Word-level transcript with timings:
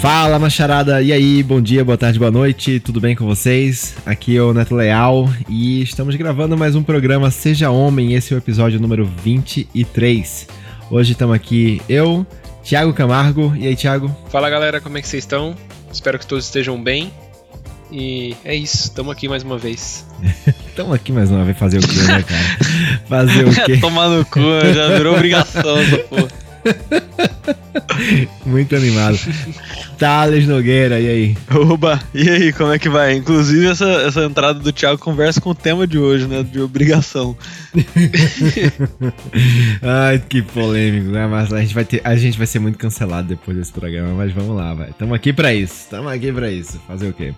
Fala, 0.00 0.38
macharada! 0.38 1.02
E 1.02 1.12
aí, 1.12 1.42
bom 1.42 1.60
dia, 1.60 1.84
boa 1.84 1.98
tarde, 1.98 2.18
boa 2.18 2.30
noite, 2.30 2.80
tudo 2.80 2.98
bem 3.02 3.14
com 3.14 3.26
vocês? 3.26 3.94
Aqui 4.06 4.34
é 4.34 4.40
o 4.42 4.54
Neto 4.54 4.74
Leal 4.74 5.28
e 5.46 5.82
estamos 5.82 6.16
gravando 6.16 6.56
mais 6.56 6.74
um 6.74 6.82
programa 6.82 7.30
Seja 7.30 7.68
Homem, 7.68 8.14
esse 8.14 8.32
é 8.32 8.36
o 8.36 8.38
episódio 8.38 8.80
número 8.80 9.04
23. 9.04 10.48
Hoje 10.90 11.12
estamos 11.12 11.36
aqui 11.36 11.82
eu, 11.86 12.26
Thiago 12.64 12.94
Camargo. 12.94 13.54
E 13.54 13.66
aí, 13.66 13.76
Thiago? 13.76 14.10
Fala 14.30 14.48
galera, 14.48 14.80
como 14.80 14.96
é 14.96 15.02
que 15.02 15.08
vocês 15.08 15.22
estão? 15.22 15.54
Espero 15.92 16.18
que 16.18 16.26
todos 16.26 16.46
estejam 16.46 16.82
bem. 16.82 17.12
E 17.92 18.34
é 18.42 18.54
isso, 18.54 18.84
estamos 18.84 19.12
aqui 19.12 19.28
mais 19.28 19.42
uma 19.42 19.58
vez. 19.58 20.06
Estamos 20.66 20.94
aqui 20.94 21.12
mais 21.12 21.30
uma 21.30 21.44
vez 21.44 21.58
fazer 21.58 21.76
o 21.76 21.86
quê, 21.86 21.98
né, 22.04 22.22
cara? 22.22 23.02
Fazer 23.06 23.46
o 23.46 23.52
quê? 23.66 23.76
Tomar 23.76 24.08
no 24.08 24.24
cu, 24.24 24.40
já 24.72 24.96
virou 24.96 25.14
obrigação 25.14 25.78
essa 25.78 25.98
porra. 25.98 26.28
Muito 28.46 28.74
animado. 28.74 29.18
Thales 29.98 30.46
Nogueira, 30.46 30.98
e 30.98 31.08
aí? 31.08 31.36
Oba, 31.54 32.00
e 32.14 32.28
aí, 32.28 32.52
como 32.52 32.72
é 32.72 32.78
que 32.78 32.88
vai? 32.88 33.16
Inclusive, 33.16 33.66
essa, 33.66 33.84
essa 33.84 34.24
entrada 34.24 34.58
do 34.58 34.72
Thiago 34.72 34.98
conversa 34.98 35.40
com 35.40 35.50
o 35.50 35.54
tema 35.54 35.86
de 35.86 35.98
hoje, 35.98 36.26
né? 36.26 36.42
De 36.42 36.60
obrigação. 36.60 37.36
Ai, 39.82 40.22
que 40.28 40.42
polêmico, 40.42 41.10
né? 41.10 41.26
Mas 41.26 41.52
a 41.52 41.60
gente, 41.60 41.74
vai 41.74 41.84
ter, 41.84 42.00
a 42.04 42.16
gente 42.16 42.38
vai 42.38 42.46
ser 42.46 42.58
muito 42.58 42.78
cancelado 42.78 43.28
depois 43.28 43.56
desse 43.56 43.72
programa, 43.72 44.14
mas 44.14 44.32
vamos 44.32 44.56
lá, 44.56 44.74
vai. 44.74 44.90
Tamo 44.98 45.14
aqui 45.14 45.32
pra 45.32 45.52
isso, 45.52 45.86
tamo 45.90 46.08
aqui 46.08 46.32
pra 46.32 46.50
isso. 46.50 46.80
Fazer 46.86 47.08
o 47.08 47.12
quê? 47.12 47.34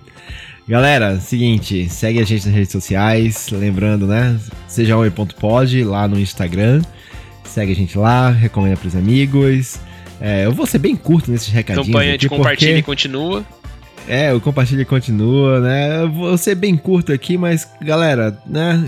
Galera, 0.68 1.18
seguinte, 1.18 1.88
segue 1.88 2.20
a 2.20 2.24
gente 2.24 2.46
nas 2.46 2.54
redes 2.54 2.70
sociais, 2.70 3.48
lembrando, 3.50 4.06
né? 4.06 4.38
Seja 4.68 4.96
oi.pod 4.96 5.82
lá 5.82 6.06
no 6.06 6.18
Instagram. 6.18 6.82
Segue 7.44 7.72
a 7.72 7.76
gente 7.76 7.98
lá, 7.98 8.30
recomenda 8.30 8.76
pros 8.76 8.94
amigos. 8.94 9.80
É, 10.24 10.46
eu 10.46 10.52
vou 10.52 10.66
ser 10.66 10.78
bem 10.78 10.94
curto 10.94 11.32
nesses 11.32 11.48
recadinhos. 11.48 11.88
Campanha 11.88 12.16
de 12.16 12.28
compartilha 12.28 12.70
porque... 12.70 12.78
e 12.78 12.82
continua. 12.84 13.44
É, 14.06 14.32
o 14.32 14.40
compartilha 14.40 14.82
e 14.82 14.84
continua, 14.84 15.60
né? 15.60 16.02
Eu 16.02 16.12
vou 16.12 16.38
ser 16.38 16.54
bem 16.54 16.76
curto 16.76 17.12
aqui, 17.12 17.36
mas 17.36 17.68
galera, 17.80 18.38
né? 18.46 18.86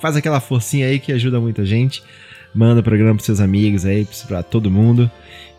Faz 0.00 0.14
aquela 0.14 0.38
forcinha 0.38 0.86
aí 0.86 0.98
que 0.98 1.12
ajuda 1.12 1.40
muita 1.40 1.64
gente. 1.64 2.02
Manda 2.54 2.80
o 2.80 2.84
programa 2.84 3.14
pros 3.14 3.24
seus 3.24 3.40
amigos 3.40 3.86
aí, 3.86 4.06
pra 4.28 4.42
todo 4.42 4.70
mundo. 4.70 5.10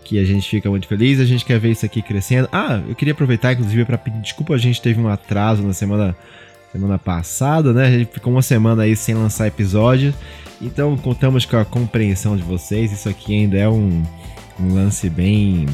Que 0.04 0.20
a 0.20 0.24
gente 0.24 0.48
fica 0.48 0.70
muito 0.70 0.88
feliz, 0.88 1.20
a 1.20 1.26
gente 1.26 1.44
quer 1.44 1.60
ver 1.60 1.72
isso 1.72 1.86
aqui 1.86 2.04
crescendo. 2.04 2.48
Ah, 2.52 2.80
eu 2.88 2.94
queria 2.94 3.14
aproveitar, 3.14 3.54
inclusive, 3.54 3.86
para 3.86 3.98
pedir 3.98 4.20
desculpa, 4.22 4.54
a 4.54 4.58
gente 4.58 4.80
teve 4.80 5.00
um 5.00 5.08
atraso 5.08 5.64
na 5.64 5.74
semana, 5.74 6.16
semana 6.72 7.00
passada, 7.00 7.74
né? 7.74 7.88
A 7.88 7.92
gente 7.92 8.14
ficou 8.14 8.32
uma 8.32 8.42
semana 8.44 8.84
aí 8.84 8.96
sem 8.96 9.16
lançar 9.16 9.48
episódio. 9.48 10.14
Então 10.62 10.96
contamos 10.98 11.46
com 11.46 11.58
a 11.58 11.66
compreensão 11.66 12.38
de 12.38 12.44
vocês. 12.44 12.92
Isso 12.92 13.10
aqui 13.10 13.34
ainda 13.34 13.58
é 13.58 13.68
um, 13.68 14.04
um 14.60 14.74
lance 14.74 15.10
bem. 15.10 15.66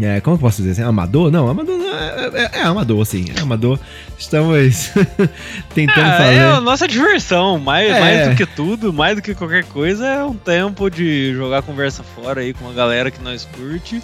É, 0.00 0.20
como 0.20 0.34
eu 0.34 0.40
posso 0.40 0.56
dizer 0.56 0.72
assim? 0.72 0.82
Amador? 0.82 1.30
Não, 1.30 1.48
amador 1.48 1.78
não, 1.78 1.96
é, 1.96 2.30
é, 2.34 2.50
é 2.60 2.62
amador, 2.62 3.04
sim. 3.06 3.26
É 3.36 3.40
amador. 3.40 3.78
Estamos 4.18 4.90
tentando 5.72 6.06
ah, 6.06 6.18
fazer. 6.18 6.34
É 6.34 6.44
a 6.44 6.60
nossa 6.60 6.88
diversão. 6.88 7.58
Mais, 7.58 7.90
é. 7.90 8.00
mais 8.00 8.28
do 8.30 8.36
que 8.36 8.46
tudo, 8.46 8.92
mais 8.92 9.16
do 9.16 9.22
que 9.22 9.34
qualquer 9.34 9.64
coisa, 9.64 10.06
é 10.06 10.24
um 10.24 10.34
tempo 10.34 10.90
de 10.90 11.32
jogar 11.34 11.62
conversa 11.62 12.02
fora 12.02 12.40
aí 12.40 12.52
com 12.52 12.68
a 12.68 12.72
galera 12.72 13.10
que 13.10 13.22
nós 13.22 13.48
curte. 13.56 14.02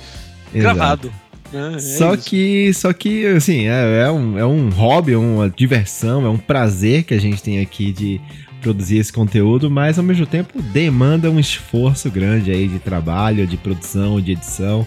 Exato. 0.54 0.76
Gravado. 0.76 1.12
É, 1.52 1.78
só 1.80 2.14
isso. 2.14 2.28
que, 2.28 2.72
só 2.74 2.92
que, 2.92 3.26
assim, 3.26 3.66
é, 3.66 4.02
é, 4.04 4.10
um, 4.10 4.38
é 4.38 4.46
um 4.46 4.68
hobby, 4.70 5.16
uma 5.16 5.50
diversão, 5.50 6.24
é 6.24 6.28
um 6.28 6.38
prazer 6.38 7.02
que 7.02 7.12
a 7.12 7.20
gente 7.20 7.42
tem 7.42 7.60
aqui 7.60 7.92
de 7.92 8.20
produzir 8.60 8.98
esse 8.98 9.12
conteúdo, 9.12 9.70
mas 9.70 9.98
ao 9.98 10.04
mesmo 10.04 10.26
tempo 10.26 10.60
demanda 10.60 11.30
um 11.30 11.40
esforço 11.40 12.10
grande 12.10 12.50
aí 12.50 12.68
de 12.68 12.78
trabalho, 12.78 13.46
de 13.46 13.56
produção, 13.56 14.20
de 14.20 14.32
edição, 14.32 14.86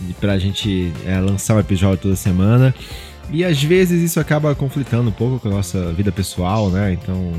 de, 0.00 0.14
pra 0.14 0.38
gente 0.38 0.92
é, 1.04 1.18
lançar 1.20 1.56
um 1.56 1.60
episódio 1.60 1.98
toda 1.98 2.16
semana. 2.16 2.74
E 3.32 3.44
às 3.44 3.62
vezes 3.62 4.02
isso 4.02 4.18
acaba 4.18 4.54
conflitando 4.54 5.08
um 5.08 5.12
pouco 5.12 5.38
com 5.38 5.48
a 5.48 5.52
nossa 5.52 5.92
vida 5.92 6.10
pessoal, 6.10 6.70
né? 6.70 6.92
Então 6.92 7.32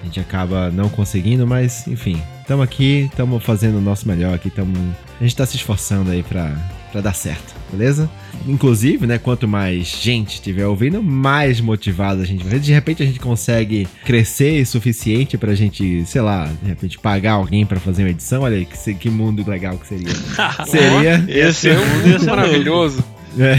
a 0.00 0.04
gente 0.04 0.20
acaba 0.20 0.70
não 0.70 0.88
conseguindo, 0.88 1.46
mas 1.46 1.86
enfim, 1.86 2.22
estamos 2.40 2.64
aqui, 2.64 3.08
estamos 3.10 3.42
fazendo 3.42 3.78
o 3.78 3.80
nosso 3.80 4.06
melhor 4.08 4.34
aqui, 4.34 4.48
tamo, 4.50 4.72
a 5.18 5.22
gente 5.22 5.32
está 5.32 5.44
se 5.44 5.56
esforçando 5.56 6.10
aí 6.10 6.22
para 6.22 6.56
para 6.96 7.02
dar 7.02 7.14
certo, 7.14 7.54
beleza? 7.70 8.08
Inclusive, 8.48 9.06
né, 9.06 9.18
quanto 9.18 9.46
mais 9.46 9.86
gente 9.86 10.36
estiver 10.36 10.66
ouvindo, 10.66 11.02
mais 11.02 11.60
motivado 11.60 12.22
a 12.22 12.24
gente 12.24 12.42
vai. 12.42 12.58
De 12.58 12.72
repente 12.72 13.02
a 13.02 13.06
gente 13.06 13.20
consegue 13.20 13.86
crescer 14.02 14.62
o 14.62 14.66
suficiente 14.66 15.36
pra 15.36 15.54
gente, 15.54 16.04
sei 16.06 16.22
lá, 16.22 16.48
de 16.62 16.68
repente 16.68 16.98
pagar 16.98 17.32
alguém 17.32 17.66
para 17.66 17.78
fazer 17.78 18.02
uma 18.02 18.10
edição. 18.10 18.44
Olha 18.44 18.56
aí, 18.56 18.64
que, 18.64 18.94
que 18.94 19.10
mundo 19.10 19.44
legal 19.46 19.76
que 19.76 19.86
seria. 19.86 20.08
seria. 20.66 21.24
Esse 21.28 21.68
é 21.68 21.78
um 21.78 21.86
mundo 21.86 22.24
maravilhoso. 22.24 23.04
É. 23.38 23.56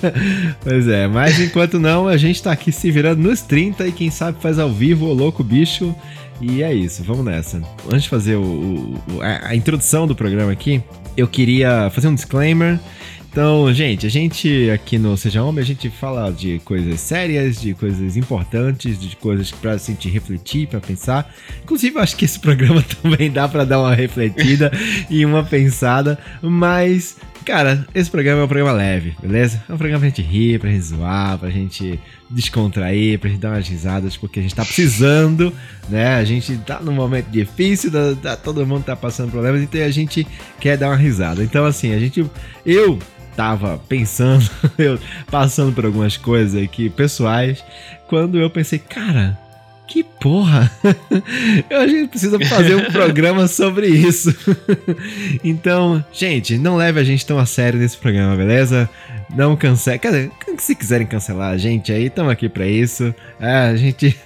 pois 0.64 0.88
é, 0.88 1.06
mas 1.06 1.38
enquanto 1.38 1.78
não, 1.78 2.08
a 2.08 2.16
gente 2.16 2.42
tá 2.42 2.50
aqui 2.50 2.72
se 2.72 2.90
virando 2.90 3.20
nos 3.20 3.42
30 3.42 3.86
e 3.88 3.92
quem 3.92 4.10
sabe 4.10 4.40
faz 4.40 4.58
ao 4.58 4.72
vivo, 4.72 5.04
o 5.04 5.12
louco 5.12 5.44
bicho. 5.44 5.94
E 6.40 6.62
é 6.62 6.72
isso, 6.72 7.02
vamos 7.04 7.26
nessa. 7.26 7.60
Antes 7.86 8.04
de 8.04 8.08
fazer 8.08 8.36
o, 8.36 8.42
o 8.42 9.20
a, 9.20 9.48
a 9.48 9.54
introdução 9.54 10.06
do 10.06 10.16
programa 10.16 10.50
aqui, 10.50 10.82
eu 11.16 11.28
queria 11.28 11.90
fazer 11.90 12.08
um 12.08 12.14
disclaimer. 12.14 12.78
Então, 13.34 13.72
gente, 13.74 14.06
a 14.06 14.08
gente 14.08 14.70
aqui 14.70 14.96
no 14.96 15.16
Seja 15.16 15.42
Homem, 15.42 15.60
a 15.60 15.66
gente 15.66 15.90
fala 15.90 16.30
de 16.30 16.60
coisas 16.60 17.00
sérias, 17.00 17.60
de 17.60 17.74
coisas 17.74 18.16
importantes, 18.16 18.96
de 18.96 19.16
coisas 19.16 19.50
pra 19.50 19.76
gente 19.76 20.08
refletir, 20.08 20.68
para 20.68 20.80
pensar. 20.80 21.34
Inclusive, 21.64 21.96
eu 21.96 22.02
acho 22.02 22.16
que 22.16 22.24
esse 22.24 22.38
programa 22.40 22.80
também 23.02 23.32
dá 23.32 23.48
para 23.48 23.64
dar 23.64 23.80
uma 23.80 23.92
refletida 23.92 24.70
e 25.10 25.26
uma 25.26 25.42
pensada, 25.42 26.16
mas 26.40 27.16
Cara, 27.44 27.86
esse 27.94 28.10
programa 28.10 28.40
é 28.40 28.44
um 28.44 28.48
programa 28.48 28.72
leve, 28.72 29.14
beleza? 29.20 29.62
É 29.68 29.72
um 29.72 29.76
programa 29.76 30.00
pra 30.00 30.08
gente 30.08 30.22
rir, 30.22 30.58
pra 30.58 30.70
gente 30.70 30.82
zoar, 30.82 31.38
pra 31.38 31.50
gente 31.50 32.00
descontrair, 32.30 33.18
pra 33.18 33.28
gente 33.28 33.40
dar 33.40 33.50
umas 33.50 33.68
risadas, 33.68 34.16
porque 34.16 34.40
a 34.40 34.42
gente 34.42 34.54
tá 34.54 34.64
precisando, 34.64 35.52
né? 35.88 36.16
A 36.16 36.24
gente 36.24 36.56
tá 36.58 36.80
num 36.80 36.92
momento 36.92 37.26
difícil, 37.26 37.90
tá, 37.92 38.14
tá, 38.20 38.36
todo 38.36 38.66
mundo 38.66 38.84
tá 38.84 38.96
passando 38.96 39.30
problemas, 39.30 39.60
então 39.60 39.82
a 39.82 39.90
gente 39.90 40.26
quer 40.58 40.78
dar 40.78 40.88
uma 40.88 40.96
risada. 40.96 41.44
Então, 41.44 41.66
assim, 41.66 41.92
a 41.92 41.98
gente. 41.98 42.24
Eu 42.64 42.98
tava 43.36 43.78
pensando, 43.88 44.48
eu 44.78 44.98
passando 45.30 45.74
por 45.74 45.84
algumas 45.84 46.16
coisas 46.16 46.62
aqui 46.62 46.88
pessoais, 46.88 47.62
quando 48.08 48.38
eu 48.38 48.48
pensei, 48.48 48.78
cara, 48.78 49.38
que 49.86 50.02
porra! 50.02 50.70
A 51.70 51.86
gente 51.86 52.08
precisa 52.08 52.38
fazer 52.46 52.74
um 52.74 52.84
programa 52.92 53.46
sobre 53.46 53.86
isso. 53.88 54.34
Então, 55.42 56.02
gente, 56.12 56.56
não 56.56 56.76
leve 56.76 56.98
a 56.98 57.04
gente 57.04 57.26
tão 57.26 57.38
a 57.38 57.44
sério 57.44 57.78
nesse 57.78 57.96
programa, 57.96 58.34
beleza? 58.36 58.88
Não 59.34 59.56
cancele. 59.56 60.30
Se 60.58 60.74
quiserem 60.74 61.06
cancelar 61.06 61.52
a 61.52 61.56
gente 61.56 61.92
aí, 61.92 62.06
estamos 62.06 62.32
aqui 62.32 62.48
para 62.48 62.66
isso. 62.66 63.14
É, 63.38 63.68
a 63.68 63.76
gente 63.76 64.16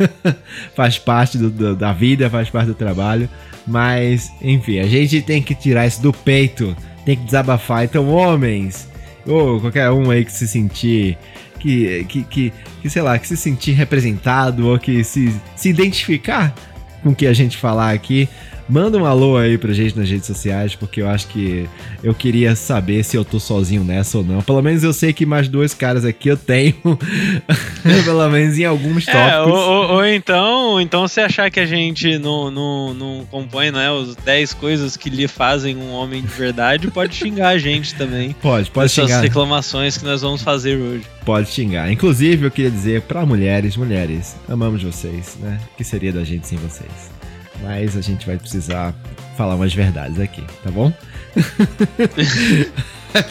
faz 0.76 0.98
parte 0.98 1.38
do, 1.38 1.50
do, 1.50 1.74
da 1.74 1.92
vida, 1.92 2.30
faz 2.30 2.50
parte 2.50 2.68
do 2.68 2.74
trabalho. 2.74 3.28
Mas, 3.66 4.30
enfim, 4.40 4.78
a 4.78 4.86
gente 4.86 5.20
tem 5.22 5.42
que 5.42 5.54
tirar 5.54 5.86
isso 5.86 6.00
do 6.00 6.12
peito. 6.12 6.76
Tem 7.04 7.16
que 7.16 7.24
desabafar. 7.24 7.84
Então, 7.84 8.08
homens, 8.08 8.88
ou 9.26 9.60
qualquer 9.60 9.90
um 9.90 10.10
aí 10.10 10.24
que 10.24 10.32
se 10.32 10.46
sentir 10.46 11.18
que, 11.58 12.04
que, 12.04 12.22
que, 12.24 12.52
que, 12.82 12.90
sei 12.90 13.02
lá, 13.02 13.18
que 13.18 13.26
se 13.26 13.36
sentir 13.36 13.72
representado 13.72 14.68
ou 14.68 14.78
que 14.78 15.02
se, 15.04 15.34
se 15.56 15.68
identificar 15.68 16.54
com 17.02 17.10
o 17.10 17.14
que 17.14 17.26
a 17.26 17.32
gente 17.32 17.56
falar 17.56 17.92
aqui, 17.92 18.28
Manda 18.68 18.98
um 18.98 19.06
alô 19.06 19.36
aí 19.36 19.56
pra 19.56 19.72
gente 19.72 19.96
nas 19.96 20.08
redes 20.08 20.26
sociais, 20.26 20.74
porque 20.74 21.00
eu 21.00 21.08
acho 21.08 21.28
que 21.28 21.68
eu 22.02 22.14
queria 22.14 22.54
saber 22.54 23.02
se 23.02 23.16
eu 23.16 23.24
tô 23.24 23.40
sozinho 23.40 23.82
nessa 23.82 24.18
ou 24.18 24.24
não. 24.24 24.42
Pelo 24.42 24.60
menos 24.60 24.84
eu 24.84 24.92
sei 24.92 25.12
que 25.12 25.24
mais 25.24 25.48
dois 25.48 25.72
caras 25.72 26.04
aqui 26.04 26.28
eu 26.28 26.36
tenho, 26.36 26.74
pelo 28.04 28.28
menos 28.28 28.58
em 28.58 28.64
alguns 28.64 29.06
tópicos. 29.06 29.32
É, 29.32 29.40
ou, 29.40 29.54
ou, 29.54 29.90
ou, 29.94 30.06
então, 30.06 30.70
ou 30.72 30.80
então 30.80 31.08
se 31.08 31.20
achar 31.20 31.50
que 31.50 31.58
a 31.58 31.66
gente 31.66 32.18
não, 32.18 32.50
não, 32.50 32.94
não 32.94 33.26
compõe 33.30 33.70
né, 33.70 33.90
os 33.90 34.14
10 34.16 34.52
coisas 34.54 34.96
que 34.96 35.08
lhe 35.08 35.26
fazem 35.26 35.76
um 35.76 35.90
homem 35.92 36.20
de 36.20 36.28
verdade, 36.28 36.90
pode 36.90 37.14
xingar 37.14 37.48
a 37.48 37.58
gente 37.58 37.94
também. 37.94 38.34
Pode, 38.42 38.70
pode 38.70 38.90
xingar. 38.90 39.08
Essas 39.08 39.22
reclamações 39.22 39.96
que 39.96 40.04
nós 40.04 40.20
vamos 40.20 40.42
fazer 40.42 40.76
hoje. 40.76 41.04
Pode 41.24 41.50
xingar. 41.50 41.90
Inclusive, 41.90 42.46
eu 42.46 42.50
queria 42.50 42.70
dizer 42.70 43.02
para 43.02 43.24
mulheres, 43.24 43.76
mulheres, 43.76 44.36
amamos 44.48 44.82
vocês, 44.82 45.36
né? 45.40 45.58
O 45.72 45.76
que 45.76 45.84
seria 45.84 46.12
da 46.12 46.22
gente 46.22 46.46
sem 46.46 46.58
vocês? 46.58 47.17
Mas 47.62 47.96
a 47.96 48.00
gente 48.00 48.26
vai 48.26 48.36
precisar 48.36 48.94
falar 49.36 49.54
umas 49.54 49.72
verdades 49.72 50.18
aqui, 50.18 50.44
tá 50.62 50.70
bom? 50.70 50.92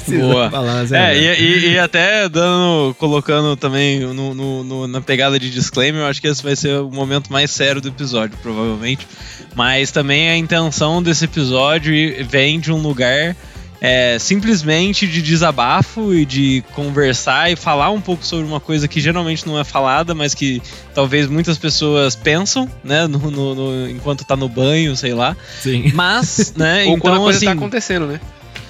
Boa. 0.07 0.51
é, 0.91 1.17
e, 1.17 1.73
e, 1.73 1.79
até 1.79 2.27
dando, 2.27 2.95
colocando 2.95 3.55
também 3.55 3.99
no, 3.99 4.33
no, 4.33 4.63
no, 4.63 4.87
na 4.87 5.01
pegada 5.01 5.39
de 5.39 5.51
disclaimer, 5.51 6.01
eu 6.01 6.07
acho 6.07 6.19
que 6.19 6.27
esse 6.27 6.41
vai 6.41 6.55
ser 6.55 6.79
o 6.79 6.89
momento 6.89 7.31
mais 7.31 7.51
sério 7.51 7.79
do 7.79 7.87
episódio, 7.89 8.37
provavelmente. 8.41 9.07
Mas 9.55 9.91
também 9.91 10.29
a 10.29 10.37
intenção 10.37 11.01
desse 11.01 11.25
episódio 11.25 11.93
vem 12.27 12.59
de 12.59 12.71
um 12.71 12.77
lugar 12.77 13.35
é, 13.79 14.17
simplesmente 14.19 15.07
de 15.07 15.21
desabafo 15.21 16.13
e 16.13 16.25
de 16.25 16.63
conversar 16.73 17.51
e 17.51 17.55
falar 17.55 17.91
um 17.91 18.01
pouco 18.01 18.25
sobre 18.25 18.45
uma 18.45 18.59
coisa 18.59 18.87
que 18.87 18.99
geralmente 18.99 19.45
não 19.47 19.59
é 19.59 19.63
falada, 19.63 20.15
mas 20.15 20.33
que 20.33 20.61
talvez 20.93 21.27
muitas 21.27 21.57
pessoas 21.57 22.15
pensam, 22.15 22.69
né, 22.83 23.07
no, 23.07 23.19
no, 23.31 23.55
no 23.55 23.89
enquanto 23.89 24.23
tá 24.25 24.35
no 24.35 24.49
banho, 24.49 24.95
sei 24.95 25.13
lá. 25.13 25.35
Sim. 25.61 25.91
Mas, 25.93 26.53
né, 26.55 26.85
Ou 26.87 26.97
então 26.97 26.99
quando 26.99 27.15
a 27.15 27.19
coisa 27.19 27.39
tá 27.39 27.45
assim, 27.45 27.45
tá 27.45 27.51
acontecendo, 27.65 28.07
né? 28.07 28.19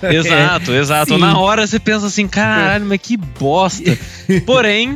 Exato, 0.03 0.73
exato. 0.73 1.13
Sim. 1.13 1.19
Na 1.19 1.37
hora 1.39 1.65
você 1.65 1.79
pensa 1.79 2.07
assim, 2.07 2.27
caralho, 2.27 2.85
mas 2.85 2.99
que 3.01 3.17
bosta. 3.17 3.97
Porém, 4.45 4.95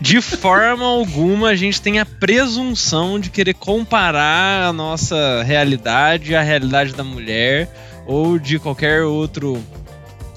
de 0.00 0.20
forma 0.20 0.84
alguma 0.84 1.48
a 1.48 1.56
gente 1.56 1.80
tem 1.80 1.98
a 1.98 2.06
presunção 2.06 3.18
de 3.20 3.30
querer 3.30 3.54
comparar 3.54 4.66
a 4.66 4.72
nossa 4.72 5.42
realidade 5.42 6.34
à 6.34 6.42
realidade 6.42 6.92
da 6.92 7.04
mulher 7.04 7.68
ou 8.06 8.38
de 8.38 8.58
qualquer 8.58 9.02
outro 9.04 9.62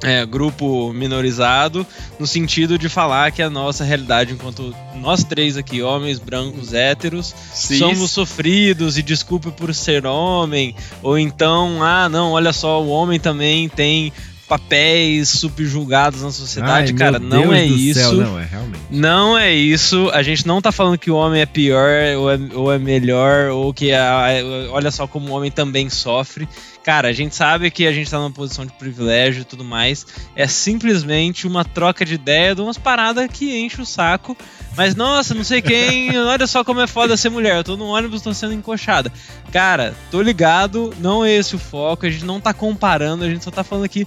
é, 0.04 0.26
grupo 0.26 0.92
minorizado, 0.94 1.86
no 2.20 2.28
sentido 2.28 2.78
de 2.78 2.90
falar 2.90 3.32
que 3.32 3.42
a 3.42 3.50
nossa 3.50 3.84
realidade, 3.84 4.34
enquanto 4.34 4.76
nós 4.96 5.24
três 5.24 5.58
aqui, 5.58 5.82
homens 5.82 6.20
brancos 6.20 6.74
héteros, 6.74 7.34
Cis. 7.54 7.80
somos 7.80 8.12
sofridos 8.12 8.98
e 8.98 9.04
desculpe 9.04 9.52
por 9.52 9.74
ser 9.74 10.06
homem, 10.06 10.76
ou 11.02 11.18
então, 11.18 11.82
ah, 11.82 12.10
não, 12.10 12.32
olha 12.32 12.54
só, 12.54 12.82
o 12.82 12.90
homem 12.90 13.20
também 13.20 13.70
tem 13.70 14.12
papéis 14.48 15.30
subjugados 15.30 16.22
na 16.22 16.32
sociedade, 16.32 16.92
Ai, 16.92 16.98
cara, 16.98 17.20
não 17.20 17.52
é 17.54 17.66
isso. 17.66 18.00
Céu, 18.00 18.14
não, 18.14 18.40
é 18.40 18.46
realmente. 18.46 18.80
Não 18.92 19.38
é 19.38 19.54
isso. 19.54 20.10
A 20.14 20.22
gente 20.22 20.46
não 20.46 20.62
tá 20.62 20.72
falando 20.72 20.98
que 20.98 21.10
o 21.10 21.16
homem 21.16 21.42
é 21.42 21.46
pior 21.46 22.16
ou 22.18 22.32
é, 22.32 22.40
ou 22.54 22.72
é 22.72 22.78
melhor, 22.78 23.50
ou 23.50 23.74
que 23.74 23.92
a, 23.92 24.28
olha 24.70 24.92
só 24.92 25.08
como 25.08 25.32
o 25.32 25.36
homem 25.36 25.50
também 25.50 25.90
sofre. 25.90 26.48
Cara, 26.86 27.08
a 27.08 27.12
gente 27.12 27.34
sabe 27.34 27.72
que 27.72 27.88
a 27.88 27.92
gente 27.92 28.12
tá 28.12 28.20
numa 28.20 28.30
posição 28.30 28.64
de 28.64 28.72
privilégio 28.74 29.42
e 29.42 29.44
tudo 29.44 29.64
mais. 29.64 30.06
É 30.36 30.46
simplesmente 30.46 31.48
uma 31.48 31.66
troca 31.66 32.06
de 32.06 32.14
ideia 32.14 32.54
de 32.54 32.62
umas 32.62 32.78
paradas 32.78 33.28
que 33.28 33.58
enche 33.58 33.82
o 33.82 33.86
saco. 33.88 34.38
Mas, 34.78 34.94
nossa, 34.94 35.34
não 35.34 35.44
sei 35.44 35.64
quem, 35.64 36.16
olha 36.22 36.46
só 36.46 36.64
como 36.64 36.82
é 36.82 36.86
foda 36.86 37.18
ser 37.18 37.30
mulher. 37.30 37.56
Eu 37.56 37.64
tô 37.64 37.76
no 37.76 37.86
ônibus, 37.88 38.22
tô 38.22 38.32
sendo 38.36 38.54
encoxada. 38.54 39.12
Cara, 39.52 39.96
tô 40.12 40.22
ligado, 40.22 40.94
não 41.00 41.26
é 41.26 41.32
esse 41.32 41.56
o 41.56 41.60
foco. 41.60 42.06
A 42.06 42.10
gente 42.12 42.24
não 42.24 42.40
tá 42.40 42.54
comparando, 42.54 43.24
a 43.24 43.30
gente 43.30 43.44
só 43.44 43.50
tá 43.50 43.64
falando 43.64 43.86
aqui 43.86 44.06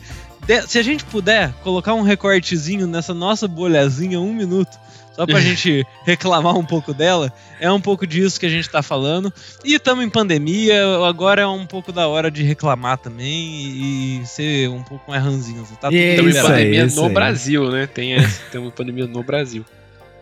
se 0.67 0.79
a 0.79 0.83
gente 0.83 1.05
puder 1.05 1.53
colocar 1.63 1.93
um 1.93 2.01
recortezinho 2.01 2.87
nessa 2.87 3.13
nossa 3.13 3.47
bolhazinha, 3.47 4.19
um 4.19 4.33
minuto, 4.33 4.79
só 5.19 5.27
pra 5.27 5.41
gente 5.43 5.85
reclamar 6.05 6.57
um 6.57 6.65
pouco 6.65 6.95
dela, 6.95 7.33
é 7.61 7.71
um 7.71 7.81
pouco 7.81 8.07
disso 8.07 8.39
que 8.39 8.47
a 8.47 8.49
gente 8.49 8.71
tá 8.71 8.83
falando. 8.83 9.33
E 9.65 9.75
estamos 9.75 10.05
em 10.05 10.09
pandemia, 10.09 10.81
agora 11.09 11.43
é 11.43 11.47
um 11.47 11.67
pouco 11.67 11.91
da 11.91 12.07
hora 12.07 12.31
de 12.31 12.45
reclamar 12.45 12.99
também 12.99 13.27
e 13.27 14.23
ser 14.25 14.69
um 14.69 14.83
pouco 14.83 15.11
mais 15.11 15.23
ranzinho. 15.23 15.65
Tá 15.81 15.89
tudo 15.89 15.97
Estamos 15.97 16.37
em 16.37 16.43
pandemia 16.43 16.87
no 16.87 17.07
aí. 17.07 17.13
Brasil, 17.13 17.71
né? 17.71 17.87
Tem 17.89 18.17
pandemia 18.71 19.07
no 19.09 19.23
Brasil. 19.25 19.65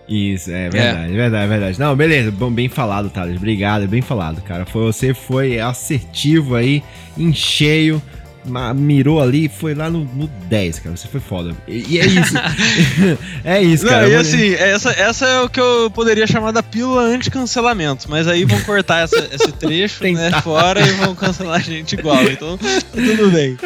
Isso, 0.09 0.53
é 0.53 0.71
verdade, 0.71 1.13
é. 1.13 1.17
verdade, 1.17 1.49
verdade. 1.49 1.81
Não, 1.81 1.97
beleza, 1.97 2.31
bom, 2.31 2.51
bem 2.51 2.69
falado, 2.69 3.11
Thales. 3.11 3.37
Obrigado, 3.37 3.89
bem 3.89 4.01
falado, 4.01 4.41
cara. 4.41 4.65
Foi, 4.65 4.85
você 4.85 5.13
foi 5.13 5.59
assertivo 5.59 6.55
aí, 6.55 6.83
em 7.19 7.35
cheio 7.35 8.01
mirou 8.75 9.21
ali 9.21 9.47
e 9.47 9.49
foi 9.49 9.75
lá 9.75 9.91
no, 9.91 10.05
no 10.05 10.27
10, 10.27 10.79
cara. 10.81 10.97
Você 10.97 11.09
foi 11.09 11.21
foda. 11.21 11.55
E, 11.67 11.95
e 11.95 11.99
é 11.99 12.07
isso. 12.07 12.35
é 13.45 13.63
isso, 13.63 13.85
Não, 13.85 13.93
cara. 13.93 14.09
E 14.09 14.15
assim, 14.15 14.55
essa, 14.55 14.91
essa 14.91 15.27
é 15.27 15.41
o 15.43 15.49
que 15.49 15.61
eu 15.61 15.91
poderia 15.91 16.27
chamar 16.27 16.53
da 16.53 16.63
pílula 16.63 17.03
anti-cancelamento. 17.03 18.09
Mas 18.09 18.29
aí 18.29 18.45
vão 18.45 18.61
cortar 18.63 19.05
essa, 19.05 19.29
esse 19.33 19.53
trecho 19.53 20.05
né, 20.05 20.31
fora 20.43 20.81
e 20.81 20.91
vão 20.93 21.15
cancelar 21.15 21.57
a 21.57 21.63
gente 21.63 21.95
igual. 21.95 22.23
Então, 22.25 22.57
tá 22.59 22.67
tudo 22.93 23.31
bem. 23.31 23.57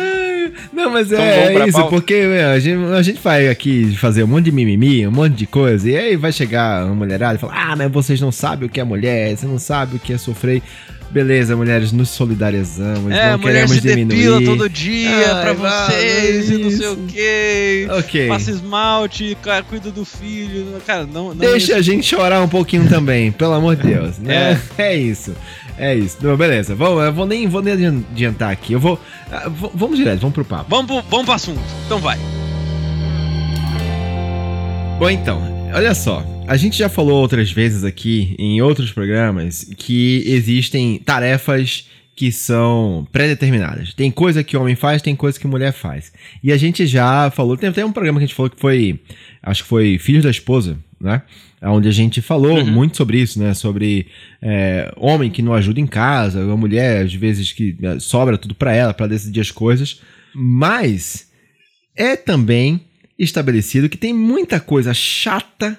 Não, 0.72 0.90
mas 0.90 1.10
então, 1.10 1.22
é, 1.22 1.54
é 1.54 1.68
isso, 1.68 1.88
porque 1.88 2.14
a, 2.14 2.58
gente, 2.58 2.92
a 2.92 3.02
gente 3.02 3.20
vai 3.20 3.48
aqui 3.48 3.94
fazer 3.96 4.24
um 4.24 4.26
monte 4.26 4.46
de 4.46 4.52
mimimi, 4.52 5.06
um 5.06 5.10
monte 5.10 5.34
de 5.34 5.46
coisa, 5.46 5.88
e 5.88 5.96
aí 5.96 6.16
vai 6.16 6.32
chegar 6.32 6.86
uma 6.86 6.94
mulherada 6.94 7.34
e 7.34 7.38
falar: 7.38 7.72
Ah, 7.72 7.76
mas 7.76 7.90
vocês 7.90 8.20
não 8.20 8.32
sabem 8.32 8.66
o 8.66 8.70
que 8.70 8.80
é 8.80 8.84
mulher, 8.84 9.36
você 9.36 9.46
não 9.46 9.58
sabe 9.58 9.96
o 9.96 9.98
que 9.98 10.12
é 10.12 10.18
sofrer. 10.18 10.62
Beleza, 11.10 11.56
mulheres, 11.56 11.90
nos 11.90 12.08
solidarizamos, 12.10 13.10
é, 13.10 13.32
não 13.32 13.38
queremos 13.40 13.72
se 13.72 13.80
diminuir. 13.80 14.44
todo 14.44 14.68
dia 14.68 15.34
Ai, 15.34 15.42
pra 15.42 15.52
vocês 15.54 16.50
e 16.50 16.58
não 16.58 16.70
sei 16.70 16.88
o 16.88 16.96
quê. 17.08 17.88
Ok. 17.98 18.28
Passa 18.28 18.50
esmalte, 18.52 19.36
cara, 19.42 19.64
cuida 19.64 19.90
do 19.90 20.04
filho. 20.04 20.80
Cara, 20.86 21.06
não. 21.06 21.28
não 21.30 21.34
Deixa 21.34 21.74
a 21.74 21.82
gente 21.82 22.06
chorar 22.06 22.40
um 22.40 22.48
pouquinho 22.48 22.88
também, 22.88 23.32
pelo 23.32 23.54
amor 23.54 23.74
de 23.74 23.82
Deus. 23.90 24.18
Né? 24.18 24.60
É. 24.78 24.82
é 24.94 24.96
isso. 24.96 25.34
É 25.76 25.94
isso. 25.96 26.18
Não, 26.20 26.36
beleza. 26.36 26.76
Vou, 26.76 27.02
eu 27.02 27.12
vou 27.12 27.26
nem, 27.26 27.48
vou 27.48 27.60
nem 27.60 27.74
adiantar 27.74 28.52
aqui. 28.52 28.74
Eu 28.74 28.80
vou. 28.80 28.94
Uh, 28.94 29.70
vamos 29.74 29.96
direto, 29.98 30.20
vamos 30.20 30.34
pro 30.34 30.44
papo. 30.44 30.66
Vamos 30.68 30.86
pro, 30.86 31.02
vamos 31.10 31.24
pro 31.24 31.34
assunto. 31.34 31.60
Então 31.86 31.98
vai. 31.98 32.18
Bom, 35.00 35.10
então, 35.10 35.59
olha 35.72 35.94
só. 35.94 36.24
A 36.46 36.56
gente 36.56 36.78
já 36.78 36.88
falou 36.88 37.20
outras 37.20 37.50
vezes 37.50 37.84
aqui, 37.84 38.34
em 38.38 38.60
outros 38.60 38.92
programas, 38.92 39.64
que 39.76 40.22
existem 40.26 40.98
tarefas 40.98 41.88
que 42.16 42.30
são 42.30 43.06
pré-determinadas. 43.10 43.94
Tem 43.94 44.10
coisa 44.10 44.44
que 44.44 44.56
o 44.56 44.60
homem 44.60 44.76
faz, 44.76 45.00
tem 45.00 45.16
coisa 45.16 45.40
que 45.40 45.46
a 45.46 45.50
mulher 45.50 45.72
faz. 45.72 46.12
E 46.42 46.52
a 46.52 46.56
gente 46.56 46.86
já 46.86 47.30
falou, 47.30 47.56
tem 47.56 47.70
até 47.70 47.84
um 47.84 47.92
programa 47.92 48.18
que 48.18 48.24
a 48.24 48.26
gente 48.26 48.36
falou 48.36 48.50
que 48.50 48.60
foi, 48.60 49.00
acho 49.42 49.62
que 49.62 49.68
foi 49.68 49.96
Filhos 49.98 50.24
da 50.24 50.30
Esposa, 50.30 50.78
né? 51.00 51.22
Onde 51.62 51.88
a 51.88 51.92
gente 51.92 52.20
falou 52.20 52.58
uhum. 52.58 52.66
muito 52.70 52.96
sobre 52.96 53.18
isso, 53.18 53.38
né? 53.38 53.54
Sobre 53.54 54.06
é, 54.42 54.92
homem 54.96 55.30
que 55.30 55.40
não 55.40 55.54
ajuda 55.54 55.80
em 55.80 55.86
casa, 55.86 56.42
a 56.42 56.56
mulher, 56.56 57.04
às 57.04 57.14
vezes, 57.14 57.52
que 57.52 57.76
é, 57.82 57.98
sobra 57.98 58.36
tudo 58.36 58.54
para 58.54 58.74
ela, 58.74 58.92
para 58.92 59.06
decidir 59.06 59.40
as 59.40 59.50
coisas. 59.50 60.00
Mas 60.34 61.28
é 61.96 62.16
também 62.16 62.82
estabelecido 63.22 63.88
que 63.88 63.98
tem 63.98 64.12
muita 64.12 64.58
coisa 64.58 64.92
chata 64.94 65.78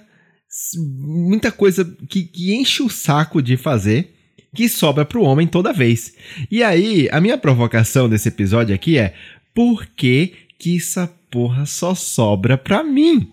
muita 0.77 1.51
coisa 1.51 1.85
que, 2.09 2.23
que 2.23 2.53
enche 2.53 2.83
o 2.83 2.89
saco 2.89 3.41
de 3.41 3.55
fazer 3.55 4.13
que 4.53 4.67
sobra 4.67 5.05
pro 5.05 5.23
homem 5.23 5.47
toda 5.47 5.71
vez. 5.71 6.13
E 6.51 6.61
aí, 6.61 7.07
a 7.11 7.21
minha 7.21 7.37
provocação 7.37 8.09
desse 8.09 8.27
episódio 8.27 8.75
aqui 8.75 8.97
é: 8.97 9.13
por 9.53 9.85
que 9.85 10.33
que 10.59 10.77
essa 10.77 11.07
porra 11.31 11.65
só 11.65 11.95
sobra 11.95 12.57
pra 12.57 12.83
mim? 12.83 13.29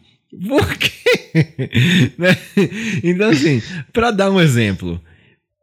Por 0.47 0.77
quê? 0.77 0.91
né? 2.17 2.37
Então, 3.03 3.31
assim, 3.31 3.61
pra 3.93 4.11
dar 4.11 4.31
um 4.31 4.41
exemplo. 4.41 5.01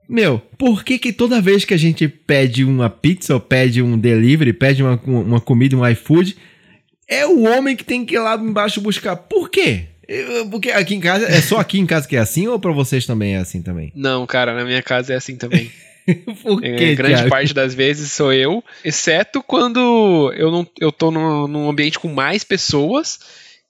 Meu, 0.07 0.39
por 0.57 0.83
que 0.83 0.99
que 0.99 1.13
toda 1.13 1.41
vez 1.41 1.65
que 1.65 1.73
a 1.73 1.77
gente 1.77 2.07
pede 2.07 2.63
uma 2.63 2.89
pizza 2.89 3.33
ou 3.33 3.39
pede 3.39 3.81
um 3.81 3.97
delivery, 3.97 4.53
pede 4.53 4.83
uma, 4.83 5.01
uma 5.03 5.41
comida, 5.41 5.75
um 5.75 5.87
iFood, 5.87 6.35
é 7.07 7.25
o 7.25 7.43
homem 7.43 7.75
que 7.75 7.83
tem 7.83 8.05
que 8.05 8.15
ir 8.15 8.19
lá 8.19 8.35
embaixo 8.35 8.81
buscar? 8.81 9.15
Por 9.15 9.49
quê? 9.49 9.85
Porque 10.51 10.69
aqui 10.71 10.95
em 10.95 10.99
casa, 10.99 11.25
é 11.25 11.41
só 11.41 11.57
aqui 11.57 11.79
em 11.79 11.85
casa 11.85 12.07
que 12.07 12.15
é 12.15 12.19
assim 12.19 12.47
ou 12.47 12.59
para 12.59 12.71
vocês 12.71 13.05
também 13.05 13.35
é 13.35 13.37
assim 13.37 13.61
também? 13.61 13.91
Não, 13.95 14.25
cara, 14.25 14.53
na 14.53 14.63
minha 14.63 14.81
casa 14.81 15.13
é 15.13 15.15
assim 15.15 15.35
também. 15.35 15.71
Por 16.43 16.63
é, 16.63 16.75
quê, 16.75 16.95
grande 16.95 17.15
Thiago? 17.15 17.29
parte 17.29 17.53
das 17.53 17.73
vezes 17.73 18.11
sou 18.11 18.31
eu, 18.31 18.63
exceto 18.83 19.41
quando 19.41 20.31
eu 20.37 20.51
não 20.51 20.67
eu 20.79 20.91
tô 20.91 21.09
num, 21.09 21.47
num 21.47 21.67
ambiente 21.67 21.97
com 21.97 22.07
mais 22.09 22.43
pessoas 22.43 23.17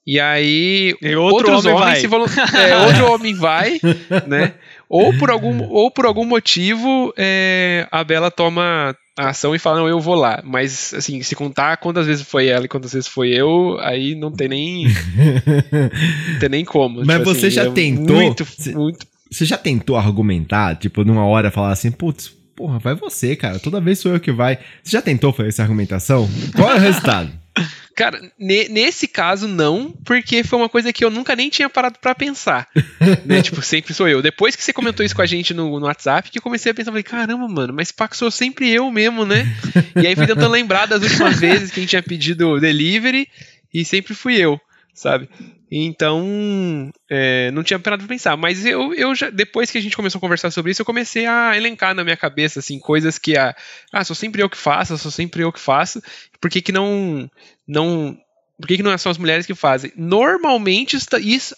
e 0.06 0.20
aí 0.20 0.94
e 1.00 1.16
outro 1.16 1.50
outros 1.50 1.64
homem 1.64 1.82
homens 1.82 2.02
vai. 2.04 2.70
é, 2.70 2.76
outro 2.84 3.10
homem 3.10 3.34
vai, 3.34 3.80
né? 4.26 4.52
Ou 4.86 5.16
por 5.18 5.30
algum, 5.30 5.66
ou 5.70 5.90
por 5.90 6.04
algum 6.04 6.26
motivo 6.26 7.10
é, 7.16 7.88
a 7.90 8.04
Bela 8.04 8.30
toma 8.30 8.94
a 9.16 9.30
ação 9.30 9.54
e 9.54 9.58
fala, 9.58 9.80
não, 9.80 9.88
eu 9.88 9.98
vou 9.98 10.14
lá. 10.14 10.42
Mas, 10.44 10.92
assim, 10.92 11.22
se 11.22 11.34
contar 11.34 11.78
quantas 11.78 12.06
vezes 12.06 12.26
foi 12.26 12.48
ela 12.48 12.66
e 12.66 12.68
quantas 12.68 12.92
vezes 12.92 13.08
foi 13.08 13.30
eu, 13.30 13.78
aí 13.80 14.14
não 14.14 14.30
tem 14.30 14.48
nem. 14.48 14.84
não 16.32 16.38
tem 16.38 16.48
nem 16.48 16.64
como. 16.64 17.02
Mas 17.04 17.18
tipo 17.18 17.34
você 17.34 17.46
assim, 17.46 17.56
já 17.56 17.64
é 17.64 17.70
tentou. 17.70 18.16
Muito, 18.16 18.44
cê, 18.44 18.72
muito. 18.72 19.06
Você 19.30 19.44
já 19.44 19.56
tentou 19.56 19.96
argumentar, 19.96 20.76
tipo, 20.76 21.02
numa 21.04 21.24
hora 21.24 21.50
falar 21.50 21.72
assim, 21.72 21.90
putz, 21.90 22.30
porra, 22.54 22.78
vai 22.78 22.94
você, 22.94 23.34
cara. 23.34 23.58
Toda 23.58 23.80
vez 23.80 23.98
sou 23.98 24.12
eu 24.12 24.20
que 24.20 24.30
vai. 24.30 24.58
Você 24.82 24.92
já 24.92 25.02
tentou 25.02 25.32
fazer 25.32 25.48
essa 25.48 25.62
argumentação? 25.62 26.28
Qual 26.54 26.70
é 26.70 26.76
o 26.76 26.80
resultado? 26.80 27.30
Cara, 27.96 28.20
ne 28.38 28.68
nesse 28.68 29.08
caso 29.08 29.48
não, 29.48 29.90
porque 30.04 30.44
foi 30.44 30.58
uma 30.58 30.68
coisa 30.68 30.92
que 30.92 31.02
eu 31.02 31.10
nunca 31.10 31.34
nem 31.34 31.48
tinha 31.48 31.70
parado 31.70 31.98
para 31.98 32.14
pensar. 32.14 32.68
né? 33.24 33.40
Tipo, 33.40 33.62
sempre 33.62 33.94
sou 33.94 34.06
eu. 34.06 34.20
Depois 34.20 34.54
que 34.54 34.62
você 34.62 34.70
comentou 34.70 35.04
isso 35.04 35.16
com 35.16 35.22
a 35.22 35.26
gente 35.26 35.54
no, 35.54 35.80
no 35.80 35.86
WhatsApp, 35.86 36.30
que 36.30 36.38
eu 36.38 36.42
comecei 36.42 36.70
a 36.70 36.74
pensar, 36.74 36.90
falei, 36.90 37.02
caramba, 37.02 37.48
mano, 37.48 37.72
mas 37.72 37.90
pá, 37.90 38.06
sou 38.12 38.30
sempre 38.30 38.70
eu 38.70 38.90
mesmo, 38.90 39.24
né? 39.24 39.50
E 39.96 40.06
aí 40.06 40.14
fui 40.14 40.26
tentando 40.26 40.50
lembrar 40.50 40.84
das 40.84 41.02
últimas 41.02 41.40
vezes 41.40 41.70
que 41.70 41.80
a 41.80 41.82
gente 41.82 41.90
tinha 41.90 42.02
pedido 42.02 42.60
delivery 42.60 43.26
e 43.72 43.82
sempre 43.82 44.12
fui 44.12 44.36
eu, 44.36 44.60
sabe? 44.92 45.30
Então, 45.70 46.90
é, 47.10 47.50
não 47.50 47.62
tinha 47.62 47.78
parado 47.78 48.02
pra 48.02 48.14
pensar. 48.14 48.36
Mas 48.36 48.64
eu, 48.64 48.94
eu 48.94 49.14
já, 49.14 49.30
depois 49.30 49.70
que 49.70 49.78
a 49.78 49.80
gente 49.80 49.96
começou 49.96 50.18
a 50.18 50.20
conversar 50.20 50.50
sobre 50.50 50.70
isso, 50.70 50.82
eu 50.82 50.86
comecei 50.86 51.26
a 51.26 51.56
elencar 51.56 51.94
na 51.94 52.04
minha 52.04 52.16
cabeça, 52.16 52.60
assim, 52.60 52.78
coisas 52.78 53.18
que, 53.18 53.36
ah, 53.36 53.54
ah 53.92 54.04
sou 54.04 54.14
sempre 54.14 54.42
eu 54.42 54.48
que 54.48 54.56
faço, 54.56 54.96
sou 54.96 55.10
sempre 55.10 55.42
eu 55.42 55.52
que 55.52 55.60
faço. 55.60 56.00
Por 56.40 56.50
que, 56.50 56.62
que 56.62 56.72
não, 56.72 57.30
não. 57.66 58.16
Por 58.58 58.68
que, 58.68 58.76
que 58.76 58.82
não 58.82 58.96
são 58.96 59.10
as 59.10 59.18
mulheres 59.18 59.44
que 59.44 59.54
fazem? 59.54 59.92
Normalmente, 59.96 60.96
isso, 60.96 61.54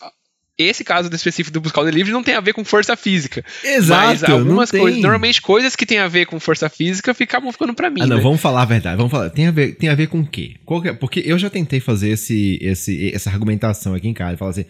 esse 0.58 0.82
caso 0.82 1.08
específico 1.14 1.52
do 1.54 1.60
buscar 1.60 1.82
o 1.82 1.84
delivery 1.84 2.12
não 2.12 2.22
tem 2.22 2.34
a 2.34 2.40
ver 2.40 2.52
com 2.52 2.64
força 2.64 2.96
física. 2.96 3.44
Exato. 3.62 4.06
Mas 4.06 4.24
algumas 4.24 4.70
coisas, 4.70 5.00
normalmente 5.00 5.40
coisas 5.40 5.76
que 5.76 5.86
tem 5.86 5.98
a 5.98 6.08
ver 6.08 6.26
com 6.26 6.40
força 6.40 6.68
física 6.68 7.14
ficavam 7.14 7.52
ficando 7.52 7.72
para 7.74 7.88
mim. 7.88 8.00
Ah, 8.02 8.06
não, 8.06 8.16
né? 8.16 8.22
vamos 8.22 8.40
falar 8.40 8.62
a 8.62 8.64
verdade. 8.64 8.96
Vamos 8.96 9.12
falar. 9.12 9.30
Tem 9.30 9.46
a 9.46 9.52
ver, 9.52 9.76
tem 9.76 9.88
a 9.88 9.94
ver 9.94 10.08
com 10.08 10.20
o 10.20 10.26
quê? 10.26 10.56
É? 10.84 10.92
Porque 10.92 11.22
eu 11.24 11.38
já 11.38 11.48
tentei 11.48 11.78
fazer 11.78 12.10
esse, 12.10 12.58
esse, 12.60 13.14
essa 13.14 13.30
argumentação 13.30 13.94
aqui 13.94 14.08
em 14.08 14.14
casa. 14.14 14.36
Falar 14.36 14.50
assim, 14.50 14.66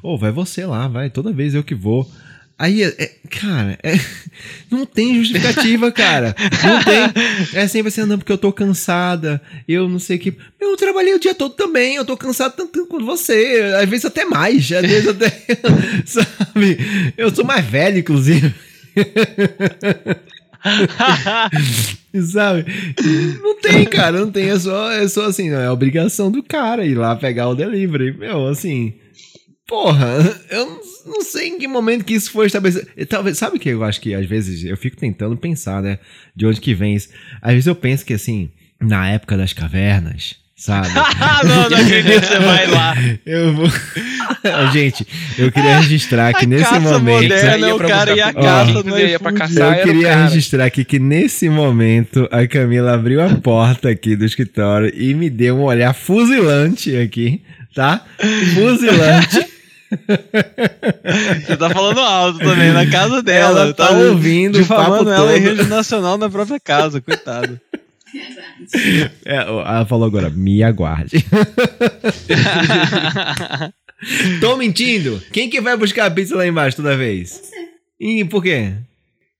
ô, 0.00 0.14
oh, 0.14 0.18
vai 0.18 0.30
você 0.30 0.64
lá, 0.64 0.86
vai, 0.86 1.10
toda 1.10 1.32
vez 1.32 1.54
eu 1.54 1.64
que 1.64 1.74
vou. 1.74 2.08
Aí, 2.62 2.84
é, 2.84 3.10
cara, 3.28 3.76
é, 3.82 3.94
não 4.70 4.86
tem 4.86 5.16
justificativa, 5.16 5.90
cara. 5.90 6.32
Não 6.62 6.84
tem. 6.84 7.60
É 7.60 7.66
sempre 7.66 7.88
assim, 7.88 8.04
não, 8.04 8.16
porque 8.16 8.30
eu 8.30 8.38
tô 8.38 8.52
cansada, 8.52 9.42
eu 9.66 9.88
não 9.88 9.98
sei 9.98 10.16
o 10.16 10.20
que. 10.20 10.32
Eu 10.60 10.76
trabalhei 10.76 11.12
o 11.12 11.18
dia 11.18 11.34
todo 11.34 11.54
também, 11.54 11.96
eu 11.96 12.04
tô 12.04 12.16
cansado 12.16 12.54
tanto 12.54 12.86
quanto 12.86 13.04
você, 13.04 13.74
às 13.82 13.88
vezes 13.88 14.04
até 14.04 14.24
mais, 14.24 14.70
às 14.70 14.82
vezes 14.82 15.08
até. 15.08 15.28
sabe? 16.06 16.78
Eu 17.16 17.34
sou 17.34 17.44
mais 17.44 17.66
velho, 17.66 17.98
inclusive. 17.98 18.54
Sabe? 22.30 22.64
Não 23.42 23.58
tem, 23.58 23.84
cara, 23.86 24.20
não 24.20 24.30
tem. 24.30 24.50
É 24.50 24.56
só, 24.56 24.92
é 24.92 25.08
só 25.08 25.24
assim, 25.24 25.50
não, 25.50 25.60
é 25.60 25.68
obrigação 25.68 26.30
do 26.30 26.44
cara 26.44 26.86
ir 26.86 26.94
lá 26.94 27.16
pegar 27.16 27.48
o 27.48 27.56
delivery. 27.56 28.16
Meu, 28.16 28.46
assim. 28.46 28.94
Porra, 29.72 30.38
eu 30.50 30.82
não 31.06 31.22
sei 31.22 31.48
em 31.48 31.58
que 31.58 31.66
momento 31.66 32.04
que 32.04 32.12
isso 32.12 32.30
foi 32.30 32.44
estabelecido. 32.44 32.86
Talvez, 33.08 33.38
sabe 33.38 33.58
que 33.58 33.70
eu 33.70 33.82
acho 33.82 34.02
que 34.02 34.14
às 34.14 34.26
vezes 34.26 34.66
eu 34.66 34.76
fico 34.76 34.98
tentando 34.98 35.34
pensar, 35.34 35.80
né? 35.80 35.98
De 36.36 36.44
onde 36.44 36.60
que 36.60 36.74
vem 36.74 36.94
isso. 36.94 37.08
Às 37.40 37.52
vezes 37.52 37.66
eu 37.66 37.74
penso 37.74 38.04
que 38.04 38.12
assim, 38.12 38.50
na 38.78 39.08
época 39.08 39.34
das 39.34 39.54
cavernas, 39.54 40.34
sabe? 40.54 40.90
não, 41.48 41.70
não 41.70 41.78
acredito 41.78 42.20
que 42.20 42.26
você 42.26 42.38
vai 42.38 42.66
lá. 42.66 42.94
Eu 43.24 43.54
vou. 43.54 43.66
Gente, 44.74 45.06
eu 45.38 45.52
queria 45.52 45.78
registrar 45.78 46.34
que 46.34 46.46
nesse 46.46 46.78
momento. 46.80 47.22
Moderna, 47.22 47.74
o 47.74 47.78
cara 47.78 48.16
ia 48.16 48.32
caça 48.32 48.82
oh, 48.84 48.98
ia 48.98 49.20
pra 49.20 49.32
caçar, 49.32 49.78
Eu 49.78 49.84
queria 49.84 50.24
registrar 50.24 50.64
aqui 50.64 50.84
que 50.84 50.98
nesse 50.98 51.48
momento 51.48 52.28
a 52.30 52.44
Camila 52.46 52.92
abriu 52.92 53.22
a 53.22 53.28
porta 53.36 53.88
aqui 53.88 54.16
do 54.16 54.24
escritório 54.24 54.92
e 54.94 55.14
me 55.14 55.30
deu 55.30 55.58
um 55.58 55.62
olhar 55.62 55.94
fuzilante 55.94 56.96
aqui, 56.96 57.40
tá? 57.72 58.04
Fuzilante. 58.52 59.51
Você 61.44 61.56
tá 61.56 61.70
falando 61.70 62.00
alto 62.00 62.38
também, 62.38 62.72
na 62.72 62.88
casa 62.90 63.22
dela. 63.22 63.62
Ela 63.62 63.74
tá, 63.74 63.88
tá 63.88 63.94
ouvindo 63.94 64.60
o 64.60 64.66
papo 64.66 64.96
ela 64.96 65.16
todo. 65.16 65.32
em 65.32 65.40
rede 65.40 65.64
nacional 65.64 66.16
na 66.16 66.30
própria 66.30 66.60
casa, 66.60 67.00
coitado. 67.00 67.60
É, 69.24 69.36
ela 69.36 69.86
falou 69.86 70.06
agora, 70.06 70.28
me 70.28 70.62
aguarde. 70.62 71.24
Tô 74.38 74.54
mentindo. 74.54 75.18
Quem 75.32 75.48
que 75.48 75.62
vai 75.62 75.78
buscar 75.78 76.04
a 76.04 76.10
pizza 76.10 76.36
lá 76.36 76.46
embaixo 76.46 76.76
toda 76.76 76.94
vez? 76.94 77.30
Você. 77.30 77.56
E 77.98 78.22
por 78.26 78.42
quê? 78.42 78.74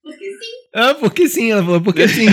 Porque 0.03 0.25
sim. 0.25 0.71
Ah, 0.75 0.95
porque 0.95 1.29
sim, 1.29 1.53
ela 1.53 1.63
falou, 1.63 1.83
porque 1.83 2.09
sim. 2.09 2.25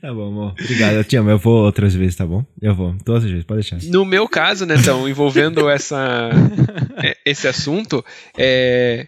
Tá 0.00 0.12
bom, 0.12 0.28
amor. 0.28 0.54
Obrigado, 0.60 0.94
eu 0.94 1.04
te 1.04 1.16
amo. 1.16 1.30
Eu 1.30 1.38
vou 1.38 1.64
outras 1.64 1.94
vezes, 1.94 2.16
tá 2.16 2.24
bom? 2.24 2.44
Eu 2.60 2.74
vou, 2.74 2.94
todas 3.04 3.24
as 3.24 3.30
vezes, 3.30 3.44
pode 3.44 3.60
deixar. 3.60 3.78
No 3.90 4.04
meu 4.04 4.28
caso, 4.28 4.64
né, 4.64 4.76
então, 4.78 5.08
envolvendo 5.08 5.68
essa, 5.68 6.30
é, 7.02 7.16
esse 7.24 7.48
assunto, 7.48 8.04
é, 8.38 9.06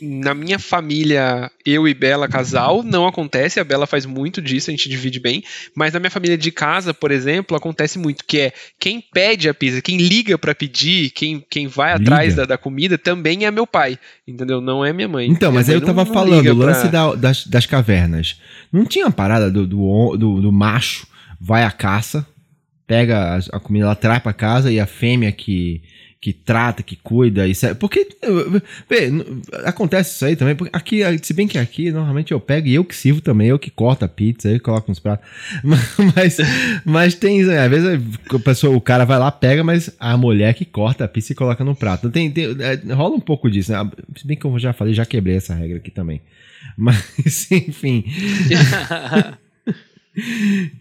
na 0.00 0.34
minha 0.34 0.58
família, 0.58 1.50
eu 1.64 1.86
e 1.86 1.94
Bela 1.94 2.28
casal, 2.28 2.82
não 2.82 3.06
acontece. 3.06 3.60
A 3.60 3.64
Bela 3.64 3.86
faz 3.86 4.06
muito 4.06 4.40
disso, 4.40 4.70
a 4.70 4.72
gente 4.72 4.88
divide 4.88 5.20
bem. 5.20 5.42
Mas 5.74 5.92
na 5.92 6.00
minha 6.00 6.10
família 6.10 6.38
de 6.38 6.50
casa, 6.50 6.94
por 6.94 7.10
exemplo, 7.10 7.56
acontece 7.56 7.98
muito, 7.98 8.24
que 8.24 8.38
é 8.38 8.52
quem 8.78 9.00
pede 9.00 9.48
a 9.48 9.54
pizza, 9.54 9.82
quem 9.82 9.98
liga 9.98 10.38
para 10.38 10.54
pedir, 10.54 11.10
quem, 11.10 11.44
quem 11.50 11.66
vai 11.66 11.92
liga. 11.92 12.02
atrás 12.02 12.34
da, 12.34 12.44
da, 12.44 12.58
comida, 12.58 12.96
também 12.96 13.44
é 13.44 13.50
meu 13.50 13.66
pai, 13.66 13.98
entendeu? 14.26 14.60
Não 14.60 14.84
é 14.84 14.92
minha 14.92 15.08
mãe. 15.08 15.28
Então, 15.28 15.50
minha 15.50 15.60
mas 15.60 15.68
mãe 15.68 15.76
aí 15.76 15.82
eu 15.82 15.86
tava 15.86 16.06
falando, 16.06 16.48
o 16.48 16.54
lance 16.54 16.88
pra... 16.88 16.90
da, 16.90 17.14
das, 17.14 17.46
das 17.46 17.66
cavernas. 17.66 18.40
Não 18.72 18.84
tinha 18.84 19.06
a 19.06 19.10
parada 19.10 19.50
do, 19.50 19.66
do, 19.66 20.16
do, 20.16 20.40
do 20.40 20.52
macho 20.52 21.06
vai 21.40 21.64
à 21.64 21.70
caça, 21.70 22.26
pega 22.86 23.36
a, 23.36 23.56
a 23.56 23.60
comida, 23.60 23.86
ela 23.86 23.94
traz 23.94 24.22
pra 24.22 24.32
casa 24.32 24.70
e 24.70 24.78
a 24.78 24.86
fêmea 24.86 25.32
que 25.32 25.82
que 26.20 26.34
trata, 26.34 26.82
que 26.82 26.96
cuida, 26.96 27.48
isso 27.48 27.64
é, 27.64 27.72
porque 27.72 28.06
vê, 28.86 29.10
acontece 29.64 30.14
isso 30.14 30.24
aí 30.26 30.36
também, 30.36 30.54
porque 30.54 30.70
aqui, 30.76 31.00
se 31.22 31.32
bem 31.32 31.48
que 31.48 31.56
aqui 31.56 31.90
normalmente 31.90 32.32
eu 32.32 32.38
pego 32.38 32.68
e 32.68 32.74
eu 32.74 32.84
que 32.84 32.94
sirvo 32.94 33.22
também, 33.22 33.48
eu 33.48 33.58
que 33.58 33.70
corto 33.70 34.04
a 34.04 34.08
pizza, 34.08 34.50
eu 34.50 34.60
coloco 34.60 34.90
nos 34.90 34.98
pratos, 34.98 35.26
mas, 36.14 36.36
mas 36.84 37.14
tem, 37.14 37.40
às 37.40 37.70
vezes 37.70 38.02
a 38.30 38.38
pessoa, 38.38 38.76
o 38.76 38.82
cara 38.82 39.06
vai 39.06 39.18
lá, 39.18 39.32
pega, 39.32 39.64
mas 39.64 39.96
a 39.98 40.14
mulher 40.18 40.52
que 40.52 40.66
corta 40.66 41.04
a 41.04 41.08
pizza 41.08 41.32
e 41.32 41.34
coloca 41.34 41.64
no 41.64 41.74
prato, 41.74 42.10
tem, 42.10 42.30
tem 42.30 42.54
é, 42.60 42.92
rola 42.92 43.16
um 43.16 43.20
pouco 43.20 43.50
disso, 43.50 43.72
né? 43.72 43.90
se 44.14 44.26
bem 44.26 44.36
que 44.36 44.44
eu 44.44 44.58
já 44.58 44.74
falei, 44.74 44.92
já 44.92 45.06
quebrei 45.06 45.36
essa 45.36 45.54
regra 45.54 45.78
aqui 45.78 45.90
também, 45.90 46.20
mas 46.76 47.50
enfim... 47.50 48.04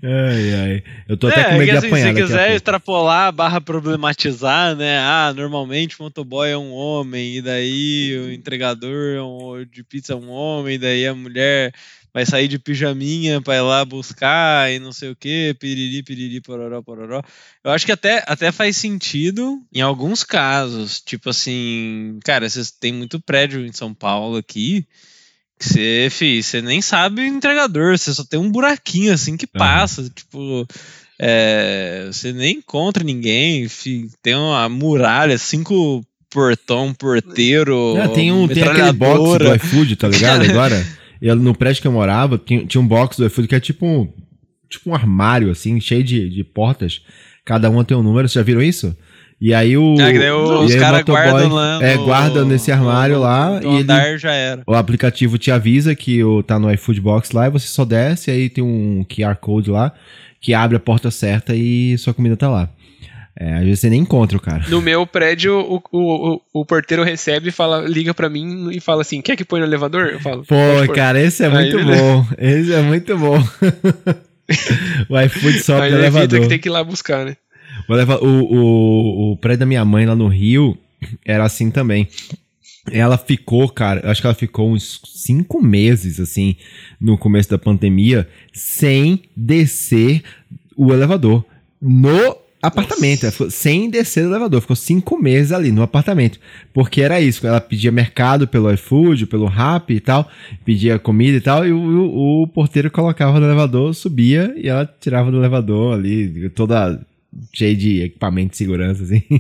ai, 0.04 0.54
ai. 0.54 0.84
Eu 1.08 1.18
tô 1.18 1.28
até 1.28 1.42
é, 1.42 1.44
com 1.46 1.58
medo 1.58 1.66
de 1.66 1.78
assim, 1.78 1.88
apanhar. 1.88 2.16
Se 2.16 2.22
quiser 2.22 2.56
extrapolar 2.56 3.32
barra 3.32 3.62
problematizar, 3.62 4.76
né? 4.76 5.00
Ah, 5.00 5.34
normalmente 5.36 6.00
o 6.00 6.04
motoboy 6.04 6.50
é 6.50 6.58
um 6.58 6.72
homem, 6.72 7.38
e 7.38 7.42
daí 7.42 8.18
o 8.18 8.32
entregador 8.32 9.16
é 9.16 9.22
um, 9.22 9.66
de 9.66 9.84
pizza 9.84 10.14
é 10.14 10.16
um 10.16 10.30
homem, 10.30 10.76
e 10.76 10.80
daí 10.80 11.08
a 11.08 11.14
mulher 11.14 11.74
vai 12.14 12.26
sair 12.26 12.48
de 12.48 12.58
pijaminha 12.58 13.42
para 13.42 13.58
ir 13.58 13.62
lá 13.62 13.86
buscar 13.86 14.72
e 14.72 14.80
não 14.80 14.92
sei 14.92 15.10
o 15.12 15.16
que, 15.16 15.56
piriri, 15.60 16.04
piriri, 16.04 16.42
pororó, 16.42 16.82
pororó. 16.82 17.22
Eu 17.64 17.72
acho 17.72 17.86
que 17.86 17.92
até, 17.92 18.24
até 18.28 18.52
faz 18.52 18.78
sentido 18.78 19.62
em 19.74 19.82
alguns 19.82 20.24
casos. 20.24 21.02
Tipo 21.02 21.30
assim, 21.30 22.20
cara, 22.24 22.50
vocês 22.50 22.72
têm 22.72 22.94
muito 22.94 23.20
prédio 23.20 23.66
em 23.66 23.72
São 23.72 23.94
Paulo 23.94 24.38
aqui. 24.38 24.88
Você, 25.60 26.08
fi, 26.10 26.42
você 26.42 26.62
nem 26.62 26.82
sabe 26.82 27.22
o 27.22 27.26
entregador, 27.26 27.98
você 27.98 28.14
só 28.14 28.24
tem 28.24 28.40
um 28.40 28.50
buraquinho 28.50 29.14
assim 29.14 29.36
que 29.36 29.46
passa, 29.46 30.02
uhum. 30.02 30.10
tipo, 30.10 30.68
é, 31.20 32.08
você 32.10 32.32
nem 32.32 32.58
encontra 32.58 33.04
ninguém, 33.04 33.68
fi, 33.68 34.10
tem 34.24 34.36
uma 34.36 34.70
muralha, 34.70 35.38
cinco 35.38 36.02
portão, 36.30 36.94
porteiro, 36.94 37.98
é, 37.98 38.08
tem 38.08 38.32
um 38.32 38.48
tem 38.48 38.64
aquele 38.64 38.94
box 38.94 39.40
do 39.40 39.56
iFood, 39.56 39.96
tá 39.98 40.08
ligado? 40.08 40.46
Agora, 40.50 40.86
eu, 41.22 41.36
no 41.36 41.54
prédio 41.54 41.82
que 41.82 41.88
eu 41.88 41.92
morava, 41.92 42.38
tinha, 42.38 42.66
tinha 42.66 42.80
um 42.80 42.88
box 42.88 43.18
do 43.18 43.26
iFood 43.26 43.48
que 43.50 43.56
é 43.56 43.60
tipo 43.60 43.86
um, 43.86 44.08
tipo 44.70 44.92
um 44.92 44.96
armário 44.96 45.52
assim, 45.52 45.82
cheio 45.82 46.04
de, 46.04 46.30
de 46.30 46.44
portas, 46.44 47.02
cada 47.44 47.70
uma 47.70 47.84
tem 47.84 47.98
um 47.98 48.04
número, 48.04 48.30
vocês 48.30 48.36
já 48.36 48.44
viram 48.44 48.62
isso? 48.62 48.96
E 49.42 49.54
aí 49.54 49.78
o. 49.78 49.96
É, 50.00 50.34
os 50.34 50.76
caras 50.76 51.04
guardam 51.04 51.54
lá. 51.54 51.80
É, 51.82 51.96
guarda 51.96 52.44
nesse 52.44 52.72
armário 52.72 53.16
no, 53.16 53.22
lá. 53.22 53.60
No 53.60 53.78
e 53.78 53.82
andar 53.82 54.10
ele, 54.10 54.18
já 54.18 54.34
era. 54.34 54.64
O 54.68 54.74
aplicativo 54.74 55.38
te 55.38 55.50
avisa 55.50 55.96
que 55.96 56.24
o, 56.24 56.44
tá 56.44 56.60
no 56.60 56.72
iFood 56.74 57.00
Box 57.00 57.32
lá 57.32 57.48
e 57.48 57.50
você 57.50 57.68
só 57.68 57.86
desce, 57.86 58.30
aí 58.30 58.50
tem 58.50 58.64
um 58.64 59.06
QR 59.10 59.36
Code 59.36 59.72
lá 59.72 59.94
que 60.42 60.54
abre 60.54 60.78
a 60.78 60.80
porta 60.80 61.12
certa 61.12 61.56
e 61.56 61.98
sua 61.98 62.14
comida 62.14 62.38
tá 62.38 62.50
lá. 62.50 62.70
É, 63.42 63.54
às 63.56 63.64
vezes 63.64 63.80
você 63.80 63.90
nem 63.90 64.02
encontra 64.02 64.38
o 64.38 64.42
cara. 64.42 64.66
No 64.68 64.82
meu 64.82 65.08
prédio, 65.08 65.58
o, 65.60 65.82
o, 65.94 66.42
o, 66.54 66.66
porteiro 66.66 67.04
recebe 67.04 67.50
e 67.50 67.52
fala, 67.54 67.88
liga 67.88 68.14
pra 68.14 68.30
mim 68.30 68.70
e 68.72 68.82
fala 68.82 69.02
assim: 69.02 69.22
quer 69.22 69.38
que 69.38 69.46
põe 69.46 69.62
no 69.62 69.66
elevador? 69.66 70.08
Eu 70.08 70.20
falo. 70.20 70.44
Pô, 70.44 70.94
cara, 70.94 71.22
esse 71.22 71.46
é 71.46 71.50
muito 71.50 71.78
bom. 71.86 72.26
Esse 72.38 72.74
é 72.74 72.82
muito 72.82 73.18
bom. 73.18 73.38
o 75.10 75.20
iFood 75.22 75.60
sobe 75.60 75.90
no 75.90 75.98
elevador. 75.98 76.42
que 76.42 76.48
tem 76.50 76.60
que 76.60 76.68
ir 76.68 76.72
lá 76.72 76.84
buscar, 76.84 77.26
né? 77.26 77.38
O, 77.90 78.28
o, 78.28 79.32
o 79.32 79.38
prédio 79.38 79.62
da 79.62 79.66
minha 79.66 79.84
mãe 79.84 80.06
lá 80.06 80.16
no 80.16 80.28
Rio 80.28 80.78
era 81.26 81.44
assim 81.44 81.72
também. 81.72 82.08
Ela 82.92 83.18
ficou, 83.18 83.68
cara, 83.70 84.10
acho 84.10 84.22
que 84.22 84.28
ela 84.28 84.36
ficou 84.36 84.72
uns 84.72 85.02
cinco 85.06 85.62
meses, 85.62 86.20
assim, 86.20 86.56
no 87.00 87.18
começo 87.18 87.50
da 87.50 87.58
pandemia, 87.58 88.28
sem 88.54 89.24
descer 89.36 90.24
o 90.76 90.94
elevador. 90.94 91.44
No 91.82 92.38
apartamento, 92.62 93.50
sem 93.50 93.90
descer 93.90 94.26
o 94.26 94.30
elevador. 94.30 94.62
Ficou 94.62 94.76
cinco 94.76 95.22
meses 95.22 95.52
ali 95.52 95.72
no 95.72 95.82
apartamento. 95.82 96.40
Porque 96.74 97.02
era 97.02 97.20
isso, 97.20 97.46
ela 97.46 97.62
pedia 97.62 97.92
mercado 97.92 98.48
pelo 98.48 98.72
iFood, 98.74 99.26
pelo 99.28 99.46
Rap 99.46 99.92
e 99.92 100.00
tal, 100.00 100.30
pedia 100.64 101.00
comida 101.00 101.38
e 101.38 101.42
tal, 101.42 101.66
e 101.66 101.72
o, 101.72 102.44
o 102.44 102.48
porteiro 102.48 102.92
colocava 102.92 103.40
no 103.40 103.46
elevador, 103.46 103.94
subia 103.94 104.54
e 104.58 104.68
ela 104.68 104.86
tirava 105.00 105.32
do 105.32 105.38
elevador 105.38 105.94
ali, 105.94 106.50
toda 106.50 107.00
cheio 107.54 107.76
de 107.76 108.02
equipamento 108.04 108.52
de 108.52 108.58
segurança, 108.58 109.04
assim. 109.04 109.24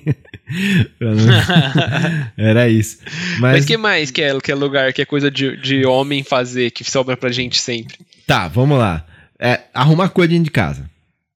Era 2.37 2.69
isso. 2.69 2.99
Mas 3.39 3.65
que 3.65 3.77
mais 3.77 4.11
que 4.11 4.21
é, 4.21 4.39
que 4.39 4.51
é 4.51 4.55
lugar, 4.55 4.93
que 4.93 5.01
é 5.01 5.05
coisa 5.05 5.29
de, 5.29 5.57
de 5.57 5.85
homem 5.85 6.23
fazer, 6.23 6.71
que 6.71 6.83
sobra 6.83 7.17
pra 7.17 7.31
gente 7.31 7.59
sempre? 7.59 7.97
Tá, 8.25 8.47
vamos 8.47 8.77
lá. 8.77 9.05
É, 9.39 9.61
arrumar 9.73 10.09
coisa 10.09 10.29
dentro 10.29 10.45
de 10.45 10.51
casa. 10.51 10.89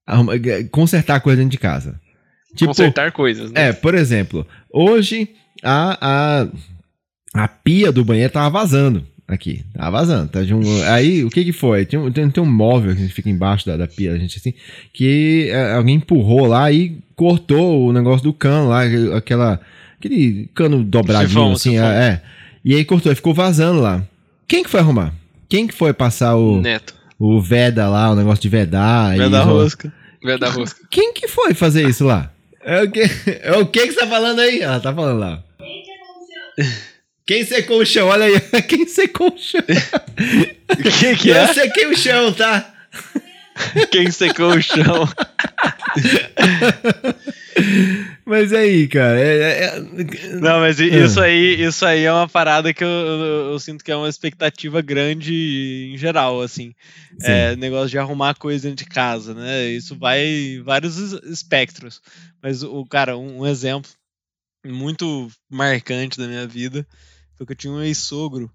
Arruma, 0.06 0.34
é, 0.34 0.64
consertar 0.64 1.20
coisa 1.20 1.38
dentro 1.38 1.52
de 1.52 1.58
casa. 1.58 2.00
Tipo, 2.54 2.68
consertar 2.68 3.12
coisas, 3.12 3.50
né? 3.50 3.68
É, 3.68 3.72
por 3.72 3.94
exemplo, 3.94 4.46
hoje 4.70 5.30
a, 5.62 5.98
a, 6.00 6.48
a 7.42 7.48
pia 7.48 7.90
do 7.90 8.04
banheiro 8.04 8.32
tava 8.32 8.50
vazando 8.50 9.06
aqui. 9.26 9.64
Tá 9.74 9.90
vazando. 9.90 10.28
Tá 10.28 10.42
de 10.42 10.54
um... 10.54 10.62
Aí, 10.84 11.24
o 11.24 11.30
que 11.30 11.44
que 11.44 11.52
foi? 11.52 11.84
Tem 11.84 11.98
um, 11.98 12.10
tem, 12.10 12.28
tem 12.30 12.42
um 12.42 12.50
móvel 12.50 12.94
que 12.94 13.08
fica 13.08 13.28
embaixo 13.28 13.66
da, 13.66 13.76
da 13.76 13.86
pia, 13.86 14.12
a 14.12 14.18
gente 14.18 14.38
assim, 14.38 14.54
que 14.92 15.48
é, 15.50 15.72
alguém 15.72 15.96
empurrou 15.96 16.46
lá 16.46 16.70
e 16.70 16.98
cortou 17.16 17.88
o 17.88 17.92
negócio 17.92 18.22
do 18.22 18.32
cano 18.32 18.68
lá, 18.68 18.82
aquela, 19.16 19.60
aquele 19.98 20.48
cano 20.54 20.82
dobradinho 20.82 21.28
sifão, 21.28 21.52
assim, 21.52 21.70
sifão. 21.72 21.86
É, 21.86 22.08
é. 22.08 22.22
E 22.64 22.74
aí 22.74 22.84
cortou, 22.84 23.12
e 23.12 23.14
ficou 23.14 23.34
vazando 23.34 23.80
lá. 23.80 24.02
Quem 24.46 24.62
que 24.62 24.70
foi 24.70 24.80
arrumar? 24.80 25.12
Quem 25.48 25.66
que 25.66 25.74
foi 25.74 25.92
passar 25.92 26.36
o... 26.36 26.60
Neto. 26.60 26.94
O 27.18 27.40
Veda 27.40 27.88
lá, 27.88 28.10
o 28.10 28.16
negócio 28.16 28.42
de 28.42 28.48
vedar. 28.48 29.16
Veda 29.16 29.42
rosca. 29.42 29.92
Veda 30.22 30.48
rosca. 30.50 30.80
Quem 30.90 31.14
que 31.14 31.28
foi 31.28 31.54
fazer 31.54 31.88
isso 31.88 32.04
lá? 32.04 32.30
É 32.60 32.82
o 32.82 32.90
que, 32.90 33.00
é 33.42 33.52
o 33.56 33.66
que 33.66 33.86
que 33.86 33.92
você 33.92 34.00
tá 34.00 34.06
falando 34.06 34.40
aí? 34.40 34.60
Ela 34.60 34.80
tá 34.80 34.92
falando 34.92 35.20
lá. 35.20 35.42
Quem 37.26 37.44
secou 37.44 37.80
o 37.80 37.86
chão? 37.86 38.08
Olha 38.08 38.26
aí. 38.26 38.38
Quem 38.68 38.86
secou 38.86 39.32
o 39.32 39.38
chão? 39.38 39.62
Quem 41.00 41.16
que 41.16 41.32
é? 41.32 41.42
Eu 41.42 41.54
sequei 41.54 41.86
o 41.86 41.96
chão, 41.96 42.32
tá? 42.32 42.72
Quem 43.90 44.10
secou 44.10 44.50
o 44.50 44.62
chão? 44.62 44.84
mas 48.26 48.52
aí, 48.52 48.86
cara. 48.88 49.18
É, 49.18 49.38
é... 49.38 49.64
é 49.64 49.80
Não, 50.34 50.60
mas 50.60 50.78
ah. 50.78 50.84
isso 50.84 51.20
aí, 51.20 51.62
isso 51.62 51.86
aí 51.86 52.04
é 52.04 52.12
uma 52.12 52.28
parada 52.28 52.74
que 52.74 52.84
eu, 52.84 52.88
eu, 52.88 53.52
eu, 53.52 53.58
sinto 53.58 53.82
que 53.82 53.92
é 53.92 53.96
uma 53.96 54.08
expectativa 54.08 54.82
grande 54.82 55.92
em 55.94 55.96
geral, 55.96 56.42
assim. 56.42 56.74
É, 57.22 57.56
negócio 57.56 57.88
de 57.88 57.98
arrumar 57.98 58.34
coisa 58.34 58.68
dentro 58.68 58.84
de 58.84 58.90
casa, 58.90 59.32
né? 59.34 59.68
Isso 59.68 59.96
vai 59.96 60.26
em 60.26 60.62
vários 60.62 60.98
espectros. 61.24 62.02
Mas 62.42 62.62
o 62.62 62.84
cara, 62.84 63.16
um, 63.16 63.40
um 63.40 63.46
exemplo 63.46 63.90
muito 64.66 65.30
marcante 65.48 66.18
da 66.18 66.26
minha 66.26 66.46
vida 66.46 66.86
foi 67.36 67.46
que 67.46 67.52
eu 67.52 67.56
tinha 67.56 67.72
um 67.72 67.82
ex-sogro 67.82 68.50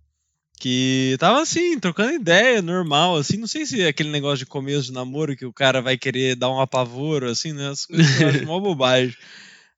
que 0.60 1.16
tava 1.20 1.42
assim, 1.42 1.80
trocando 1.80 2.12
ideia, 2.12 2.62
normal, 2.62 3.16
assim, 3.16 3.38
não 3.38 3.48
sei 3.48 3.66
se 3.66 3.82
é 3.82 3.88
aquele 3.88 4.10
negócio 4.10 4.40
de 4.40 4.46
começo 4.46 4.88
de 4.88 4.92
namoro 4.92 5.36
que 5.36 5.46
o 5.46 5.54
cara 5.54 5.82
vai 5.82 5.98
querer 5.98 6.36
dar 6.36 6.50
um 6.50 6.60
apavoro, 6.60 7.30
assim, 7.30 7.54
né? 7.54 7.70
As 7.70 7.86
coisas 7.86 8.20
eu 8.20 8.28
acho 8.28 8.44
uma 8.44 8.60
bobagem. 8.60 9.16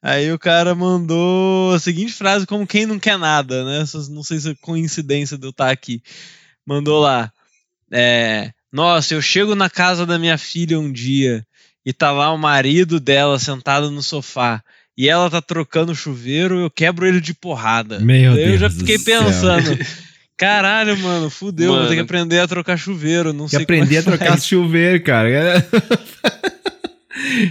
Aí 0.01 0.31
o 0.31 0.39
cara 0.39 0.73
mandou 0.73 1.75
a 1.75 1.79
seguinte 1.79 2.11
frase, 2.11 2.47
como 2.47 2.65
quem 2.65 2.87
não 2.87 2.97
quer 2.97 3.19
nada, 3.19 3.63
né? 3.63 3.85
Não 4.09 4.23
sei 4.23 4.39
se 4.39 4.49
é 4.49 4.55
coincidência 4.55 5.37
de 5.37 5.45
eu 5.45 5.51
estar 5.51 5.69
aqui. 5.69 6.01
Mandou 6.65 6.99
lá. 6.99 7.31
É, 7.91 8.51
Nossa, 8.71 9.13
eu 9.13 9.21
chego 9.21 9.53
na 9.53 9.69
casa 9.69 10.03
da 10.03 10.17
minha 10.17 10.37
filha 10.39 10.79
um 10.79 10.91
dia 10.91 11.45
e 11.85 11.93
tá 11.93 12.11
lá 12.11 12.31
o 12.31 12.37
marido 12.37 12.99
dela 12.99 13.37
sentado 13.37 13.91
no 13.91 14.01
sofá 14.01 14.63
e 14.97 15.07
ela 15.07 15.29
tá 15.29 15.41
trocando 15.41 15.91
o 15.91 15.95
chuveiro, 15.95 16.59
eu 16.59 16.69
quebro 16.69 17.07
ele 17.07 17.21
de 17.21 17.33
porrada. 17.33 17.99
Meu 17.99 18.33
Deus. 18.33 18.49
Eu 18.49 18.57
já 18.57 18.69
fiquei 18.69 18.99
pensando. 18.99 19.77
Caralho, 20.37 20.97
mano, 20.97 21.29
fudeu, 21.29 21.69
mano. 21.69 21.81
vou 21.81 21.89
ter 21.89 21.95
que 21.95 22.01
aprender 22.01 22.39
a 22.39 22.47
trocar 22.47 22.75
chuveiro. 22.75 23.31
Não 23.31 23.45
que 23.45 23.51
sei 23.51 23.63
aprender 23.63 23.97
a 23.97 24.03
trocar 24.03 24.29
faz. 24.29 24.45
chuveiro, 24.45 25.03
cara. 25.03 25.29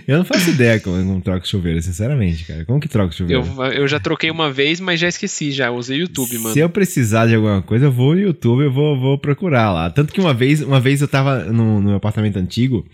Eu 0.06 0.18
não 0.18 0.24
faço 0.24 0.50
ideia 0.50 0.80
como 0.80 0.96
não 0.96 1.20
troca 1.20 1.46
chuveiro, 1.46 1.80
sinceramente, 1.80 2.44
cara. 2.44 2.64
Como 2.64 2.80
que 2.80 2.88
troca 2.88 3.12
chuveiro? 3.12 3.44
Eu, 3.58 3.64
eu 3.64 3.88
já 3.88 4.00
troquei 4.00 4.30
uma 4.30 4.50
vez, 4.50 4.80
mas 4.80 4.98
já 4.98 5.06
esqueci, 5.06 5.52
já 5.52 5.70
usei 5.70 5.98
YouTube, 5.98 6.36
mano. 6.38 6.52
Se 6.52 6.58
eu 6.58 6.68
precisar 6.68 7.26
de 7.26 7.34
alguma 7.34 7.62
coisa, 7.62 7.86
eu 7.86 7.92
vou 7.92 8.14
no 8.14 8.20
YouTube, 8.20 8.64
eu 8.64 8.72
vou, 8.72 8.98
vou 8.98 9.18
procurar 9.18 9.72
lá. 9.72 9.88
Tanto 9.90 10.12
que 10.12 10.20
uma 10.20 10.34
vez, 10.34 10.60
uma 10.60 10.80
vez 10.80 11.00
eu 11.00 11.08
tava 11.08 11.44
no, 11.44 11.80
no 11.80 11.88
meu 11.88 11.96
apartamento 11.96 12.38
antigo 12.38 12.84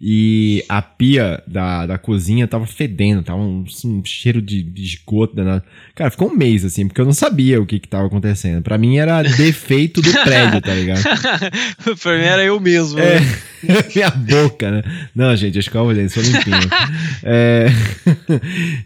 e 0.00 0.64
a 0.68 0.80
pia 0.80 1.42
da, 1.44 1.84
da 1.84 1.98
cozinha 1.98 2.46
tava 2.46 2.66
fedendo, 2.66 3.22
tava 3.22 3.40
um, 3.40 3.64
um 3.84 4.04
cheiro 4.04 4.40
de, 4.40 4.62
de 4.62 4.82
esgoto 4.84 5.34
danado. 5.34 5.64
Cara, 5.92 6.08
ficou 6.08 6.30
um 6.30 6.36
mês 6.36 6.64
assim, 6.64 6.86
porque 6.86 7.00
eu 7.00 7.04
não 7.04 7.12
sabia 7.12 7.60
o 7.60 7.66
que 7.66 7.80
que 7.80 7.88
tava 7.88 8.06
acontecendo. 8.06 8.62
Pra 8.62 8.78
mim 8.78 8.96
era 8.96 9.22
defeito 9.36 10.00
do 10.00 10.12
prédio, 10.12 10.60
tá 10.60 10.72
ligado? 10.72 11.02
pra 12.00 12.16
mim 12.16 12.24
era 12.24 12.44
eu 12.44 12.60
mesmo. 12.60 13.00
É, 13.00 13.18
né? 13.18 13.26
minha 13.92 14.10
boca, 14.10 14.70
né? 14.70 15.08
Não, 15.12 15.34
gente, 15.34 15.56
eu 15.56 15.60
escovo 15.60 15.92
dente, 15.92 16.12
sou 16.12 16.22
limpinho. 16.22 16.70
é, 17.24 17.66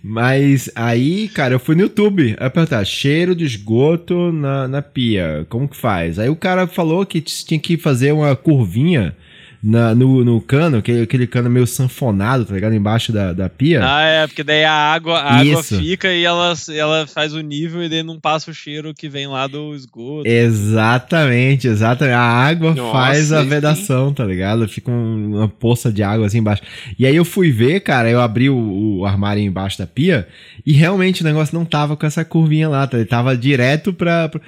mas 0.02 0.70
aí, 0.74 1.28
cara, 1.28 1.54
eu 1.54 1.60
fui 1.60 1.74
no 1.74 1.82
YouTube 1.82 2.34
aí 2.40 2.48
perguntar, 2.48 2.82
cheiro 2.86 3.34
de 3.34 3.44
esgoto 3.44 4.32
na, 4.32 4.66
na 4.66 4.80
pia, 4.80 5.46
como 5.50 5.68
que 5.68 5.76
faz? 5.76 6.18
Aí 6.18 6.30
o 6.30 6.36
cara 6.36 6.66
falou 6.66 7.04
que 7.04 7.20
tinha 7.20 7.60
que 7.60 7.76
fazer 7.76 8.12
uma 8.12 8.34
curvinha 8.34 9.14
na, 9.62 9.94
no, 9.94 10.24
no 10.24 10.40
cano, 10.40 10.78
aquele, 10.78 11.02
aquele 11.02 11.24
cano 11.24 11.48
meio 11.48 11.68
sanfonado, 11.68 12.44
tá 12.44 12.52
ligado? 12.52 12.74
Embaixo 12.74 13.12
da, 13.12 13.32
da 13.32 13.48
pia. 13.48 13.80
Ah, 13.84 14.02
é, 14.02 14.26
porque 14.26 14.42
daí 14.42 14.64
a 14.64 14.72
água, 14.72 15.20
a 15.20 15.36
água 15.36 15.62
fica 15.62 16.12
e 16.12 16.24
ela, 16.24 16.52
ela 16.74 17.06
faz 17.06 17.32
o 17.32 17.40
nível 17.40 17.80
e 17.84 17.88
daí 17.88 18.02
não 18.02 18.18
passa 18.18 18.50
o 18.50 18.54
cheiro 18.54 18.92
que 18.92 19.08
vem 19.08 19.28
lá 19.28 19.46
do 19.46 19.72
esgoto. 19.72 20.26
Exatamente, 20.26 21.68
exatamente. 21.68 22.14
A 22.14 22.20
água 22.20 22.74
Nossa, 22.74 22.92
faz 22.92 23.32
a 23.32 23.42
vedação, 23.42 24.12
tá 24.12 24.24
ligado? 24.24 24.66
Fica 24.66 24.90
uma 24.90 25.48
poça 25.48 25.92
de 25.92 26.02
água 26.02 26.26
assim 26.26 26.38
embaixo. 26.38 26.62
E 26.98 27.06
aí 27.06 27.14
eu 27.14 27.24
fui 27.24 27.52
ver, 27.52 27.80
cara, 27.80 28.10
eu 28.10 28.20
abri 28.20 28.50
o, 28.50 28.98
o 28.98 29.06
armário 29.06 29.44
embaixo 29.44 29.78
da 29.78 29.86
pia 29.86 30.26
e 30.66 30.72
realmente 30.72 31.22
o 31.22 31.24
negócio 31.24 31.56
não 31.56 31.64
tava 31.64 31.96
com 31.96 32.04
essa 32.04 32.24
curvinha 32.24 32.68
lá, 32.68 32.84
tá? 32.88 32.96
Ele 32.96 33.06
tava 33.06 33.36
direto 33.36 33.92
pra. 33.92 34.28
pra... 34.28 34.40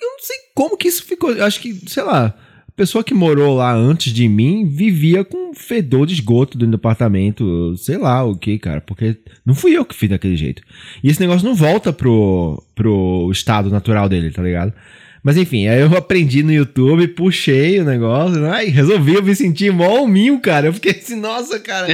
Eu 0.00 0.08
não 0.12 0.18
sei 0.18 0.36
como 0.54 0.78
que 0.78 0.88
isso 0.88 1.04
ficou. 1.04 1.30
Eu 1.30 1.44
acho 1.44 1.60
que, 1.60 1.78
sei 1.86 2.02
lá 2.02 2.34
pessoa 2.76 3.02
que 3.02 3.14
morou 3.14 3.56
lá 3.56 3.72
antes 3.72 4.12
de 4.12 4.28
mim 4.28 4.68
vivia 4.68 5.24
com 5.24 5.54
fedor 5.54 6.06
de 6.06 6.12
esgoto 6.12 6.58
dentro 6.58 6.72
do 6.72 6.76
apartamento, 6.76 7.74
sei 7.78 7.96
lá 7.96 8.22
o 8.22 8.36
que, 8.36 8.58
cara, 8.58 8.82
porque 8.82 9.16
não 9.44 9.54
fui 9.54 9.76
eu 9.76 9.84
que 9.84 9.94
fiz 9.94 10.10
daquele 10.10 10.36
jeito. 10.36 10.62
E 11.02 11.08
esse 11.08 11.18
negócio 11.18 11.48
não 11.48 11.54
volta 11.54 11.92
pro, 11.92 12.62
pro 12.74 13.30
estado 13.32 13.70
natural 13.70 14.08
dele, 14.08 14.30
tá 14.30 14.42
ligado? 14.42 14.74
Mas 15.22 15.38
enfim, 15.38 15.66
aí 15.66 15.80
eu 15.80 15.96
aprendi 15.96 16.42
no 16.42 16.52
YouTube, 16.52 17.08
puxei 17.08 17.80
o 17.80 17.84
negócio, 17.84 18.38
né? 18.40 18.66
e 18.66 18.70
resolvi, 18.70 19.14
eu 19.14 19.22
me 19.22 19.34
sentir 19.34 19.72
mó 19.72 20.02
hominho, 20.02 20.38
cara. 20.38 20.68
Eu 20.68 20.72
fiquei 20.74 20.92
assim, 20.92 21.16
nossa, 21.16 21.58
cara. 21.58 21.88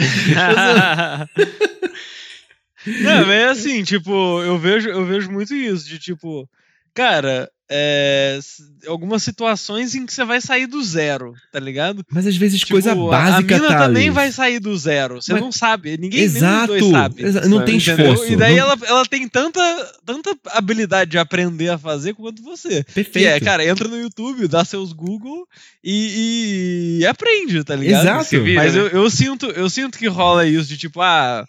não, 2.84 3.26
mas 3.26 3.30
é 3.30 3.44
assim, 3.46 3.82
tipo, 3.84 4.42
eu 4.42 4.58
vejo, 4.58 4.90
eu 4.90 5.06
vejo 5.06 5.30
muito 5.30 5.54
isso, 5.54 5.88
de 5.88 5.98
tipo, 5.98 6.46
cara, 6.92 7.48
é, 7.74 8.38
algumas 8.86 9.22
situações 9.22 9.94
em 9.94 10.04
que 10.04 10.12
você 10.12 10.24
vai 10.24 10.40
sair 10.40 10.66
do 10.66 10.82
zero, 10.82 11.34
tá 11.50 11.58
ligado? 11.58 12.04
Mas 12.10 12.26
às 12.26 12.36
vezes 12.36 12.60
tipo, 12.60 12.72
coisa 12.72 12.94
básica, 12.94 13.56
A 13.56 13.58
mina 13.58 13.68
tá 13.68 13.78
também 13.86 14.10
vai 14.10 14.30
sair 14.30 14.60
do 14.60 14.76
zero. 14.76 15.22
Você 15.22 15.32
Mas... 15.32 15.42
não 15.42 15.50
sabe. 15.50 15.96
Ninguém 15.96 16.20
Exato, 16.20 16.72
nem 16.74 16.90
sabe. 16.90 17.22
Exa 17.24 17.48
não 17.48 17.64
tem 17.64 17.76
entendeu? 17.76 18.12
esforço. 18.12 18.32
E 18.32 18.36
daí 18.36 18.56
não... 18.56 18.62
ela, 18.62 18.78
ela 18.86 19.06
tem 19.06 19.26
tanta, 19.26 19.60
tanta 20.04 20.36
habilidade 20.50 21.12
de 21.12 21.18
aprender 21.18 21.70
a 21.70 21.78
fazer 21.78 22.14
quanto 22.14 22.42
você. 22.42 22.84
Perfeito. 22.84 23.18
Que 23.18 23.26
é, 23.26 23.40
cara, 23.40 23.64
entra 23.64 23.88
no 23.88 23.98
YouTube, 23.98 24.46
dá 24.48 24.64
seus 24.64 24.92
Google 24.92 25.46
e, 25.82 26.98
e 27.00 27.06
aprende, 27.06 27.64
tá 27.64 27.74
ligado? 27.74 28.02
Exato. 28.02 28.42
Vira, 28.42 28.62
Mas 28.62 28.74
né? 28.74 28.80
eu, 28.80 28.88
eu, 28.88 29.10
sinto, 29.10 29.46
eu 29.46 29.70
sinto 29.70 29.98
que 29.98 30.08
rola 30.08 30.46
isso 30.46 30.68
de 30.68 30.76
tipo, 30.76 31.00
ah, 31.00 31.46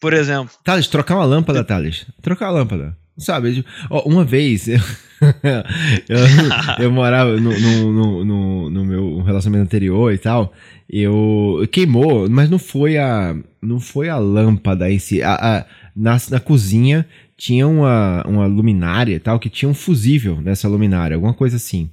por 0.00 0.12
exemplo. 0.12 0.54
Thales, 0.62 0.86
trocar 0.86 1.16
uma 1.16 1.24
lâmpada, 1.24 1.64
Thales. 1.64 2.06
Trocar 2.22 2.46
a 2.46 2.50
lâmpada. 2.50 2.96
Sabe, 3.16 3.64
uma 4.04 4.24
vez 4.24 4.66
eu, 4.66 4.80
eu, 6.08 6.84
eu, 6.84 6.92
morava 6.92 7.38
no, 7.38 7.50
no, 7.58 8.24
no, 8.24 8.70
no, 8.70 8.84
meu 8.84 9.22
relacionamento 9.22 9.66
anterior 9.66 10.12
e 10.12 10.18
tal, 10.18 10.52
eu 10.88 11.66
queimou, 11.70 12.28
mas 12.28 12.50
não 12.50 12.58
foi 12.58 12.98
a 12.98 13.36
não 13.62 13.80
foi 13.80 14.08
a 14.08 14.18
lâmpada 14.18 14.90
em 14.90 14.98
si, 14.98 15.22
a, 15.22 15.34
a, 15.34 15.64
na, 15.96 16.18
na 16.30 16.40
cozinha 16.40 17.06
tinha 17.36 17.66
uma, 17.66 18.22
uma 18.26 18.46
luminária 18.46 19.14
e 19.14 19.18
tal, 19.18 19.38
que 19.38 19.48
tinha 19.50 19.68
um 19.68 19.74
fusível 19.74 20.40
nessa 20.40 20.68
luminária, 20.68 21.14
alguma 21.14 21.34
coisa 21.34 21.56
assim. 21.56 21.90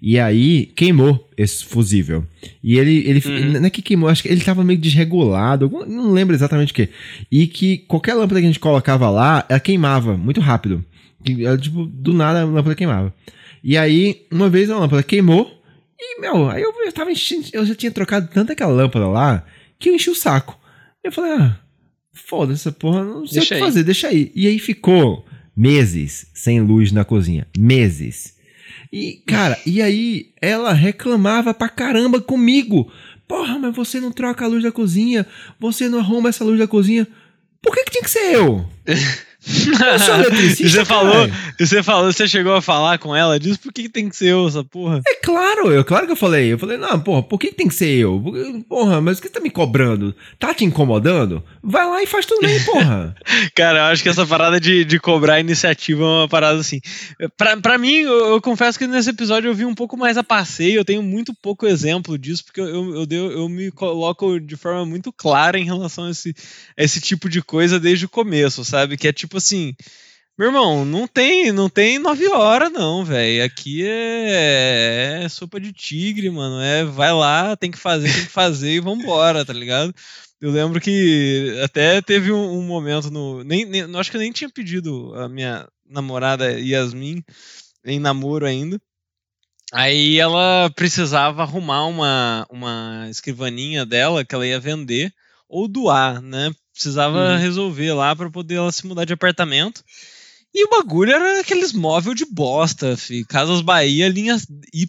E 0.00 0.18
aí 0.18 0.66
queimou 0.76 1.28
esse 1.36 1.64
fusível. 1.64 2.24
E 2.62 2.78
ele, 2.78 3.08
ele 3.08 3.22
uhum. 3.26 3.60
não 3.60 3.66
é 3.66 3.70
que 3.70 3.82
queimou, 3.82 4.08
acho 4.08 4.22
que 4.22 4.28
ele 4.28 4.40
tava 4.40 4.62
meio 4.62 4.78
desregulado, 4.78 5.70
não 5.86 6.12
lembro 6.12 6.34
exatamente 6.34 6.72
o 6.72 6.74
que. 6.74 6.88
E 7.30 7.46
que 7.46 7.78
qualquer 7.78 8.14
lâmpada 8.14 8.40
que 8.40 8.46
a 8.46 8.48
gente 8.48 8.60
colocava 8.60 9.08
lá, 9.10 9.44
ela 9.48 9.60
queimava 9.60 10.16
muito 10.16 10.40
rápido. 10.40 10.84
Ela, 11.40 11.58
tipo, 11.58 11.86
do 11.86 12.12
nada 12.12 12.42
a 12.42 12.44
lâmpada 12.44 12.74
queimava. 12.74 13.14
E 13.62 13.76
aí, 13.76 14.26
uma 14.30 14.48
vez 14.48 14.70
a 14.70 14.78
lâmpada 14.78 15.02
queimou, 15.02 15.62
e, 15.98 16.20
meu, 16.20 16.50
aí 16.50 16.62
eu, 16.62 16.72
eu 16.84 16.92
tava 16.92 17.12
enchendo, 17.12 17.46
eu 17.52 17.64
já 17.64 17.74
tinha 17.74 17.92
trocado 17.92 18.28
tanto 18.32 18.52
aquela 18.52 18.72
lâmpada 18.72 19.06
lá, 19.06 19.46
que 19.78 19.88
eu 19.88 19.94
enchi 19.94 20.10
o 20.10 20.14
saco. 20.14 20.58
Eu 21.02 21.12
falei, 21.12 21.32
ah, 21.32 21.58
foda 22.12 22.52
essa 22.52 22.72
porra, 22.72 23.04
não 23.04 23.26
sei 23.26 23.38
deixa 23.38 23.44
o 23.44 23.48
que 23.48 23.54
aí. 23.54 23.60
fazer, 23.60 23.84
deixa 23.84 24.08
aí. 24.08 24.32
E 24.34 24.46
aí 24.46 24.58
ficou 24.58 25.24
meses 25.56 26.26
sem 26.34 26.60
luz 26.60 26.92
na 26.92 27.04
cozinha. 27.04 27.46
Meses. 27.56 28.36
E, 28.92 29.22
cara, 29.26 29.58
e 29.64 29.80
aí 29.80 30.32
ela 30.40 30.72
reclamava 30.72 31.54
pra 31.54 31.68
caramba 31.68 32.20
comigo. 32.20 32.92
Porra, 33.26 33.58
mas 33.58 33.74
você 33.74 34.00
não 34.00 34.12
troca 34.12 34.44
a 34.44 34.48
luz 34.48 34.62
da 34.62 34.70
cozinha, 34.72 35.26
você 35.58 35.88
não 35.88 35.98
arruma 35.98 36.28
essa 36.28 36.44
luz 36.44 36.58
da 36.58 36.66
cozinha. 36.66 37.06
Por 37.62 37.74
que, 37.74 37.84
que 37.84 37.92
tinha 37.92 38.02
que 38.02 38.10
ser 38.10 38.34
eu? 38.34 38.66
Eu 39.44 39.98
sou 39.98 40.14
eletricista. 40.14 40.68
você 40.68 40.84
falou, 40.84 41.28
você 41.58 41.82
falou, 41.82 42.12
você 42.12 42.28
chegou 42.28 42.54
a 42.54 42.62
falar 42.62 42.98
com 42.98 43.14
ela 43.14 43.38
disso, 43.38 43.58
por 43.60 43.72
que, 43.72 43.82
que 43.82 43.88
tem 43.88 44.08
que 44.08 44.16
ser 44.16 44.28
eu 44.28 44.46
essa 44.46 44.62
porra? 44.62 45.00
É 45.06 45.14
claro, 45.16 45.72
eu 45.72 45.84
claro 45.84 46.06
que 46.06 46.12
eu 46.12 46.16
falei. 46.16 46.52
Eu 46.52 46.58
falei, 46.58 46.78
não, 46.78 46.98
porra, 47.00 47.22
por 47.22 47.38
que, 47.38 47.48
que 47.48 47.56
tem 47.56 47.68
que 47.68 47.74
ser 47.74 47.90
eu? 47.90 48.22
Porra, 48.68 49.00
mas 49.00 49.18
o 49.18 49.22
que 49.22 49.28
tá 49.28 49.40
me 49.40 49.50
cobrando? 49.50 50.14
Tá 50.38 50.54
te 50.54 50.64
incomodando? 50.64 51.42
Vai 51.62 51.86
lá 51.86 52.02
e 52.02 52.06
faz 52.06 52.24
também, 52.24 52.58
porra. 52.64 53.14
Cara, 53.54 53.78
eu 53.78 53.84
acho 53.84 54.02
que 54.02 54.08
essa 54.08 54.26
parada 54.26 54.60
de, 54.60 54.84
de 54.84 55.00
cobrar 55.00 55.40
iniciativa 55.40 56.02
é 56.02 56.06
uma 56.06 56.28
parada 56.28 56.60
assim. 56.60 56.80
Pra, 57.36 57.56
pra 57.56 57.78
mim, 57.78 58.00
eu, 58.00 58.34
eu, 58.34 58.40
confesso 58.40 58.78
que 58.78 58.86
nesse 58.86 59.10
episódio 59.10 59.50
eu 59.50 59.54
vi 59.54 59.64
um 59.64 59.74
pouco 59.74 59.96
mais 59.96 60.16
a 60.16 60.22
passeio, 60.22 60.76
eu 60.76 60.84
tenho 60.84 61.02
muito 61.02 61.34
pouco 61.34 61.66
exemplo 61.66 62.16
disso, 62.16 62.44
porque 62.44 62.60
eu, 62.60 62.66
eu, 62.66 63.06
eu, 63.10 63.32
eu 63.32 63.48
me 63.48 63.70
coloco 63.70 64.38
de 64.38 64.56
forma 64.56 64.86
muito 64.86 65.12
clara 65.12 65.58
em 65.58 65.64
relação 65.64 66.04
a 66.04 66.10
esse, 66.10 66.34
a 66.78 66.82
esse 66.82 67.00
tipo 67.00 67.28
de 67.28 67.42
coisa 67.42 67.80
desde 67.80 68.06
o 68.06 68.08
começo, 68.08 68.64
sabe? 68.64 68.96
Que 68.96 69.08
é 69.08 69.12
tipo 69.12 69.31
assim. 69.38 69.74
Meu 70.38 70.48
irmão, 70.48 70.84
não 70.84 71.06
tem, 71.06 71.52
não 71.52 71.68
tem 71.68 71.98
nove 71.98 72.26
horas, 72.28 72.72
não, 72.72 73.04
velho. 73.04 73.44
Aqui 73.44 73.86
é, 73.86 75.22
é, 75.24 75.28
sopa 75.28 75.60
de 75.60 75.72
tigre, 75.72 76.30
mano. 76.30 76.60
É, 76.60 76.84
vai 76.84 77.12
lá, 77.12 77.56
tem 77.56 77.70
que 77.70 77.78
fazer, 77.78 78.12
tem 78.12 78.24
que 78.24 78.30
fazer 78.30 78.72
e 78.72 78.80
vambora, 78.80 79.44
tá 79.44 79.52
ligado? 79.52 79.94
Eu 80.40 80.50
lembro 80.50 80.80
que 80.80 81.60
até 81.62 82.00
teve 82.02 82.32
um, 82.32 82.58
um 82.58 82.62
momento 82.62 83.10
no. 83.10 83.44
Nem, 83.44 83.64
nem, 83.64 83.82
acho 83.96 84.10
que 84.10 84.16
eu 84.16 84.20
nem 84.20 84.32
tinha 84.32 84.50
pedido 84.50 85.14
a 85.14 85.28
minha 85.28 85.68
namorada 85.86 86.58
Yasmin, 86.58 87.22
em 87.84 88.00
namoro 88.00 88.46
ainda. 88.46 88.80
Aí 89.72 90.18
ela 90.18 90.70
precisava 90.74 91.42
arrumar 91.42 91.86
uma, 91.86 92.46
uma 92.50 93.06
escrivaninha 93.08 93.86
dela 93.86 94.24
que 94.24 94.34
ela 94.34 94.46
ia 94.46 94.60
vender 94.60 95.12
ou 95.48 95.68
doar, 95.68 96.20
né? 96.20 96.50
Precisava 96.72 97.32
uhum. 97.32 97.38
resolver 97.38 97.92
lá 97.92 98.16
para 98.16 98.30
poder 98.30 98.56
ela 98.56 98.72
se 98.72 98.86
mudar 98.86 99.04
de 99.04 99.12
apartamento. 99.12 99.84
E 100.54 100.66
o 100.66 100.68
bagulho 100.68 101.12
era 101.12 101.40
aqueles 101.40 101.72
móveis 101.72 102.14
de 102.14 102.26
bosta, 102.26 102.94
fi. 102.94 103.24
Casas 103.24 103.62
Bahia, 103.62 104.08
linha 104.08 104.36
Y, 104.72 104.86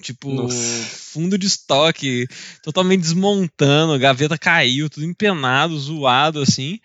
tipo, 0.00 0.28
Nossa. 0.28 0.56
fundo 0.56 1.38
de 1.38 1.46
estoque, 1.46 2.26
totalmente 2.62 3.02
desmontando, 3.02 3.98
gaveta 3.98 4.36
caiu, 4.36 4.90
tudo 4.90 5.06
empenado, 5.06 5.78
zoado, 5.78 6.40
assim. 6.40 6.80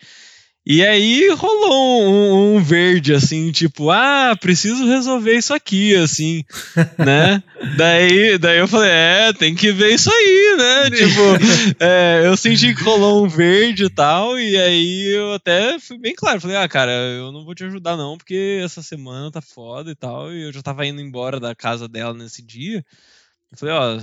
E 0.72 0.86
aí 0.86 1.28
rolou 1.30 2.04
um, 2.04 2.58
um, 2.58 2.64
verde, 2.64 3.12
assim, 3.12 3.52
tipo, 3.52 3.90
ah, 3.90 4.38
preciso 4.40 4.86
resolver 4.86 5.36
isso 5.36 5.52
aqui, 5.52 5.96
assim, 5.96 6.46
né? 6.96 7.42
daí, 7.76 8.38
daí 8.38 8.60
eu 8.60 8.68
falei, 8.68 8.92
é, 8.92 9.34
tem 9.34 9.56
que 9.56 9.72
ver 9.72 9.96
isso 9.96 10.12
aí, 10.14 10.56
né? 10.60 10.92
tipo, 10.92 11.22
é, 11.84 12.22
eu 12.24 12.38
senti 12.38 12.76
que 12.76 12.84
rolou 12.84 13.26
um 13.26 13.28
verde 13.28 13.86
e 13.86 13.90
tal, 13.90 14.40
e 14.40 14.56
aí 14.58 15.08
eu 15.08 15.34
até 15.34 15.80
fui 15.80 15.98
bem 15.98 16.14
claro, 16.14 16.40
falei, 16.40 16.58
ah, 16.58 16.70
cara, 16.70 16.92
eu 16.92 17.32
não 17.32 17.44
vou 17.44 17.56
te 17.56 17.64
ajudar 17.64 17.98
não, 17.98 18.16
porque 18.16 18.62
essa 18.64 18.84
semana 18.84 19.32
tá 19.32 19.42
foda 19.42 19.90
e 19.90 19.96
tal, 19.96 20.32
e 20.32 20.44
eu 20.44 20.54
já 20.54 20.62
tava 20.62 20.86
indo 20.86 21.02
embora 21.02 21.40
da 21.40 21.56
casa 21.56 21.88
dela 21.88 22.14
nesse 22.14 22.44
dia. 22.44 22.86
Eu 23.52 23.58
falei, 23.58 23.74
ó, 23.74 24.00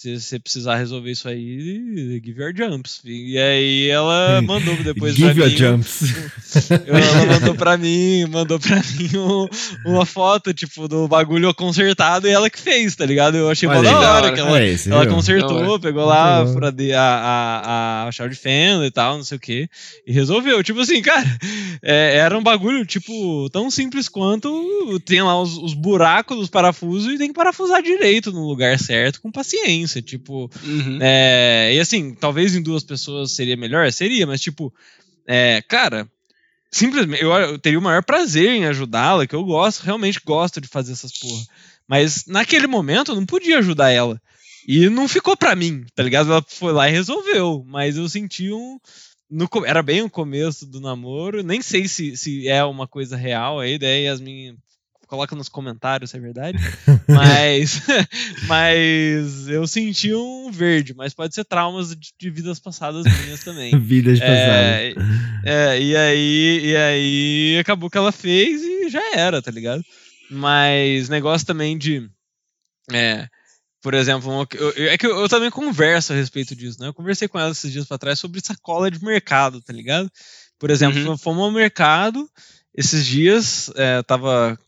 se 0.00 0.18
você 0.18 0.38
precisar 0.38 0.76
resolver 0.76 1.10
isso 1.10 1.28
aí, 1.28 2.22
give 2.24 2.40
your 2.40 2.56
jumps. 2.56 3.02
E 3.04 3.36
aí 3.36 3.90
ela 3.90 4.40
mandou 4.48 4.74
depois 4.76 5.14
give 5.14 5.34
pra 5.34 5.42
your 5.42 5.50
mim. 5.50 5.56
jumps. 5.58 6.00
Ela 6.70 7.26
mandou 7.26 7.54
pra 7.54 7.76
mim, 7.76 8.24
mandou 8.26 8.58
pra 8.58 8.76
mim 8.76 9.10
um, 9.16 9.46
uma 9.86 10.04
foto, 10.04 10.52
tipo, 10.52 10.88
do 10.88 11.06
bagulho 11.06 11.54
consertado 11.54 12.26
e 12.26 12.30
ela 12.30 12.50
que 12.50 12.58
fez, 12.58 12.96
tá 12.96 13.06
ligado? 13.06 13.36
Eu 13.36 13.48
achei 13.48 13.68
mó 13.68 13.80
da 13.80 14.14
hora 14.14 14.32
que 14.32 14.40
ela, 14.40 14.60
é 14.60 14.68
esse, 14.68 14.90
ela 14.90 15.06
consertou, 15.06 15.78
pegou 15.78 16.04
lá 16.04 16.40
a, 16.42 16.44
a, 16.96 18.08
a 18.08 18.12
chave 18.12 18.30
de 18.30 18.40
fenda 18.40 18.84
e 18.84 18.90
tal, 18.90 19.16
não 19.18 19.24
sei 19.24 19.36
o 19.36 19.40
que, 19.40 19.68
e 20.04 20.12
resolveu. 20.12 20.62
Tipo 20.64 20.80
assim, 20.80 21.00
cara, 21.02 21.24
é, 21.82 22.16
era 22.16 22.36
um 22.36 22.42
bagulho, 22.42 22.84
tipo, 22.84 23.48
tão 23.50 23.70
simples 23.70 24.08
quanto 24.08 24.98
tem 25.04 25.22
lá 25.22 25.40
os, 25.40 25.56
os 25.56 25.74
buracos 25.74 26.36
dos 26.36 26.48
parafusos 26.48 27.14
e 27.14 27.18
tem 27.18 27.28
que 27.28 27.34
parafusar 27.34 27.80
direito 27.80 28.32
no 28.32 28.48
lugar 28.48 28.76
certo, 28.78 29.20
com 29.20 29.30
paciência 29.30 29.89
tipo. 30.00 30.50
Uhum. 30.62 30.98
É, 31.00 31.72
e 31.74 31.80
assim, 31.80 32.14
talvez 32.14 32.54
em 32.54 32.62
duas 32.62 32.84
pessoas 32.84 33.32
seria 33.32 33.56
melhor, 33.56 33.90
seria, 33.92 34.26
mas 34.26 34.40
tipo, 34.40 34.72
é, 35.26 35.62
cara, 35.68 36.08
simplesmente 36.70 37.22
eu, 37.22 37.32
eu 37.32 37.58
teria 37.58 37.78
o 37.78 37.82
maior 37.82 38.02
prazer 38.04 38.50
em 38.50 38.66
ajudá-la, 38.66 39.26
que 39.26 39.34
eu 39.34 39.44
gosto, 39.44 39.82
realmente 39.82 40.20
gosto 40.24 40.60
de 40.60 40.68
fazer 40.68 40.92
essas 40.92 41.12
porra. 41.12 41.42
Mas 41.88 42.24
naquele 42.26 42.66
momento 42.66 43.10
eu 43.10 43.16
não 43.16 43.26
podia 43.26 43.58
ajudar 43.58 43.90
ela. 43.90 44.20
E 44.66 44.88
não 44.88 45.08
ficou 45.08 45.36
pra 45.36 45.56
mim, 45.56 45.84
tá 45.94 46.02
ligado? 46.02 46.30
Ela 46.30 46.44
foi 46.46 46.72
lá 46.72 46.88
e 46.88 46.92
resolveu. 46.92 47.64
Mas 47.66 47.96
eu 47.96 48.08
senti 48.08 48.52
um. 48.52 48.78
No, 49.28 49.48
era 49.64 49.82
bem 49.82 50.02
o 50.02 50.10
começo 50.10 50.66
do 50.66 50.80
namoro. 50.80 51.42
Nem 51.42 51.60
sei 51.60 51.88
se, 51.88 52.16
se 52.16 52.46
é 52.46 52.62
uma 52.64 52.86
coisa 52.86 53.16
real 53.16 53.58
aí. 53.58 53.78
Daí 53.78 54.04
Yasmin 54.04 54.56
coloca 55.10 55.34
nos 55.34 55.48
comentários 55.48 56.10
se 56.10 56.16
é 56.16 56.20
verdade. 56.20 56.56
mas, 57.08 57.82
mas 58.46 59.48
eu 59.48 59.66
senti 59.66 60.14
um 60.14 60.52
verde, 60.52 60.94
mas 60.94 61.12
pode 61.12 61.34
ser 61.34 61.44
traumas 61.44 61.94
de, 61.96 62.12
de 62.16 62.30
vidas 62.30 62.60
passadas 62.60 63.04
minhas 63.04 63.42
também. 63.42 63.76
Vidas 63.80 64.20
é, 64.20 64.94
passadas. 64.94 65.44
É, 65.44 65.82
e 65.82 65.96
aí, 65.96 66.60
e 66.64 66.76
aí 66.76 67.58
acabou 67.58 67.90
que 67.90 67.98
ela 67.98 68.12
fez 68.12 68.62
e 68.62 68.88
já 68.88 69.02
era, 69.14 69.42
tá 69.42 69.50
ligado? 69.50 69.84
Mas 70.30 71.08
negócio 71.08 71.44
também 71.44 71.76
de. 71.76 72.08
É, 72.92 73.26
por 73.82 73.94
exemplo, 73.94 74.46
eu, 74.54 74.70
eu, 74.72 74.90
é 74.90 74.96
que 74.96 75.06
eu, 75.06 75.18
eu, 75.18 75.28
também 75.28 75.50
converso 75.50 76.12
a 76.12 76.16
respeito 76.16 76.54
disso, 76.54 76.78
né? 76.80 76.86
Eu 76.86 76.94
conversei 76.94 77.26
com 77.26 77.38
ela 77.38 77.50
esses 77.50 77.72
dias 77.72 77.86
pra 77.86 77.98
trás 77.98 78.18
sobre 78.20 78.40
sacola 78.40 78.90
de 78.90 79.02
mercado, 79.02 79.60
tá 79.60 79.72
ligado? 79.72 80.08
Por 80.58 80.70
exemplo, 80.70 81.00
uhum. 81.00 81.18
fomos 81.18 81.42
ao 81.42 81.50
mercado 81.50 82.30
esses 82.74 83.04
dias, 83.04 83.70
é, 83.74 84.02
tava 84.02 84.58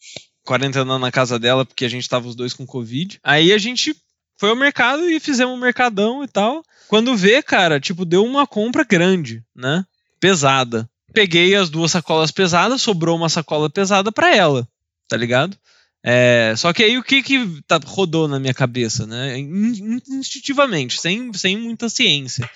quarentena 0.44 0.98
na 0.98 1.10
casa 1.10 1.38
dela, 1.38 1.64
porque 1.64 1.84
a 1.84 1.88
gente 1.88 2.08
tava 2.08 2.28
os 2.28 2.34
dois 2.34 2.52
com 2.52 2.66
Covid. 2.66 3.18
Aí 3.22 3.52
a 3.52 3.58
gente 3.58 3.96
foi 4.36 4.50
ao 4.50 4.56
mercado 4.56 5.08
e 5.08 5.20
fizemos 5.20 5.54
um 5.54 5.60
mercadão 5.60 6.24
e 6.24 6.28
tal. 6.28 6.64
Quando 6.88 7.16
vê, 7.16 7.42
cara, 7.42 7.78
tipo, 7.78 8.04
deu 8.04 8.24
uma 8.24 8.46
compra 8.46 8.84
grande, 8.84 9.42
né? 9.54 9.84
Pesada. 10.18 10.88
Peguei 11.12 11.54
as 11.54 11.70
duas 11.70 11.90
sacolas 11.90 12.30
pesadas, 12.30 12.82
sobrou 12.82 13.16
uma 13.16 13.28
sacola 13.28 13.70
pesada 13.70 14.10
para 14.10 14.34
ela, 14.34 14.66
tá 15.08 15.16
ligado? 15.16 15.56
É, 16.04 16.54
só 16.56 16.72
que 16.72 16.82
aí 16.82 16.98
o 16.98 17.02
que 17.02 17.22
que 17.22 17.62
tá, 17.66 17.78
rodou 17.84 18.26
na 18.26 18.40
minha 18.40 18.54
cabeça, 18.54 19.06
né? 19.06 19.38
Instintivamente, 19.38 21.00
sem, 21.00 21.32
sem 21.32 21.56
muita 21.56 21.88
ciência. 21.88 22.48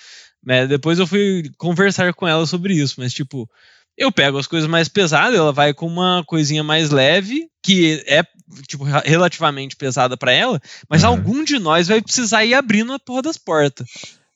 É, 0.47 0.67
depois 0.67 0.99
eu 0.99 1.07
fui 1.07 1.49
conversar 1.57 2.13
com 2.13 2.27
ela 2.27 2.45
sobre 2.45 2.73
isso, 2.73 2.95
mas 2.97 3.13
tipo, 3.13 3.49
eu 3.97 4.11
pego 4.11 4.37
as 4.37 4.47
coisas 4.47 4.69
mais 4.69 4.87
pesadas, 4.87 5.37
ela 5.37 5.51
vai 5.51 5.73
com 5.73 5.87
uma 5.87 6.23
coisinha 6.25 6.63
mais 6.63 6.91
leve, 6.91 7.47
que 7.63 8.03
é, 8.05 8.23
tipo, 8.67 8.83
relativamente 8.83 9.75
pesada 9.75 10.15
para 10.15 10.31
ela, 10.31 10.61
mas 10.89 11.03
uhum. 11.03 11.09
algum 11.09 11.43
de 11.43 11.57
nós 11.57 11.87
vai 11.87 12.01
precisar 12.01 12.45
ir 12.45 12.53
abrindo 12.53 12.93
a 12.93 12.99
porra 12.99 13.23
das 13.23 13.37
portas, 13.37 13.87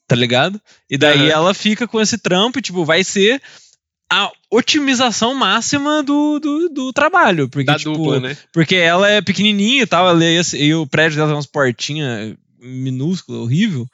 tá 0.07 0.15
ligado? 0.15 0.59
E 0.89 0.97
daí 0.97 1.21
uhum. 1.21 1.29
ela 1.29 1.53
fica 1.53 1.87
com 1.87 2.01
esse 2.01 2.17
trampo 2.17 2.59
e, 2.59 2.61
tipo, 2.61 2.83
vai 2.83 3.03
ser 3.03 3.41
a 4.11 4.29
otimização 4.49 5.33
máxima 5.33 6.03
do, 6.03 6.37
do, 6.37 6.67
do 6.67 6.91
trabalho. 6.91 7.47
Porque, 7.47 7.65
da 7.65 7.77
tipo, 7.77 7.93
dupla, 7.93 8.19
né? 8.19 8.37
Porque 8.51 8.75
ela 8.75 9.07
é 9.07 9.21
pequenininha 9.21 9.83
e 9.83 9.87
tal, 9.87 10.09
ela 10.09 10.25
é, 10.25 10.41
e 10.55 10.73
o 10.73 10.85
prédio 10.85 11.15
dela 11.15 11.29
tem 11.29 11.35
umas 11.35 11.45
portinhas 11.45 12.35
minúsculas, 12.59 13.41
horrível. 13.41 13.87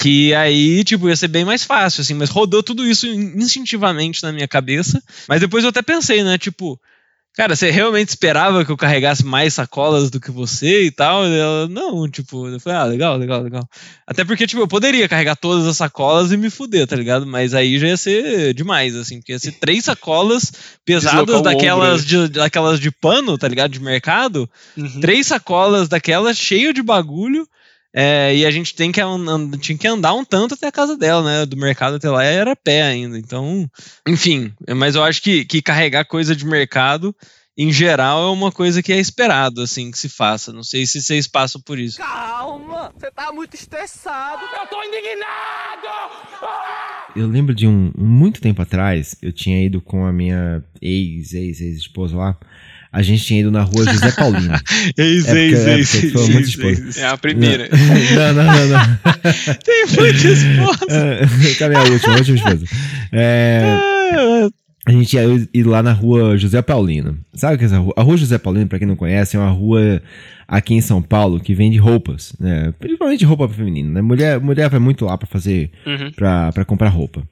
Que 0.00 0.32
aí, 0.34 0.84
tipo, 0.84 1.08
ia 1.08 1.16
ser 1.16 1.28
bem 1.28 1.44
mais 1.44 1.64
fácil, 1.64 2.02
assim, 2.02 2.14
mas 2.14 2.30
rodou 2.30 2.62
tudo 2.62 2.86
isso 2.86 3.06
instintivamente 3.06 4.22
na 4.22 4.30
minha 4.30 4.46
cabeça. 4.46 5.02
Mas 5.28 5.40
depois 5.40 5.64
eu 5.64 5.70
até 5.70 5.82
pensei, 5.82 6.22
né, 6.22 6.38
tipo, 6.38 6.80
cara, 7.38 7.54
você 7.54 7.70
realmente 7.70 8.08
esperava 8.08 8.64
que 8.64 8.70
eu 8.70 8.76
carregasse 8.76 9.24
mais 9.24 9.54
sacolas 9.54 10.10
do 10.10 10.20
que 10.20 10.30
você 10.30 10.84
e 10.84 10.90
tal? 10.90 11.24
Ela, 11.24 11.68
não, 11.68 12.08
tipo, 12.08 12.48
eu 12.48 12.60
falei, 12.60 12.78
ah, 12.78 12.84
legal, 12.84 13.16
legal, 13.16 13.42
legal. 13.42 13.68
Até 14.06 14.24
porque, 14.24 14.46
tipo, 14.46 14.60
eu 14.62 14.68
poderia 14.68 15.08
carregar 15.08 15.34
todas 15.34 15.66
as 15.66 15.76
sacolas 15.76 16.30
e 16.30 16.36
me 16.36 16.48
fuder, 16.48 16.86
tá 16.86 16.94
ligado? 16.94 17.26
Mas 17.26 17.52
aí 17.52 17.78
já 17.78 17.88
ia 17.88 17.96
ser 17.96 18.54
demais, 18.54 18.94
assim, 18.94 19.18
porque 19.18 19.32
ia 19.32 19.38
ser 19.38 19.52
três 19.52 19.84
sacolas 19.84 20.52
pesadas 20.84 21.42
daquelas 21.42 22.04
de, 22.04 22.28
daquelas 22.28 22.78
de 22.80 22.90
pano, 22.90 23.38
tá 23.38 23.46
ligado? 23.46 23.70
De 23.70 23.80
mercado. 23.80 24.48
Uhum. 24.76 25.00
Três 25.00 25.26
sacolas 25.26 25.88
daquelas 25.88 26.36
cheio 26.36 26.72
de 26.72 26.82
bagulho 26.82 27.48
é, 27.94 28.34
e 28.34 28.44
a 28.44 28.50
gente 28.50 28.74
tem 28.74 28.92
que, 28.92 29.00
tinha 29.60 29.78
que 29.78 29.86
andar 29.86 30.12
um 30.14 30.24
tanto 30.24 30.54
até 30.54 30.66
a 30.66 30.72
casa 30.72 30.96
dela, 30.96 31.22
né? 31.22 31.46
Do 31.46 31.56
mercado 31.56 31.96
até 31.96 32.08
lá 32.10 32.22
era 32.22 32.54
pé 32.54 32.82
ainda. 32.82 33.18
Então, 33.18 33.68
enfim, 34.06 34.52
mas 34.76 34.94
eu 34.94 35.02
acho 35.02 35.22
que, 35.22 35.44
que 35.44 35.62
carregar 35.62 36.04
coisa 36.04 36.36
de 36.36 36.44
mercado, 36.44 37.14
em 37.56 37.72
geral, 37.72 38.28
é 38.28 38.30
uma 38.30 38.52
coisa 38.52 38.82
que 38.82 38.92
é 38.92 38.98
esperado, 38.98 39.62
assim, 39.62 39.90
que 39.90 39.98
se 39.98 40.08
faça. 40.08 40.52
Não 40.52 40.62
sei 40.62 40.86
se 40.86 41.00
vocês 41.00 41.26
passam 41.26 41.60
por 41.60 41.78
isso. 41.78 41.98
Calma, 41.98 42.92
você 42.96 43.10
tá 43.10 43.32
muito 43.32 43.54
estressado. 43.54 44.42
Eu 44.44 44.66
tô 44.68 44.82
indignado! 44.84 45.88
Eu 47.16 47.26
lembro 47.26 47.54
de 47.54 47.66
um, 47.66 47.90
muito 47.96 48.40
tempo 48.40 48.60
atrás, 48.62 49.16
eu 49.22 49.32
tinha 49.32 49.64
ido 49.64 49.80
com 49.80 50.04
a 50.04 50.12
minha 50.12 50.62
ex, 50.80 51.32
ex, 51.32 51.60
ex-esposa 51.60 52.16
lá 52.16 52.38
a 52.92 53.02
gente 53.02 53.24
tinha 53.24 53.40
ido 53.40 53.50
na 53.50 53.62
rua 53.62 53.84
José 53.84 54.12
Paulino. 54.12 54.54
ex, 54.96 55.26
é 55.28 55.38
ex, 55.38 55.66
ex, 55.66 55.94
ex, 55.94 56.12
foi 56.12 56.28
muita 56.28 56.48
esposa. 56.48 57.00
É 57.00 57.06
a 57.06 57.16
primeira. 57.16 57.68
Não, 58.14 58.32
não, 58.34 58.44
não, 58.44 58.68
não. 58.68 58.98
Tem 59.64 59.86
muita 59.86 60.28
esposa. 60.28 61.56
Cadê 61.58 61.74
a 61.76 61.82
última? 61.82 62.14
A 62.14 62.16
última 62.16 62.36
esposa. 62.36 62.64
É, 63.12 63.78
a 64.86 64.92
gente 64.92 65.14
ia 65.14 65.22
ir 65.52 65.64
lá 65.64 65.82
na 65.82 65.92
rua 65.92 66.38
José 66.38 66.62
Paulino. 66.62 67.18
Sabe 67.34 67.56
o 67.56 67.58
que 67.58 67.64
é 67.64 67.66
essa 67.66 67.78
rua? 67.78 67.92
A 67.94 68.02
rua 68.02 68.16
José 68.16 68.38
Paulino, 68.38 68.66
para 68.66 68.78
quem 68.78 68.88
não 68.88 68.96
conhece, 68.96 69.36
é 69.36 69.38
uma 69.38 69.50
rua 69.50 70.02
aqui 70.46 70.72
em 70.72 70.80
São 70.80 71.02
Paulo 71.02 71.38
que 71.38 71.54
vende 71.54 71.76
roupas, 71.76 72.32
né? 72.40 72.72
Principalmente 72.78 73.22
roupa 73.22 73.46
feminina, 73.50 73.90
né? 73.90 74.00
Mulher, 74.00 74.40
mulher 74.40 74.70
vai 74.70 74.80
muito 74.80 75.04
lá 75.04 75.18
para 75.18 75.28
fazer, 75.28 75.70
uhum. 75.86 76.10
pra, 76.12 76.50
pra 76.52 76.64
comprar 76.64 76.88
roupa. 76.88 77.22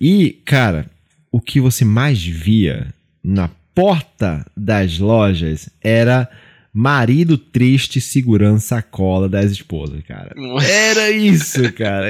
E, 0.00 0.40
cara, 0.46 0.86
o 1.30 1.38
que 1.38 1.60
você 1.60 1.84
mais 1.84 2.22
via 2.24 2.86
na 3.22 3.50
porta 3.74 4.44
das 4.56 4.98
lojas 4.98 5.68
era 5.82 6.28
marido 6.74 7.36
triste 7.36 8.00
segurando 8.00 8.58
sacola 8.58 9.28
das 9.28 9.50
esposas, 9.50 10.00
cara. 10.08 10.34
Era 10.66 11.10
isso, 11.10 11.70
cara. 11.74 12.06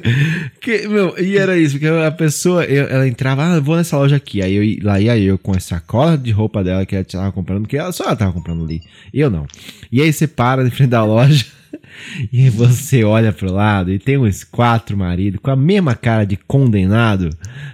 que, 0.60 0.86
meu, 0.86 1.18
e 1.18 1.38
era 1.38 1.56
isso, 1.56 1.78
porque 1.78 1.86
a 1.86 2.10
pessoa, 2.10 2.64
eu, 2.64 2.86
ela 2.86 3.08
entrava, 3.08 3.42
ah, 3.42 3.60
vou 3.60 3.76
nessa 3.76 3.96
loja 3.96 4.16
aqui. 4.16 4.42
Aí 4.42 4.54
eu, 4.54 4.84
lá 4.84 5.00
ia 5.00 5.16
eu 5.18 5.38
com 5.38 5.56
a 5.56 5.60
sacola 5.60 6.18
de 6.18 6.30
roupa 6.30 6.62
dela 6.62 6.84
que 6.84 6.94
ela 6.94 7.04
tava 7.04 7.32
comprando, 7.32 7.62
porque 7.62 7.78
ela, 7.78 7.92
só 7.92 8.04
ela 8.04 8.16
tava 8.16 8.32
comprando 8.32 8.64
ali. 8.64 8.82
Eu 9.12 9.30
não. 9.30 9.46
E 9.90 10.02
aí 10.02 10.12
você 10.12 10.26
para 10.26 10.66
em 10.66 10.70
frente 10.70 10.90
da 10.90 11.04
loja. 11.04 11.46
e 12.32 12.50
você 12.50 13.04
olha 13.04 13.32
pro 13.32 13.52
lado 13.52 13.92
e 13.92 13.98
tem 13.98 14.18
uns 14.18 14.44
quatro 14.44 14.96
maridos 14.96 15.40
com 15.42 15.50
a 15.50 15.56
mesma 15.56 15.94
cara 15.94 16.24
de 16.24 16.36
condenado, 16.36 17.30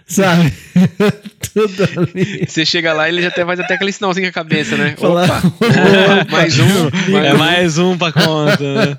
sabe? 0.06 0.52
Tudo 1.52 1.84
ali. 1.84 2.46
Você 2.46 2.64
chega 2.64 2.92
lá 2.92 3.08
e 3.08 3.12
ele 3.12 3.22
já 3.22 3.28
até 3.28 3.44
faz 3.44 3.60
até 3.60 3.74
aquele 3.74 3.92
sinalzinho 3.92 4.26
com 4.26 4.30
a 4.30 4.44
cabeça, 4.44 4.76
né? 4.76 4.94
Opa, 4.98 5.42
oh, 5.60 6.30
mais 6.30 6.58
um. 6.58 6.90
Mais 7.10 7.26
é 7.26 7.34
um. 7.34 7.38
mais 7.38 7.78
um 7.78 7.98
pra 7.98 8.12
conta, 8.12 8.74
né? 8.74 8.98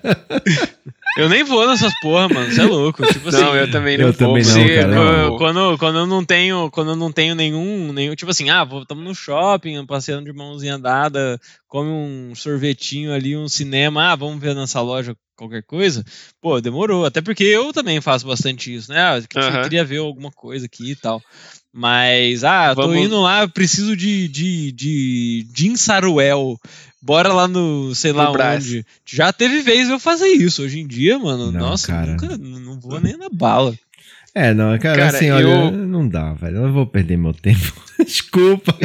Eu 1.17 1.27
nem 1.27 1.43
vou 1.43 1.67
nessas 1.67 1.93
porra, 2.01 2.29
mano. 2.29 2.51
Você 2.51 2.61
é 2.61 2.65
louco. 2.65 3.05
Tipo 3.11 3.29
assim, 3.29 3.41
não, 3.41 3.55
eu 3.55 3.69
também 3.69 3.97
não 3.97 4.07
eu 4.07 4.13
vou. 4.13 4.27
Também 4.27 4.43
não, 4.43 4.75
cara, 4.75 4.87
não. 4.87 5.37
Quando, 5.37 5.77
quando 5.77 5.99
eu 5.99 6.07
não 6.07 6.23
tenho, 6.23 6.71
quando 6.71 6.91
eu 6.91 6.95
não 6.95 7.11
tenho 7.11 7.35
nenhum, 7.35 7.91
nenhum, 7.91 8.15
tipo 8.15 8.31
assim, 8.31 8.49
ah, 8.49 8.67
estamos 8.81 9.03
no 9.03 9.13
shopping, 9.13 9.85
passeando 9.85 10.25
de 10.25 10.33
mãozinha 10.33 10.77
dada, 10.79 11.39
come 11.67 11.89
um 11.89 12.33
sorvetinho 12.35 13.13
ali, 13.13 13.35
um 13.35 13.49
cinema, 13.49 14.11
ah, 14.11 14.15
vamos 14.15 14.39
ver 14.41 14.55
nessa 14.55 14.81
loja 14.81 15.15
qualquer 15.35 15.63
coisa. 15.63 16.03
Pô, 16.39 16.61
demorou. 16.61 17.05
Até 17.05 17.21
porque 17.21 17.43
eu 17.43 17.73
também 17.73 17.99
faço 17.99 18.27
bastante 18.27 18.73
isso, 18.73 18.91
né? 18.91 19.01
Ah, 19.01 19.17
eu 19.17 19.63
queria 19.63 19.83
ver 19.83 19.97
alguma 19.97 20.31
coisa 20.31 20.65
aqui 20.65 20.91
e 20.91 20.95
tal. 20.95 21.21
Mas, 21.73 22.43
ah, 22.43 22.73
Vamos... 22.73 22.95
tô 22.95 23.03
indo 23.03 23.21
lá, 23.21 23.47
preciso 23.47 23.95
de, 23.95 24.27
de, 24.27 24.71
de 24.71 25.47
Jim 25.55 25.75
Saruel. 25.75 26.59
Bora 27.01 27.33
lá 27.33 27.47
no, 27.47 27.95
sei 27.95 28.11
no 28.11 28.19
lá 28.19 28.31
Brás. 28.31 28.65
onde. 28.65 28.85
Já 29.05 29.33
teve 29.33 29.61
vez 29.61 29.89
eu 29.89 29.99
fazer 29.99 30.27
isso. 30.27 30.63
Hoje 30.63 30.79
em 30.79 30.87
dia, 30.87 31.17
mano, 31.17 31.51
não, 31.51 31.59
nossa, 31.59 31.87
cara. 31.87 32.11
nunca, 32.11 32.37
não 32.37 32.79
vou 32.79 32.99
nem 32.99 33.17
na 33.17 33.29
bala. 33.29 33.75
É, 34.33 34.53
não, 34.53 34.77
cara, 34.79 34.97
cara 34.97 35.17
assim, 35.17 35.29
olha, 35.29 35.43
eu... 35.43 35.71
não 35.71 36.07
dá, 36.07 36.33
velho. 36.33 36.57
Eu 36.57 36.61
não 36.63 36.73
vou 36.73 36.85
perder 36.85 37.17
meu 37.17 37.33
tempo. 37.33 37.73
Desculpa. 37.99 38.75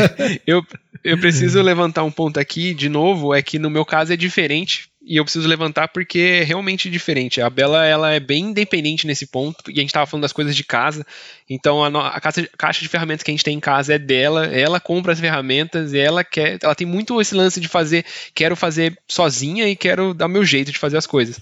eu, 0.46 0.64
eu 1.04 1.18
preciso 1.18 1.60
levantar 1.62 2.02
um 2.02 2.10
ponto 2.10 2.40
aqui, 2.40 2.74
de 2.74 2.88
novo, 2.88 3.34
é 3.34 3.40
que 3.42 3.58
no 3.58 3.70
meu 3.70 3.84
caso 3.84 4.12
é 4.12 4.16
diferente 4.16 4.88
e 5.06 5.16
eu 5.16 5.24
preciso 5.24 5.46
levantar 5.46 5.88
porque 5.88 6.18
é 6.18 6.42
realmente 6.42 6.90
diferente. 6.90 7.40
A 7.40 7.48
Bela 7.48 7.86
ela 7.86 8.12
é 8.12 8.18
bem 8.18 8.46
independente 8.46 9.06
nesse 9.06 9.26
ponto, 9.26 9.70
e 9.70 9.74
a 9.74 9.80
gente 9.80 9.90
estava 9.90 10.04
falando 10.04 10.22
das 10.22 10.32
coisas 10.32 10.56
de 10.56 10.64
casa. 10.64 11.06
Então 11.48 11.84
a, 11.84 12.08
a 12.08 12.20
caixa, 12.20 12.48
caixa, 12.58 12.80
de 12.80 12.88
ferramentas 12.88 13.22
que 13.22 13.30
a 13.30 13.34
gente 13.34 13.44
tem 13.44 13.56
em 13.56 13.60
casa 13.60 13.94
é 13.94 13.98
dela, 13.98 14.46
ela 14.46 14.80
compra 14.80 15.12
as 15.12 15.20
ferramentas, 15.20 15.94
ela 15.94 16.24
quer, 16.24 16.58
ela 16.60 16.74
tem 16.74 16.86
muito 16.86 17.20
esse 17.20 17.36
lance 17.36 17.60
de 17.60 17.68
fazer, 17.68 18.04
quero 18.34 18.56
fazer 18.56 18.98
sozinha 19.06 19.68
e 19.68 19.76
quero 19.76 20.12
dar 20.12 20.26
meu 20.26 20.44
jeito 20.44 20.72
de 20.72 20.78
fazer 20.78 20.96
as 20.96 21.06
coisas. 21.06 21.38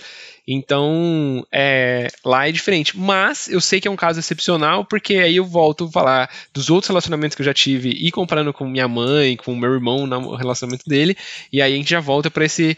Então, 0.46 1.46
é, 1.50 2.08
lá 2.24 2.46
é 2.46 2.52
diferente. 2.52 2.98
Mas 2.98 3.48
eu 3.48 3.60
sei 3.60 3.80
que 3.80 3.88
é 3.88 3.90
um 3.90 3.96
caso 3.96 4.20
excepcional, 4.20 4.84
porque 4.84 5.14
aí 5.14 5.36
eu 5.36 5.44
volto 5.44 5.86
a 5.86 5.90
falar 5.90 6.30
dos 6.52 6.68
outros 6.68 6.88
relacionamentos 6.88 7.34
que 7.34 7.40
eu 7.40 7.46
já 7.46 7.54
tive 7.54 7.88
e 7.88 8.10
comparando 8.10 8.52
com 8.52 8.68
minha 8.68 8.86
mãe, 8.86 9.36
com 9.36 9.56
meu 9.56 9.72
irmão 9.72 10.06
no 10.06 10.34
relacionamento 10.34 10.84
dele, 10.86 11.16
e 11.50 11.62
aí 11.62 11.72
a 11.72 11.76
gente 11.76 11.90
já 11.90 12.00
volta 12.00 12.30
para 12.30 12.44
esse 12.44 12.76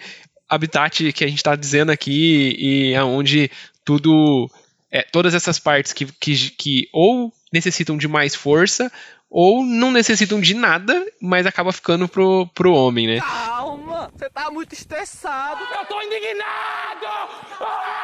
habitat 0.49 1.13
que 1.13 1.25
a 1.25 1.29
gente 1.29 1.39
está 1.39 1.57
dizendo 1.57 1.91
aqui 1.91 2.57
e 2.59 2.95
aonde 2.95 3.51
tudo 3.85 4.51
é, 4.91 5.03
todas 5.03 5.35
essas 5.35 5.59
partes 5.59 5.93
que, 5.93 6.07
que, 6.07 6.51
que 6.51 6.89
ou 6.93 7.33
necessitam 7.53 7.97
de 7.97 8.09
mais 8.09 8.35
força 8.35 8.91
ou 9.29 9.65
não 9.65 9.91
necessitam 9.91 10.41
de 10.41 10.55
nada, 10.55 11.05
mas 11.21 11.47
acaba 11.47 11.73
ficando 11.73 12.09
pro, 12.09 12.47
pro 12.55 12.73
homem, 12.73 13.07
né? 13.07 13.21
Calma, 13.21 14.11
você 14.15 14.31
tá 14.31 14.51
muito 14.51 14.73
estressado. 14.73 15.61
Eu 15.79 15.85
tô 15.87 16.01
indignado! 16.01 16.47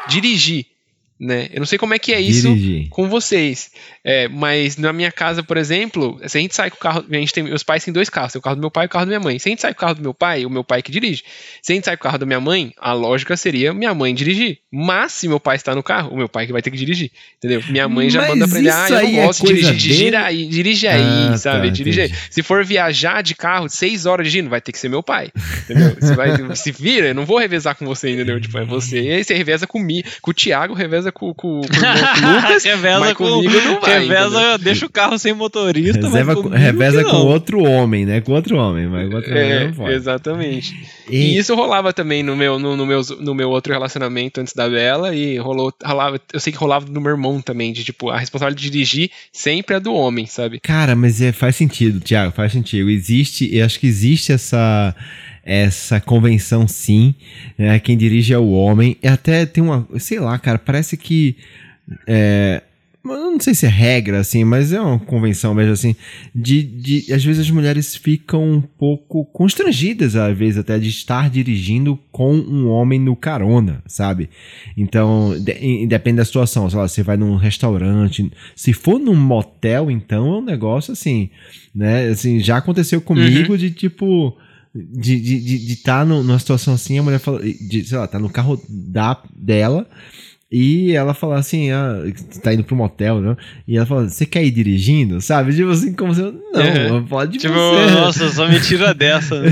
Dirigir 0.09 0.67
né? 1.23 1.49
Eu 1.53 1.61
não 1.61 1.67
sei 1.67 1.79
como 1.79 1.95
é 1.95 2.01
que 2.01 2.13
é 2.13 2.21
isso 2.21 2.53
Dirigir. 2.53 2.89
com 2.89 3.09
vocês, 3.09 3.71
é, 4.03 4.27
mas 4.27 4.77
na 4.77 4.93
minha 4.93 5.13
casa, 5.13 5.41
por 5.41 5.57
exemplo, 5.57 6.21
se 6.27 6.37
a 6.37 6.41
gente 6.41 6.53
sai 6.53 6.69
com 6.69 6.77
o 6.77 6.81
carro, 6.81 7.05
a 7.09 7.15
gente 7.15 7.33
tem, 7.33 7.45
meus 7.45 7.63
pais 7.63 7.85
têm 7.85 7.95
dois 7.95 8.11
carros, 8.11 8.35
o 8.35 8.41
carro 8.41 8.57
do 8.57 8.61
meu 8.61 8.73
pai 8.73 8.87
e 8.87 8.87
o 8.87 8.89
carro 8.89 9.05
da 9.05 9.11
minha 9.11 9.21
mãe. 9.21 9.39
Se 9.39 9.49
a 9.49 9.51
gente 9.51 9.61
sai 9.61 9.73
com 9.73 9.79
o 9.79 9.81
carro 9.81 9.95
do 9.95 10.03
meu 10.03 10.13
pai, 10.13 10.45
o 10.45 10.51
meu 10.51 10.65
pai 10.65 10.83
que 10.83 10.91
dirige. 10.91 11.23
Se 11.63 11.71
a 11.71 11.75
gente 11.77 11.85
sai 11.85 11.97
com 11.97 12.01
o 12.01 12.03
carro 12.03 12.19
da 12.19 12.27
minha 12.27 12.41
mãe, 12.41 12.73
a 12.77 12.93
lógica 12.93 13.37
seria 13.37 13.73
minha 13.73 13.95
mãe 13.95 14.13
dirigir. 14.13 14.59
Mas 14.73 15.13
se 15.13 15.29
meu 15.29 15.39
pai 15.39 15.55
está 15.55 15.77
no 15.77 15.83
carro, 15.83 16.11
o 16.11 16.17
meu 16.17 16.29
pai 16.29 16.45
que 16.45 16.53
vai 16.53 16.61
ter 16.61 16.73
que 16.73 16.77
dirigir, 16.77 17.13
entendeu? 17.39 17.63
Minha 17.69 17.89
mãe 17.89 18.11
já 18.11 18.23
mas 18.23 18.31
manda 18.31 18.49
pra 18.49 18.59
ele, 18.59 18.71
ah, 18.71 18.87
eu 18.89 19.03
não 19.03 19.21
é 19.21 19.27
gosto 19.27 19.45
é 19.45 19.53
de 19.53 19.61
dirigir, 19.61 19.79
dirige 19.79 20.17
aí, 20.17 20.47
dirige 20.47 20.89
aí, 20.89 21.29
ah, 21.29 21.39
sabe? 21.39 21.69
Tá, 21.69 21.73
dirige 21.73 22.01
aí. 22.01 22.13
Se 22.31 22.43
for 22.43 22.65
viajar 22.65 23.23
de 23.23 23.37
carro 23.37 23.69
seis 23.69 24.07
horas 24.07 24.27
dirigindo, 24.27 24.51
vai 24.51 24.61
ter 24.61 24.73
que 24.73 24.79
ser 24.79 24.89
meu 24.89 25.03
pai, 25.05 25.31
entendeu? 25.63 25.95
Você 26.01 26.17
vai, 26.17 26.31
se 26.57 26.73
vira, 26.73 27.09
eu 27.09 27.15
não 27.15 27.25
vou 27.25 27.39
revezar 27.39 27.77
com 27.77 27.85
você, 27.85 28.11
entendeu? 28.11 28.41
Tipo, 28.41 28.59
é 28.59 28.65
você, 28.65 29.03
e 29.03 29.13
aí 29.13 29.23
você 29.23 29.35
reveza 29.35 29.67
comigo, 29.67 30.09
com 30.21 30.33
o 30.33 30.35
Thiago, 30.35 30.75
reveza 30.75 31.12
com, 31.13 31.33
com, 31.35 31.61
com 31.61 32.33
Lucas, 32.35 32.65
reveza 32.65 33.15
com, 33.15 33.25
comigo 33.25 33.61
não 33.61 33.81
vai. 33.81 34.01
Reveza, 34.01 34.59
deixa 34.59 34.87
o 34.87 34.91
carro 34.91 35.19
sem 35.19 35.33
motorista, 35.33 36.01
Reserva, 36.01 36.35
com, 36.35 36.49
reveza 36.49 37.05
com 37.05 37.17
outro 37.19 37.63
homem, 37.63 38.05
né? 38.05 38.21
Com 38.21 38.33
outro 38.33 38.57
homem, 38.57 38.87
mas 38.89 39.13
outro 39.13 39.33
é, 39.33 39.45
homem 39.45 39.67
não 39.69 39.75
pode. 39.75 39.95
Exatamente. 39.95 40.75
E... 41.09 41.17
e, 41.17 41.39
isso 41.39 41.55
rolava 41.55 41.93
também 41.93 42.23
no 42.23 42.35
meu, 42.35 42.59
no, 42.59 42.77
no, 42.77 42.87
meu, 42.87 43.03
no 43.21 43.35
meu 43.35 43.51
outro 43.51 43.73
relacionamento 43.73 44.41
antes 44.41 44.55
da 44.55 44.69
Bela, 44.69 45.15
e 45.15 45.39
rolou, 45.39 45.73
rolava, 45.85 46.21
eu 46.33 46.41
sei 46.41 46.53
que 46.53 46.59
rolava 46.59 46.87
no 46.87 47.01
meu 47.01 47.13
irmão 47.13 47.41
também, 47.41 47.73
de 47.73 47.85
tipo, 47.85 48.11
a 48.11 48.19
responsabilidade 48.19 48.65
de 48.65 48.71
dirigir 48.71 49.11
sempre 49.33 49.77
é 49.77 49.81
do 49.81 49.95
homem, 49.95 50.27
sabe? 50.27 50.59
Cara, 50.61 50.97
mas 50.97 51.21
é, 51.21 51.33
faz 51.33 51.57
sentido, 51.57 52.01
Thiago, 52.01 52.33
faz 52.33 52.53
sentido. 52.53 52.91
Existe, 52.91 53.55
eu 53.55 53.65
acho 53.65 53.79
que 53.79 53.87
existe 53.87 54.33
essa 54.33 54.95
essa 55.45 56.01
convenção 56.01 56.69
sim. 56.69 57.15
É, 57.59 57.79
quem 57.79 57.97
dirige 57.97 58.33
é 58.33 58.39
o 58.39 58.51
homem. 58.51 58.97
E 59.03 59.09
até 59.09 59.45
tem 59.47 59.63
uma. 59.63 59.87
Sei 59.99 60.21
lá, 60.21 60.39
cara, 60.39 60.59
parece 60.59 60.97
que. 60.97 61.37
É, 62.07 62.63
não 63.05 63.41
sei 63.41 63.53
se 63.53 63.67
é 63.67 63.69
regra, 63.69 64.21
assim, 64.21 64.45
mas 64.45 64.73
é 64.73 64.81
uma 64.81 64.99
convenção 64.99 65.53
mesmo, 65.55 65.73
assim, 65.73 65.97
de, 66.33 66.63
de 66.63 67.13
às 67.13 67.25
vezes 67.25 67.41
as 67.41 67.51
mulheres 67.51 67.97
ficam 67.97 68.45
um 68.45 68.61
pouco 68.61 69.25
constrangidas, 69.25 70.15
às 70.15 70.37
vezes 70.37 70.59
até, 70.59 70.79
de 70.79 70.89
estar 70.89 71.29
dirigindo 71.29 71.99
com 72.13 72.33
um 72.33 72.69
homem 72.69 73.01
no 73.01 73.17
carona, 73.17 73.83
sabe? 73.87 74.31
Então, 74.77 75.35
de, 75.41 75.87
depende 75.87 76.19
da 76.19 76.25
situação, 76.25 76.71
sei 76.71 76.79
lá, 76.79 76.87
você 76.87 77.03
vai 77.03 77.17
num 77.17 77.35
restaurante, 77.35 78.31
se 78.55 78.73
for 78.73 79.01
num 79.01 79.17
motel, 79.17 79.91
então 79.91 80.35
é 80.35 80.39
um 80.39 80.45
negócio 80.45 80.93
assim, 80.93 81.29
né, 81.75 82.09
assim, 82.09 82.39
já 82.39 82.59
aconteceu 82.59 83.01
comigo 83.01 83.51
uhum. 83.51 83.59
de, 83.59 83.71
tipo 83.73 84.37
de 84.75 85.15
estar 85.15 85.25
de, 85.25 85.41
de, 85.41 85.67
de 85.67 85.77
tá 85.77 86.05
numa 86.05 86.39
situação 86.39 86.75
assim, 86.75 86.99
a 86.99 87.03
mulher 87.03 87.19
fala, 87.19 87.41
de, 87.43 87.85
sei 87.85 87.99
lá, 87.99 88.07
tá 88.07 88.19
no 88.19 88.31
carro 88.31 88.63
da, 88.69 89.21
dela 89.35 89.87
e 90.55 90.95
ela 90.95 91.15
fala 91.15 91.39
assim, 91.39 91.71
ah, 91.71 91.95
tá 92.43 92.53
indo 92.53 92.63
pro 92.63 92.77
motel, 92.77 93.23
né? 93.23 93.35
E 93.67 93.75
ela 93.75 93.87
fala, 93.87 94.07
você 94.07 94.27
quer 94.27 94.45
ir 94.45 94.51
dirigindo? 94.51 95.19
Sabe? 95.19 95.57
Tipo 95.57 95.71
assim, 95.71 95.95
como 95.95 96.15
se 96.15 96.21
eu, 96.21 96.33
não, 96.53 96.99
é. 96.99 97.01
pode 97.09 97.39
Tipo, 97.39 97.55
você. 97.55 97.91
nossa, 97.93 98.29
só 98.31 98.47
me 98.47 98.61
tira 98.61 98.93
dessa. 98.93 99.43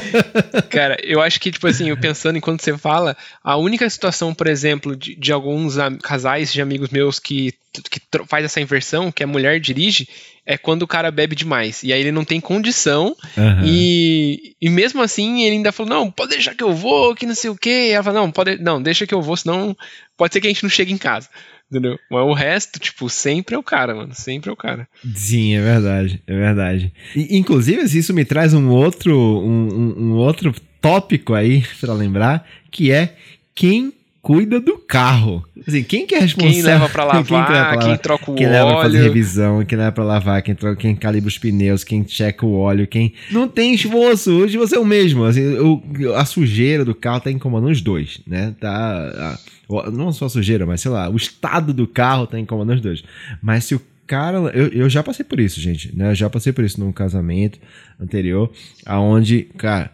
Cara, 0.70 0.96
eu 1.02 1.20
acho 1.20 1.38
que, 1.38 1.50
tipo 1.50 1.66
assim, 1.66 1.90
eu 1.90 1.98
pensando 1.98 2.38
enquanto 2.38 2.62
você 2.62 2.78
fala, 2.78 3.14
a 3.44 3.58
única 3.58 3.88
situação, 3.90 4.32
por 4.32 4.46
exemplo, 4.46 4.96
de, 4.96 5.14
de 5.14 5.32
alguns 5.32 5.74
casais 6.02 6.50
de 6.50 6.62
amigos 6.62 6.88
meus 6.88 7.18
que, 7.18 7.52
que 7.90 8.00
faz 8.26 8.46
essa 8.46 8.58
inversão, 8.58 9.12
que 9.12 9.22
a 9.22 9.26
mulher 9.26 9.60
dirige, 9.60 10.08
é 10.44 10.58
quando 10.58 10.82
o 10.82 10.88
cara 10.88 11.10
bebe 11.10 11.36
demais. 11.36 11.82
E 11.82 11.92
aí 11.92 12.00
ele 12.00 12.12
não 12.12 12.24
tem 12.24 12.40
condição. 12.40 13.16
Uhum. 13.36 13.64
E, 13.64 14.54
e 14.60 14.68
mesmo 14.68 15.00
assim, 15.02 15.42
ele 15.42 15.56
ainda 15.56 15.72
falou: 15.72 15.90
não, 15.90 16.10
pode 16.10 16.30
deixar 16.30 16.54
que 16.54 16.64
eu 16.64 16.72
vou, 16.72 17.14
que 17.14 17.26
não 17.26 17.34
sei 17.34 17.50
o 17.50 17.56
quê. 17.56 17.88
E 17.88 17.90
ela 17.90 18.04
falou: 18.04 18.22
não, 18.22 18.30
pode, 18.30 18.58
não, 18.58 18.82
deixa 18.82 19.06
que 19.06 19.14
eu 19.14 19.22
vou, 19.22 19.36
senão 19.36 19.76
pode 20.16 20.32
ser 20.32 20.40
que 20.40 20.46
a 20.46 20.50
gente 20.50 20.62
não 20.62 20.70
chegue 20.70 20.92
em 20.92 20.98
casa. 20.98 21.28
Entendeu? 21.70 21.98
Mas 22.10 22.22
o 22.22 22.34
resto, 22.34 22.78
tipo, 22.78 23.08
sempre 23.08 23.54
é 23.54 23.58
o 23.58 23.62
cara, 23.62 23.94
mano. 23.94 24.14
Sempre 24.14 24.50
é 24.50 24.52
o 24.52 24.56
cara. 24.56 24.86
Sim, 25.14 25.54
é 25.54 25.60
verdade. 25.60 26.22
É 26.26 26.34
verdade. 26.34 26.92
E, 27.16 27.38
inclusive, 27.38 27.82
isso 27.82 28.12
me 28.12 28.26
traz 28.26 28.52
um 28.52 28.68
outro, 28.68 29.16
um, 29.16 29.94
um 29.96 30.12
outro 30.12 30.54
tópico 30.82 31.32
aí 31.32 31.64
para 31.80 31.94
lembrar, 31.94 32.46
que 32.70 32.92
é 32.92 33.16
quem 33.54 33.92
cuida 34.22 34.60
do 34.60 34.78
carro. 34.78 35.44
Assim, 35.66 35.82
quem 35.82 36.06
que 36.06 36.14
é 36.14 36.20
responsável? 36.20 36.54
Quem 36.54 36.62
leva 36.62 36.88
pra 36.88 37.04
lavar, 37.04 37.24
quem, 37.24 37.36
leva 37.36 37.46
pra 37.46 37.58
lavar, 37.58 37.78
quem 37.78 37.96
troca 37.98 38.30
o 38.30 38.34
quem 38.34 38.34
óleo. 38.34 38.38
Quem 38.38 38.48
leva 38.48 38.72
pra 38.72 38.82
fazer 38.82 39.02
revisão, 39.02 39.64
quem 39.64 39.78
leva 39.78 39.92
pra 39.92 40.04
lavar, 40.04 40.42
quem, 40.42 40.54
troca, 40.54 40.76
quem 40.76 40.94
calibra 40.94 41.28
os 41.28 41.38
pneus, 41.38 41.82
quem 41.82 42.06
checa 42.06 42.46
o 42.46 42.56
óleo, 42.56 42.86
quem... 42.86 43.12
Não 43.32 43.48
tem 43.48 43.74
esforço, 43.74 44.30
hoje 44.30 44.56
você 44.56 44.76
é 44.76 44.78
o 44.78 44.84
mesmo. 44.84 45.24
Assim, 45.24 45.58
o, 45.58 45.82
a 46.14 46.24
sujeira 46.24 46.84
do 46.84 46.94
carro 46.94 47.20
tá 47.20 47.30
incomodando 47.30 47.72
os 47.72 47.82
dois, 47.82 48.20
né? 48.24 48.54
Tá... 48.60 49.38
A, 49.68 49.90
não 49.90 50.12
só 50.12 50.26
a 50.26 50.30
sujeira, 50.30 50.64
mas 50.66 50.80
sei 50.80 50.90
lá, 50.90 51.10
o 51.10 51.16
estado 51.16 51.74
do 51.74 51.86
carro 51.86 52.26
tá 52.26 52.38
incomodando 52.38 52.76
os 52.76 52.82
dois. 52.82 53.02
Mas 53.42 53.64
se 53.64 53.74
o 53.74 53.82
cara, 54.06 54.38
eu, 54.54 54.68
eu 54.68 54.88
já 54.88 55.02
passei 55.02 55.24
por 55.24 55.40
isso, 55.40 55.60
gente, 55.60 55.96
né? 55.96 56.10
Eu 56.10 56.14
já 56.14 56.30
passei 56.30 56.52
por 56.52 56.64
isso 56.64 56.78
num 56.78 56.92
casamento 56.92 57.58
anterior, 57.98 58.52
aonde, 58.86 59.48
cara, 59.56 59.90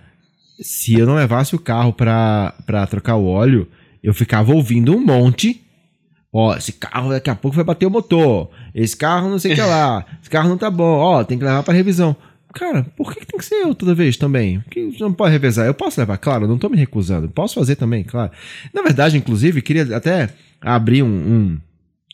se 0.60 0.94
eu 0.94 1.06
não 1.06 1.14
levasse 1.14 1.54
o 1.54 1.58
carro 1.58 1.92
pra, 1.92 2.52
pra 2.66 2.86
trocar 2.86 3.14
o 3.16 3.26
óleo, 3.26 3.68
eu 4.02 4.14
ficava 4.14 4.52
ouvindo 4.52 4.94
um 4.94 5.04
monte. 5.04 5.62
Ó, 6.32 6.54
esse 6.54 6.72
carro 6.72 7.10
daqui 7.10 7.30
a 7.30 7.34
pouco 7.34 7.56
vai 7.56 7.64
bater 7.64 7.86
o 7.86 7.90
motor. 7.90 8.50
Esse 8.74 8.96
carro 8.96 9.30
não 9.30 9.38
sei 9.38 9.52
o 9.52 9.54
que 9.54 9.60
lá. 9.60 10.04
Esse 10.20 10.30
carro 10.30 10.48
não 10.48 10.58
tá 10.58 10.70
bom. 10.70 10.98
Ó, 10.98 11.24
tem 11.24 11.38
que 11.38 11.44
levar 11.44 11.62
pra 11.62 11.74
revisão. 11.74 12.14
Cara, 12.52 12.84
por 12.96 13.14
que, 13.14 13.24
tem 13.24 13.38
que 13.38 13.44
ser 13.44 13.56
eu 13.56 13.74
toda 13.74 13.94
vez 13.94 14.16
também? 14.16 14.60
Por 14.60 14.70
que 14.70 14.96
não 15.00 15.12
pode 15.12 15.32
revezar? 15.32 15.66
Eu 15.66 15.74
posso 15.74 16.00
levar, 16.00 16.16
claro, 16.18 16.46
não 16.46 16.58
tô 16.58 16.68
me 16.68 16.76
recusando. 16.76 17.28
Posso 17.28 17.54
fazer 17.54 17.76
também, 17.76 18.02
claro. 18.02 18.32
Na 18.72 18.82
verdade, 18.82 19.16
inclusive, 19.16 19.62
queria 19.62 19.96
até 19.96 20.30
abrir 20.60 21.02
um, 21.02 21.06
um 21.08 21.58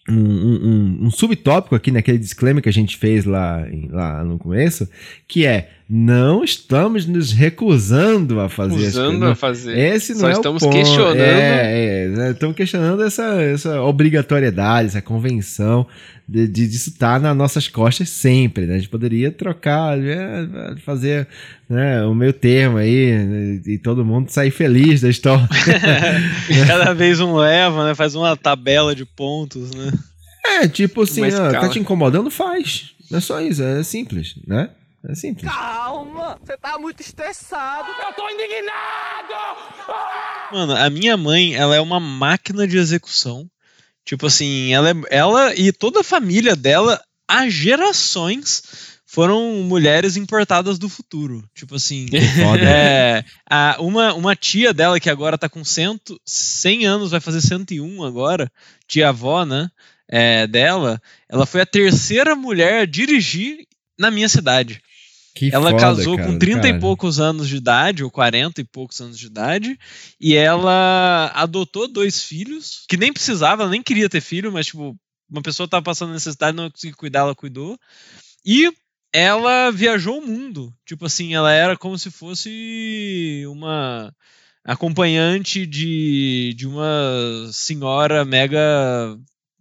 um, 0.09 0.15
um, 0.15 1.07
um, 1.07 1.11
subtópico 1.11 1.75
aqui 1.75 1.91
naquele 1.91 2.19
disclaimer 2.19 2.63
que 2.63 2.69
a 2.69 2.73
gente 2.73 2.97
fez 2.97 3.25
lá, 3.25 3.67
lá 3.91 4.23
no 4.23 4.39
começo, 4.39 4.89
que 5.27 5.47
é 5.47 5.71
não 5.89 6.43
estamos 6.43 7.07
nos 7.07 7.31
recusando 7.31 8.41
a 8.41 8.49
fazer 8.49 8.77
recusando 8.77 9.27
a 9.27 9.35
fazer. 9.35 9.77
Esse 9.77 10.13
não 10.13 10.21
Só 10.21 10.29
é 10.29 10.33
estamos 10.33 10.63
o 10.63 10.67
ponto. 10.67 10.77
questionando. 10.77 11.21
É, 11.21 12.07
é, 12.07 12.31
estamos 12.31 12.57
questionando 12.57 13.03
essa, 13.03 13.43
essa 13.43 13.83
obrigatoriedade, 13.83 14.89
essa 14.89 15.03
convenção 15.03 15.87
de, 16.27 16.49
de 16.49 16.67
disso 16.67 16.89
estar 16.89 17.15
tá 17.15 17.19
nas 17.19 17.37
nossas 17.37 17.69
costas 17.69 18.09
sempre. 18.09 18.65
Né? 18.65 18.77
A 18.77 18.79
gente 18.79 18.89
poderia 18.89 19.31
trocar, 19.31 19.99
é, 19.99 20.75
fazer 20.85 21.29
né, 21.69 22.03
o 22.05 22.15
meio 22.15 22.33
termo 22.33 22.79
aí 22.79 23.19
né, 23.19 23.61
e 23.67 23.79
todo 23.79 24.07
mundo 24.07 24.31
sair 24.31 24.51
feliz 24.51 25.03
da 25.03 25.11
história. 25.11 25.47
Cada 26.67 26.95
vez 26.95 27.21
um 27.21 27.37
leva, 27.37 27.87
né? 27.87 27.95
Faz 27.95 28.15
uma 28.15 28.35
tabela 28.37 28.95
de 28.95 29.05
pontos, 29.05 29.71
né? 29.75 29.93
É, 30.47 30.69
tipo 30.69 31.03
assim, 31.03 31.23
ó, 31.23 31.51
tá 31.51 31.69
te 31.69 31.79
incomodando, 31.79 32.31
faz. 32.31 32.93
Não 33.11 33.19
é 33.19 33.21
só 33.21 33.41
isso, 33.41 33.63
é 33.63 33.83
simples, 33.83 34.35
né? 34.47 34.71
É 35.09 35.15
simples. 35.15 35.51
Calma, 35.51 36.39
você 36.43 36.57
tá 36.57 36.79
muito 36.79 37.01
estressado. 37.01 37.89
Eu 37.91 38.13
tô 38.15 38.29
indignado! 38.31 39.35
Mano, 40.51 40.75
a 40.75 40.89
minha 40.89 41.17
mãe, 41.17 41.55
ela 41.55 41.77
é 41.77 41.81
uma 41.81 42.01
máquina 42.01 42.67
de 42.67 42.79
execução. 42.79 43.49
Tipo 44.05 44.27
assim, 44.27 44.73
ela, 44.73 44.91
é, 44.91 44.95
ela 45.11 45.55
e 45.55 45.73
toda 45.73 46.01
a 46.01 46.05
família 46.05 46.57
dela, 46.57 47.03
há 47.29 47.49
gerações, 47.49 49.01
foram 49.07 49.63
mulheres 49.63 50.17
importadas 50.17 50.79
do 50.79 50.89
futuro. 50.89 51.47
Tipo 51.55 51.75
assim, 51.75 52.07
Foda. 52.43 52.63
é, 52.63 53.25
a, 53.49 53.77
uma, 53.81 54.15
uma 54.15 54.35
tia 54.35 54.73
dela 54.73 54.99
que 54.99 55.11
agora 55.11 55.39
tá 55.39 55.49
com 55.49 55.65
cento, 55.65 56.19
100 56.25 56.87
anos, 56.87 57.11
vai 57.11 57.21
fazer 57.21 57.41
101 57.41 58.03
agora, 58.05 58.51
tia-avó, 58.87 59.45
né? 59.45 59.71
É, 60.07 60.47
dela, 60.47 61.01
ela 61.29 61.47
foi 61.47 61.63
a 61.63 61.67
terceira 61.67 62.35
mulher 62.37 62.83
a 62.83 62.87
dirigir 62.87 63.67
na 63.99 64.11
minha 64.11 64.29
cidade. 64.29 64.83
Que 65.35 65.51
ela 65.53 65.71
foda, 65.71 65.83
casou 65.83 66.17
cara, 66.17 66.29
com 66.29 66.39
30 66.39 66.61
cara. 66.61 66.77
e 66.77 66.81
poucos 66.81 67.19
anos 67.19 67.49
de 67.49 67.57
idade, 67.57 68.05
ou 68.05 68.11
40 68.11 68.61
e 68.61 68.65
poucos 68.65 69.01
anos 69.01 69.19
de 69.19 69.27
idade, 69.27 69.79
e 70.21 70.35
ela 70.35 71.33
adotou 71.35 71.89
dois 71.89 72.23
filhos, 72.23 72.85
que 72.89 72.97
nem 72.97 73.13
precisava, 73.13 73.69
nem 73.69 73.83
queria 73.83 74.09
ter 74.09 74.21
filho, 74.21 74.53
mas, 74.53 74.67
tipo, 74.67 74.97
uma 75.29 75.43
pessoa 75.43 75.65
estava 75.65 75.83
passando 75.83 76.13
necessidade, 76.13 76.57
não 76.57 76.71
conseguia 76.71 76.97
cuidar, 76.97 77.21
ela 77.21 77.35
cuidou. 77.35 77.77
E 78.47 78.73
ela 79.13 79.71
viajou 79.71 80.19
o 80.19 80.27
mundo. 80.27 80.73
Tipo 80.85 81.07
assim, 81.07 81.35
ela 81.35 81.53
era 81.53 81.77
como 81.77 81.99
se 81.99 82.11
fosse 82.11 83.45
uma 83.47 84.15
acompanhante 84.65 85.67
de, 85.67 86.55
de 86.57 86.67
uma 86.67 87.49
senhora 87.53 88.25
mega 88.25 88.61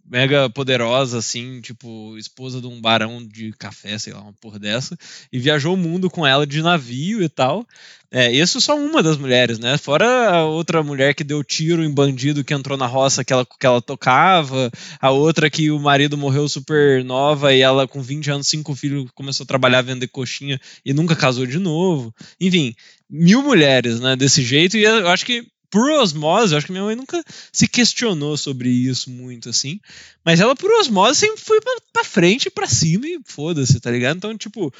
mega 0.04 0.50
poderosa, 0.50 1.18
assim, 1.18 1.60
tipo, 1.60 2.16
esposa 2.18 2.60
de 2.60 2.66
um 2.66 2.80
barão 2.80 3.26
de 3.26 3.52
café, 3.52 3.98
sei 3.98 4.12
lá, 4.12 4.20
uma 4.20 4.32
porra 4.34 4.58
dessa, 4.58 4.96
e 5.32 5.38
viajou 5.38 5.74
o 5.74 5.78
mundo 5.78 6.10
com 6.10 6.26
ela 6.26 6.46
de 6.46 6.62
navio 6.62 7.22
e 7.22 7.28
tal. 7.28 7.66
É, 8.10 8.30
isso 8.30 8.60
só 8.60 8.78
uma 8.78 9.02
das 9.02 9.16
mulheres, 9.16 9.58
né? 9.58 9.76
Fora 9.76 10.30
a 10.30 10.44
outra 10.44 10.84
mulher 10.84 11.14
que 11.14 11.24
deu 11.24 11.42
tiro 11.42 11.82
em 11.82 11.92
bandido 11.92 12.44
que 12.44 12.54
entrou 12.54 12.78
na 12.78 12.86
roça 12.86 13.24
que 13.24 13.32
ela, 13.32 13.44
que 13.44 13.66
ela 13.66 13.82
tocava, 13.82 14.70
a 15.00 15.10
outra 15.10 15.50
que 15.50 15.68
o 15.70 15.80
marido 15.80 16.16
morreu 16.16 16.48
super 16.48 17.04
nova 17.04 17.52
e 17.52 17.60
ela, 17.60 17.88
com 17.88 18.00
20 18.00 18.30
anos, 18.30 18.46
cinco 18.46 18.72
filhos, 18.76 19.10
começou 19.14 19.42
a 19.42 19.48
trabalhar 19.48 19.82
vender 19.82 20.06
coxinha 20.06 20.60
e 20.84 20.94
nunca 20.94 21.16
casou 21.16 21.44
de 21.44 21.58
novo. 21.58 22.14
Enfim, 22.40 22.72
mil 23.10 23.42
mulheres, 23.42 23.98
né, 23.98 24.14
desse 24.14 24.42
jeito, 24.44 24.76
e 24.76 24.84
eu 24.84 25.08
acho 25.08 25.26
que 25.26 25.44
por 25.74 25.90
osmose, 25.90 26.52
eu 26.52 26.58
acho 26.58 26.68
que 26.68 26.72
minha 26.72 26.84
mãe 26.84 26.94
nunca 26.94 27.20
se 27.52 27.66
questionou 27.66 28.36
sobre 28.36 28.68
isso 28.68 29.10
muito, 29.10 29.48
assim. 29.48 29.80
Mas 30.24 30.38
ela, 30.38 30.54
por 30.54 30.70
osmose, 30.70 31.18
sempre 31.18 31.40
foi 31.40 31.60
pra, 31.60 31.72
pra 31.92 32.04
frente, 32.04 32.48
pra 32.48 32.68
cima 32.68 33.08
e 33.08 33.18
foda-se, 33.26 33.80
tá 33.80 33.90
ligado? 33.90 34.16
Então, 34.16 34.38
tipo. 34.38 34.72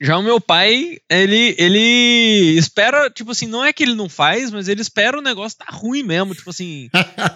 Já 0.00 0.18
o 0.18 0.22
meu 0.22 0.40
pai, 0.40 0.98
ele, 1.08 1.54
ele 1.56 2.56
espera, 2.58 3.08
tipo 3.08 3.30
assim, 3.30 3.46
não 3.46 3.64
é 3.64 3.72
que 3.72 3.84
ele 3.84 3.94
não 3.94 4.08
faz, 4.08 4.50
mas 4.50 4.66
ele 4.66 4.80
espera 4.80 5.16
o 5.16 5.22
negócio 5.22 5.58
tá 5.58 5.66
ruim 5.68 6.02
mesmo, 6.02 6.34
tipo 6.34 6.50
assim, 6.50 6.90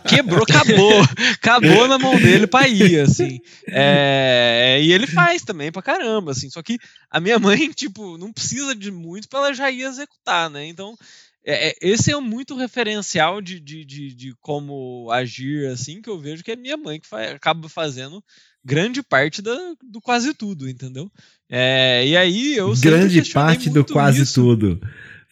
quebrou, 0.09 0.43
acabou, 0.43 1.01
acabou 1.41 1.87
na 1.87 1.97
mão 1.97 2.19
dele 2.19 2.49
pra 2.49 2.67
ir, 2.67 2.99
assim. 2.99 3.39
É, 3.69 4.81
e 4.83 4.93
ele 4.93 5.07
faz 5.07 5.43
também 5.43 5.71
pra 5.71 5.81
caramba, 5.81 6.33
assim, 6.33 6.51
só 6.51 6.61
que 6.61 6.77
a 7.09 7.21
minha 7.21 7.39
mãe, 7.39 7.71
tipo, 7.71 8.19
não 8.19 8.33
precisa 8.33 8.75
de 8.75 8.91
muito 8.91 9.29
pra 9.29 9.39
ela 9.39 9.55
já 9.55 9.71
ir 9.71 9.83
executar, 9.83 10.51
né? 10.51 10.67
Então, 10.67 10.99
é, 11.47 11.69
é, 11.69 11.75
esse 11.81 12.11
é 12.11 12.21
muito 12.21 12.57
referencial 12.57 13.41
de, 13.41 13.61
de, 13.61 13.85
de, 13.85 14.15
de, 14.15 14.35
como 14.41 15.09
agir, 15.13 15.69
assim, 15.69 16.03
que 16.03 16.11
eu 16.11 16.19
vejo 16.19 16.43
que 16.43 16.51
é 16.51 16.57
minha 16.57 16.77
mãe 16.77 16.99
que 16.99 17.07
faz, 17.07 17.33
acaba 17.33 17.69
fazendo 17.69 18.23
grande 18.65 19.01
parte 19.01 19.41
da, 19.41 19.57
do 19.89 20.01
quase 20.01 20.35
tudo, 20.35 20.69
entendeu? 20.69 21.09
É, 21.49 22.05
e 22.05 22.17
aí 22.17 22.57
eu 22.57 22.75
Grande 22.77 23.23
parte 23.31 23.71
do 23.71 23.85
quase 23.85 24.23
isso. 24.23 24.35
tudo. 24.35 24.81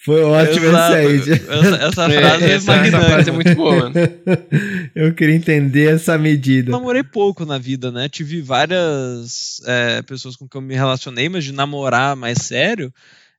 Foi 0.04 0.22
ótimo 0.22 0.66
essa 0.66 0.94
aí. 0.94 1.16
Essa, 1.16 1.76
essa 1.76 2.10
frase 2.10 2.44
é, 2.44 2.50
essa, 2.52 2.72
essa 2.74 3.00
frase 3.00 3.30
é 3.30 3.32
muito 3.32 3.54
boa. 3.54 3.90
Eu 4.94 5.14
queria 5.14 5.34
entender 5.34 5.94
essa 5.94 6.18
medida. 6.18 6.68
Eu 6.70 6.72
namorei 6.72 7.02
pouco 7.02 7.46
na 7.46 7.56
vida, 7.58 7.90
né? 7.90 8.08
Tive 8.08 8.42
várias 8.42 9.62
é, 9.64 10.02
pessoas 10.02 10.36
com 10.36 10.46
quem 10.46 10.60
eu 10.60 10.66
me 10.66 10.74
relacionei, 10.74 11.28
mas 11.28 11.44
de 11.44 11.52
namorar 11.52 12.14
mais 12.14 12.38
sério, 12.38 12.92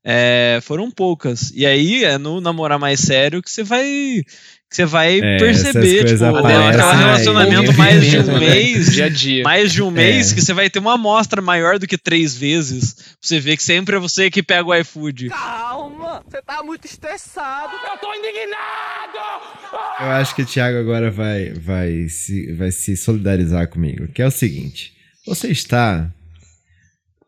é, 0.08 0.60
foram 0.62 0.92
poucas. 0.92 1.52
E 1.56 1.66
aí 1.66 2.04
é 2.04 2.20
no 2.20 2.40
namorar 2.40 2.78
mais 2.78 3.00
sério 3.00 3.42
que 3.42 3.50
você 3.50 3.64
vai 3.64 4.24
que 4.70 4.76
você 4.76 4.86
vai 4.86 5.20
é, 5.20 5.38
perceber, 5.38 6.06
tipo, 6.06 6.26
aquele 6.26 6.98
relacionamento 6.98 7.72
aí, 7.72 7.78
mais 7.78 8.06
de 8.06 8.18
um 8.18 8.24
né? 8.24 8.40
mês, 8.40 8.94
dia 8.94 9.06
a 9.06 9.10
dia. 9.10 9.44
mais 9.44 9.72
de 9.72 9.82
um 9.82 9.90
mês, 9.90 10.32
é. 10.32 10.36
que 10.36 10.42
você 10.42 10.54
vai 10.54 10.70
ter 10.70 10.80
uma 10.80 10.96
amostra 10.96 11.42
maior 11.42 11.80
do 11.80 11.88
que 11.88 11.98
três 11.98 12.36
vezes. 12.36 12.94
Pra 12.94 13.04
você 13.22 13.40
ver 13.40 13.58
que 13.58 13.64
sempre 13.64 13.96
é 13.96 14.00
você 14.00 14.30
que 14.30 14.44
pega 14.44 14.68
o 14.68 14.76
iFood. 14.76 15.30
Calma, 15.30 16.22
você 16.28 16.42
tá 16.42 16.62
muito 16.62 16.86
estressado. 16.86 17.74
Eu 17.74 17.98
tô 17.98 18.14
indignado! 18.14 19.56
Eu 20.02 20.08
acho 20.08 20.36
que 20.36 20.42
o 20.42 20.46
Thiago 20.46 20.78
agora 20.78 21.10
vai, 21.10 21.54
vai, 21.54 22.10
se, 22.10 22.52
vai 22.54 22.72
se 22.72 22.98
solidarizar 22.98 23.70
comigo, 23.70 24.08
que 24.10 24.22
é 24.22 24.28
o 24.28 24.32
seguinte. 24.32 24.94
Você 25.26 25.48
está 25.48 26.12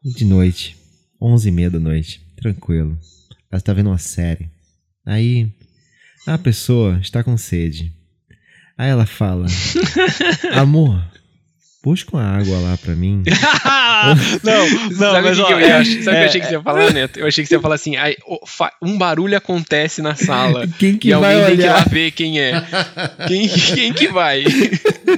de 0.03 0.25
noite, 0.25 0.75
onze 1.21 1.49
e 1.49 1.51
meia 1.51 1.69
da 1.69 1.79
noite, 1.79 2.26
tranquilo. 2.37 2.97
Ela 3.51 3.59
está 3.59 3.73
vendo 3.73 3.89
uma 3.89 3.97
série. 3.97 4.49
Aí 5.05 5.49
a 6.25 6.37
pessoa 6.37 6.99
está 7.01 7.23
com 7.23 7.37
sede. 7.37 7.91
Aí 8.77 8.89
ela 8.89 9.05
fala: 9.05 9.47
Amor, 10.53 11.01
busca 11.83 12.17
uma 12.17 12.23
água 12.23 12.59
lá 12.59 12.77
pra 12.77 12.95
mim. 12.95 13.23
não, 14.43 14.69
não, 14.91 14.97
sabe 14.97 15.29
mas 15.29 15.39
ó, 15.39 15.45
que 15.45 15.53
eu 15.53 15.59
ia, 15.61 15.85
sabe 15.85 15.87
o 15.87 15.89
é, 15.97 16.03
que 16.03 16.09
eu 16.09 16.25
achei 16.25 16.41
que 16.41 16.47
você 16.47 16.53
ia 16.53 16.61
falar, 16.61 16.93
Neto? 16.93 17.19
Eu 17.19 17.27
achei 17.27 17.43
que 17.43 17.47
você 17.47 17.55
ia 17.55 17.61
falar 17.61 17.75
assim: 17.75 17.95
aí, 17.95 18.17
um 18.81 18.97
barulho 18.97 19.37
acontece 19.37 20.01
na 20.01 20.15
sala. 20.15 20.67
Quem 20.77 20.97
que 20.97 21.09
e 21.09 21.15
vai 21.15 21.37
olhar? 21.37 21.47
tem 21.47 21.57
que 21.57 21.63
ir 21.63 21.69
lá 21.69 21.85
ver 21.89 22.11
quem 22.11 22.39
é. 22.39 22.63
Quem, 23.27 23.47
quem 23.47 23.93
que 23.93 24.07
vai? 24.09 24.43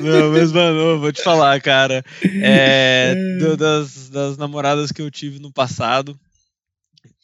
Não, 0.02 0.32
mas, 0.32 0.52
mano, 0.52 0.80
eu 0.80 1.00
vou 1.00 1.12
te 1.12 1.24
falar, 1.24 1.60
cara. 1.60 2.06
É, 2.24 3.16
do, 3.40 3.58
das, 3.58 4.10
das 4.10 4.38
namoradas 4.38 4.92
que 4.92 5.02
eu 5.02 5.10
tive 5.10 5.40
no 5.40 5.52
passado, 5.52 6.18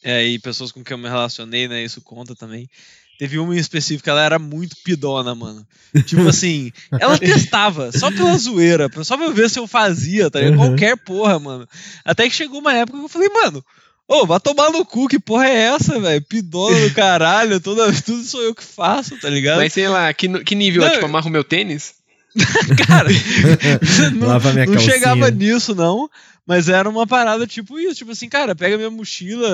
é, 0.06 0.24
e 0.24 0.38
pessoas 0.38 0.70
com 0.70 0.84
quem 0.84 0.94
eu 0.94 0.98
me 0.98 1.08
relacionei, 1.08 1.66
né? 1.66 1.82
Isso 1.82 2.00
conta 2.00 2.32
também. 2.32 2.70
Teve 3.18 3.40
uma 3.40 3.56
em 3.56 3.58
específico, 3.58 4.08
ela 4.08 4.22
era 4.22 4.38
muito 4.38 4.76
pidona, 4.84 5.34
mano. 5.34 5.66
Tipo 6.04 6.28
assim, 6.30 6.70
ela 7.00 7.18
testava, 7.18 7.90
só 7.90 8.08
pela 8.12 8.38
zoeira, 8.38 8.88
só 9.02 9.16
pra 9.16 9.30
ver 9.30 9.50
se 9.50 9.58
eu 9.58 9.66
fazia, 9.66 10.30
tá 10.30 10.38
ligado? 10.38 10.60
Uhum. 10.60 10.66
Qualquer 10.68 10.96
porra, 10.96 11.40
mano. 11.40 11.68
Até 12.04 12.28
que 12.28 12.36
chegou 12.36 12.60
uma 12.60 12.72
época 12.72 12.96
que 12.96 13.04
eu 13.04 13.08
falei, 13.08 13.28
mano, 13.30 13.64
ô, 14.06 14.24
vai 14.24 14.38
tomar 14.38 14.70
no 14.70 14.84
cu, 14.84 15.08
que 15.08 15.18
porra 15.18 15.48
é 15.48 15.74
essa, 15.74 15.98
velho? 15.98 16.22
Pidona 16.22 16.78
do 16.78 16.94
caralho, 16.94 17.58
toda, 17.58 17.92
tudo 18.00 18.22
sou 18.22 18.42
eu 18.42 18.54
que 18.54 18.62
faço, 18.62 19.18
tá 19.18 19.28
ligado? 19.28 19.56
Mas 19.56 19.72
sei 19.72 19.88
lá, 19.88 20.14
que, 20.14 20.28
que 20.44 20.54
nível? 20.54 20.82
Não, 20.82 20.88
é, 20.88 20.92
tipo, 20.92 21.06
amarro 21.06 21.30
meu 21.30 21.42
tênis? 21.42 21.94
cara, 22.86 23.08
não, 24.14 24.72
não 24.72 24.78
chegava 24.78 25.30
nisso, 25.32 25.74
não. 25.74 26.08
Mas 26.46 26.68
era 26.68 26.88
uma 26.88 27.06
parada 27.06 27.46
tipo 27.46 27.78
isso, 27.78 27.96
tipo 27.96 28.12
assim, 28.12 28.28
cara, 28.28 28.54
pega 28.54 28.76
minha 28.76 28.90
mochila, 28.90 29.48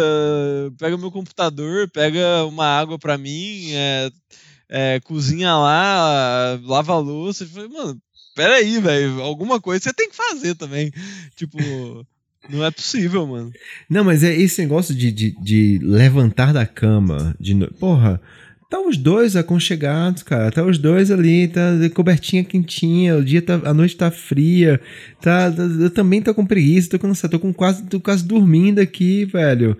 pega 0.79 0.99
meu 0.99 1.11
computador, 1.11 1.89
pega 1.89 2.45
uma 2.45 2.67
água 2.67 2.99
pra 2.99 3.17
mim, 3.17 3.71
é, 3.73 4.11
é, 4.69 5.01
cozinha 5.01 5.57
lá, 5.57 6.61
lava 6.63 6.93
a 6.93 6.99
louça. 6.99 7.47
Falei, 7.47 7.69
mano, 7.69 7.99
peraí, 8.35 8.79
velho, 8.79 9.23
alguma 9.23 9.59
coisa 9.59 9.85
você 9.85 9.93
tem 9.95 10.11
que 10.11 10.17
fazer 10.17 10.55
também. 10.55 10.93
Tipo, 11.35 11.57
não 12.51 12.63
é 12.63 12.71
possível, 12.71 13.27
mano. 13.27 13.51
Não, 13.89 14.05
mas 14.05 14.23
é 14.23 14.35
esse 14.35 14.61
negócio 14.61 14.95
de, 14.95 15.11
de, 15.11 15.35
de 15.41 15.79
levantar 15.83 16.53
da 16.53 16.67
cama, 16.67 17.35
de 17.41 17.55
porra 17.79 18.21
Tá 18.73 18.81
os 18.81 18.97
dois 18.97 19.37
aconchegados, 19.37 20.23
cara. 20.23 20.51
Tá 20.51 20.65
os 20.65 20.79
dois 20.79 21.11
ali, 21.11 21.47
tá 21.47 21.61
cobertinha 21.93 22.43
quentinha, 22.43 23.19
o 23.19 23.23
dia 23.23 23.43
tá, 23.43 23.61
a 23.67 23.75
noite 23.75 23.95
tá 23.95 24.11
fria. 24.11 24.81
Tá, 25.21 25.51
tá 25.51 25.63
eu 25.63 25.91
também 25.91 26.23
tô 26.23 26.33
com 26.33 26.47
preguiça, 26.47 26.89
tô 26.89 26.99
cansado, 26.99 27.33
tô 27.33 27.39
com 27.39 27.53
quase, 27.53 27.83
tô 27.83 28.01
quase 28.01 28.25
dormindo 28.25 28.79
aqui, 28.79 29.27
velho. 29.27 29.77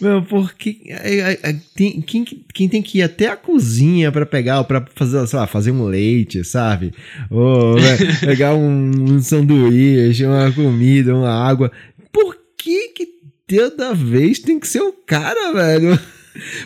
Meu, 0.00 0.22
porque 0.22 0.78
é, 0.86 1.18
é, 1.18 1.38
é, 1.42 1.56
tem, 1.74 2.00
quem, 2.00 2.24
quem 2.54 2.68
tem 2.68 2.80
que 2.82 2.98
ir 2.98 3.02
até 3.02 3.26
a 3.26 3.36
cozinha 3.36 4.12
para 4.12 4.24
pegar, 4.24 4.62
para 4.62 4.86
fazer, 4.94 5.26
sei 5.26 5.38
lá, 5.40 5.48
fazer 5.48 5.72
um 5.72 5.84
leite, 5.84 6.44
sabe? 6.44 6.92
Ou 7.28 7.74
né, 7.74 7.96
pegar 8.24 8.54
um, 8.54 8.92
um 9.14 9.20
sanduíche, 9.20 10.24
uma 10.24 10.52
comida, 10.52 11.16
uma 11.16 11.32
água. 11.32 11.72
Por 12.12 12.36
que 12.56 12.90
que 12.90 13.08
toda 13.48 13.92
vez 13.92 14.38
tem 14.38 14.60
que 14.60 14.68
ser 14.68 14.82
o 14.82 14.92
cara, 14.92 15.52
velho. 15.52 15.98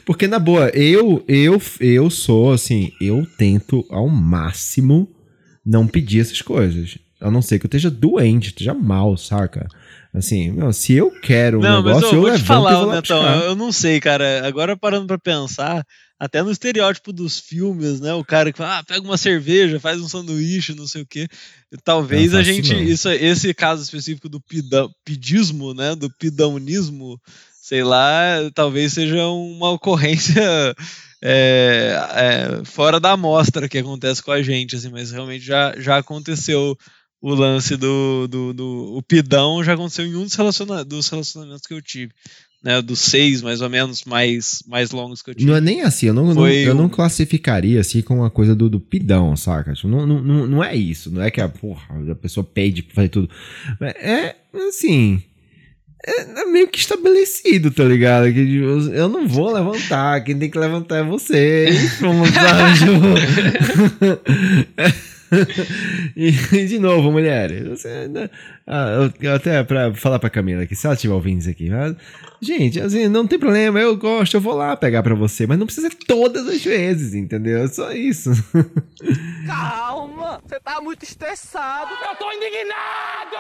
Porque, 0.04 0.26
na 0.26 0.38
boa, 0.38 0.68
eu, 0.70 1.24
eu, 1.28 1.60
eu 1.80 2.10
sou 2.10 2.52
assim, 2.52 2.92
eu 3.00 3.26
tento 3.36 3.84
ao 3.90 4.08
máximo 4.08 5.08
não 5.64 5.86
pedir 5.86 6.20
essas 6.20 6.42
coisas. 6.42 6.98
A 7.20 7.30
não 7.30 7.42
ser 7.42 7.58
que 7.58 7.66
eu 7.66 7.68
esteja 7.68 7.90
doente, 7.90 8.48
esteja 8.48 8.72
mal, 8.72 9.16
saca? 9.16 9.68
Assim, 10.12 10.50
não, 10.50 10.72
se 10.72 10.94
eu 10.94 11.10
quero 11.20 11.58
um 11.58 11.62
não, 11.62 11.82
negócio, 11.82 12.02
mas 12.02 12.12
eu, 12.12 12.18
eu 12.18 12.22
vou 12.22 12.36
te 12.36 12.44
falar, 12.44 12.86
Netão, 12.86 13.40
eu 13.42 13.54
não 13.54 13.70
sei, 13.70 14.00
cara. 14.00 14.46
Agora 14.46 14.76
parando 14.76 15.06
pra 15.06 15.18
pensar, 15.18 15.84
até 16.18 16.42
no 16.42 16.50
estereótipo 16.50 17.12
dos 17.12 17.38
filmes, 17.38 18.00
né? 18.00 18.12
O 18.12 18.24
cara 18.24 18.50
que 18.50 18.58
fala, 18.58 18.78
ah, 18.78 18.84
pega 18.84 19.00
uma 19.00 19.16
cerveja, 19.16 19.78
faz 19.78 20.00
um 20.00 20.08
sanduíche, 20.08 20.74
não 20.74 20.86
sei 20.86 21.02
o 21.02 21.06
quê. 21.06 21.28
Talvez 21.84 22.34
a 22.34 22.42
gente, 22.42 22.74
isso, 22.74 23.08
esse 23.08 23.54
caso 23.54 23.82
específico 23.82 24.28
do 24.28 24.40
pidão, 24.40 24.90
pidismo, 25.04 25.72
né? 25.72 25.94
Do 25.94 26.10
pidaunismo, 26.10 27.20
sei 27.70 27.84
lá, 27.84 28.50
talvez 28.52 28.94
seja 28.94 29.28
uma 29.28 29.70
ocorrência 29.70 30.42
é, 31.22 31.94
é, 32.16 32.64
fora 32.64 32.98
da 32.98 33.12
amostra 33.12 33.68
que 33.68 33.78
acontece 33.78 34.20
com 34.20 34.32
a 34.32 34.42
gente, 34.42 34.74
assim, 34.74 34.90
mas 34.90 35.12
realmente 35.12 35.44
já, 35.44 35.72
já 35.78 35.98
aconteceu 35.98 36.76
o 37.22 37.32
lance 37.32 37.76
do, 37.76 38.26
do, 38.26 38.52
do 38.52 38.96
o 38.96 39.02
pidão 39.02 39.62
já 39.62 39.74
aconteceu 39.74 40.04
em 40.04 40.16
um 40.16 40.24
dos, 40.24 40.34
relaciona 40.34 40.84
dos 40.84 41.08
relacionamentos 41.08 41.64
que 41.64 41.72
eu 41.72 41.80
tive. 41.80 42.12
Né, 42.62 42.82
dos 42.82 42.98
seis, 42.98 43.40
mais 43.40 43.62
ou 43.62 43.70
menos, 43.70 44.04
mais, 44.04 44.62
mais 44.66 44.90
longos 44.90 45.22
que 45.22 45.30
eu 45.30 45.34
tive. 45.34 45.48
Não 45.48 45.56
é 45.56 45.62
nem 45.62 45.80
assim, 45.80 46.08
eu 46.08 46.12
não, 46.12 46.34
não 46.34 46.46
eu 46.46 46.74
não 46.74 46.90
classificaria 46.90 47.80
assim 47.80 48.02
com 48.02 48.16
uma 48.16 48.28
coisa 48.28 48.54
do, 48.54 48.68
do 48.68 48.78
pidão, 48.78 49.34
saca? 49.34 49.72
Tipo, 49.72 49.88
não, 49.88 50.06
não, 50.06 50.46
não 50.46 50.62
é 50.62 50.76
isso, 50.76 51.10
não 51.10 51.22
é 51.22 51.30
que 51.30 51.40
a, 51.40 51.48
porra, 51.48 51.82
a 52.10 52.14
pessoa 52.14 52.44
pede 52.44 52.82
pra 52.82 52.96
fazer 52.96 53.08
tudo. 53.08 53.30
É, 53.80 54.36
assim, 54.68 55.22
é, 56.06 56.42
é 56.42 56.44
meio 56.46 56.68
que 56.68 56.78
estabelecido, 56.78 57.70
tá 57.70 57.84
ligado? 57.84 58.32
Que 58.32 58.46
tipo, 58.46 58.64
eu 58.92 59.08
não 59.08 59.28
vou 59.28 59.52
levantar, 59.52 60.22
quem 60.22 60.38
tem 60.38 60.50
que 60.50 60.58
levantar 60.58 60.98
é 60.98 61.02
você. 61.02 61.68
Como 62.00 62.24
e, 66.16 66.30
de 66.66 66.78
novo, 66.78 67.12
mulheres, 67.12 67.66
você, 67.66 68.08
né, 68.08 68.28
ah, 68.66 69.10
eu, 69.20 69.34
até 69.34 69.62
pra 69.62 69.94
falar 69.94 70.18
pra 70.18 70.30
Camila 70.30 70.62
aqui, 70.62 70.74
se 70.74 70.86
ela 70.86 70.94
estiver 70.94 71.14
ouvindo 71.14 71.40
isso 71.40 71.50
aqui, 71.50 71.70
mas, 71.70 71.94
gente, 72.40 72.80
assim, 72.80 73.08
não 73.08 73.26
tem 73.26 73.38
problema, 73.38 73.78
eu 73.78 73.96
gosto, 73.96 74.34
eu 74.34 74.40
vou 74.40 74.54
lá 74.54 74.76
pegar 74.76 75.02
pra 75.02 75.14
você, 75.14 75.46
mas 75.46 75.58
não 75.58 75.66
precisa 75.66 75.88
ser 75.88 75.96
todas 76.06 76.48
as 76.48 76.62
vezes, 76.62 77.14
entendeu? 77.14 77.62
É 77.62 77.68
só 77.68 77.92
isso. 77.92 78.30
Calma, 79.46 80.40
você 80.44 80.58
tá 80.60 80.80
muito 80.80 81.04
estressado. 81.04 81.90
Eu 81.92 82.16
tô 82.16 82.32
indignado! 82.32 83.36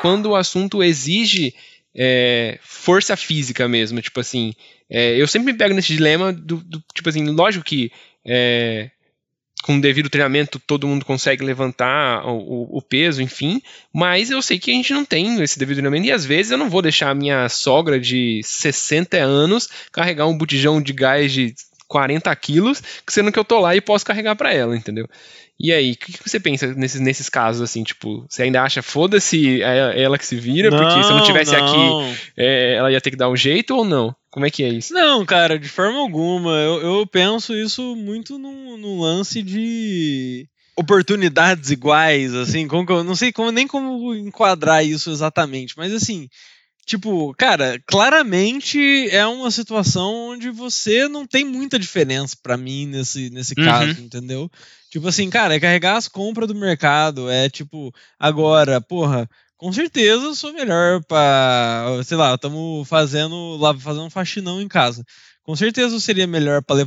Quando 0.00 0.26
o 0.26 0.36
assunto 0.36 0.82
exige 0.82 1.54
é, 1.94 2.58
força 2.62 3.16
física 3.16 3.68
mesmo, 3.68 4.00
tipo 4.00 4.20
assim, 4.20 4.54
é, 4.88 5.16
eu 5.16 5.26
sempre 5.26 5.52
me 5.52 5.58
pego 5.58 5.74
nesse 5.74 5.94
dilema 5.94 6.32
do, 6.32 6.56
do 6.56 6.82
tipo 6.94 7.08
assim, 7.08 7.24
lógico 7.30 7.64
que 7.64 7.90
é, 8.24 8.90
com 9.62 9.80
devido 9.80 10.10
treinamento 10.10 10.58
todo 10.58 10.86
mundo 10.86 11.04
consegue 11.04 11.44
levantar 11.44 12.26
o, 12.26 12.76
o, 12.76 12.82
peso, 12.82 13.22
enfim, 13.22 13.62
mas 13.92 14.30
eu 14.30 14.42
sei 14.42 14.58
que 14.58 14.70
a 14.70 14.74
gente 14.74 14.92
não 14.92 15.04
tem 15.04 15.40
esse 15.42 15.58
devido 15.58 15.76
treinamento 15.76 16.06
e 16.06 16.12
às 16.12 16.24
vezes 16.24 16.52
eu 16.52 16.58
não 16.58 16.68
vou 16.68 16.82
deixar 16.82 17.10
a 17.10 17.14
minha 17.14 17.48
sogra 17.48 17.98
de 17.98 18.40
60 18.44 19.16
anos 19.16 19.68
carregar 19.90 20.26
um 20.26 20.36
botijão 20.36 20.82
de 20.82 20.92
gás 20.92 21.32
de 21.32 21.54
40 21.88 22.34
quilos, 22.36 22.82
sendo 23.06 23.30
que 23.30 23.38
eu 23.38 23.44
tô 23.44 23.60
lá 23.60 23.76
e 23.76 23.80
posso 23.80 24.04
carregar 24.04 24.34
para 24.34 24.52
ela, 24.52 24.74
entendeu? 24.74 25.06
E 25.60 25.70
aí, 25.72 25.92
o 25.92 25.96
que, 25.96 26.12
que, 26.12 26.28
você 26.28 26.40
pensa 26.40 26.74
nesses, 26.74 27.00
nesses 27.00 27.28
casos, 27.28 27.62
assim, 27.62 27.84
tipo, 27.84 28.26
você 28.28 28.44
ainda 28.44 28.62
acha, 28.62 28.82
foda-se 28.82 29.62
é 29.62 30.02
ela 30.02 30.18
que 30.18 30.26
se 30.26 30.34
vira, 30.34 30.70
não, 30.70 30.78
porque 30.78 31.02
se 31.02 31.10
eu 31.10 31.16
não 31.16 31.22
tivesse 31.22 31.52
não. 31.52 32.00
aqui, 32.00 32.18
é, 32.36 32.74
ela 32.74 32.90
ia 32.90 33.00
ter 33.00 33.10
que 33.10 33.16
dar 33.16 33.28
um 33.28 33.36
jeito 33.36 33.76
ou 33.76 33.84
não? 33.84 34.14
Como 34.32 34.46
é 34.46 34.50
que 34.50 34.64
é 34.64 34.68
isso? 34.68 34.94
Não, 34.94 35.24
cara, 35.26 35.58
de 35.58 35.68
forma 35.68 35.98
alguma. 35.98 36.52
Eu, 36.52 36.80
eu 36.80 37.06
penso 37.06 37.54
isso 37.54 37.94
muito 37.94 38.38
num, 38.38 38.78
num 38.78 39.00
lance 39.00 39.42
de 39.42 40.48
oportunidades 40.74 41.70
iguais, 41.70 42.34
assim, 42.34 42.66
como 42.66 42.90
eu 42.90 43.04
não 43.04 43.14
sei 43.14 43.30
como, 43.30 43.52
nem 43.52 43.66
como 43.66 44.14
enquadrar 44.14 44.84
isso 44.84 45.10
exatamente, 45.10 45.76
mas 45.76 45.92
assim, 45.92 46.30
Tipo, 46.84 47.32
cara, 47.38 47.80
claramente 47.86 49.08
é 49.10 49.24
uma 49.24 49.52
situação 49.52 50.30
onde 50.30 50.50
você 50.50 51.06
não 51.06 51.24
tem 51.24 51.44
muita 51.44 51.78
diferença 51.78 52.36
para 52.42 52.56
mim 52.56 52.86
nesse, 52.86 53.30
nesse 53.30 53.54
uhum. 53.56 53.64
caso, 53.64 54.00
entendeu? 54.00 54.50
Tipo 54.90 55.06
assim, 55.06 55.30
cara, 55.30 55.54
é 55.54 55.60
carregar 55.60 55.96
as 55.96 56.08
compras 56.08 56.48
do 56.48 56.56
mercado, 56.56 57.30
é 57.30 57.48
tipo, 57.48 57.94
agora, 58.18 58.80
porra, 58.80 59.30
com 59.62 59.72
certeza 59.72 60.24
eu 60.24 60.34
sou 60.34 60.52
melhor 60.52 61.04
pra, 61.04 61.86
sei 62.04 62.16
lá, 62.16 62.34
estamos 62.34 62.88
fazendo, 62.88 63.56
lá, 63.58 63.72
fazendo 63.78 64.06
um 64.06 64.10
faxinão 64.10 64.60
em 64.60 64.66
casa. 64.66 65.04
Com 65.44 65.54
certeza 65.54 65.94
eu 65.94 66.00
seria 66.00 66.26
melhor 66.26 66.62
para 66.64 66.84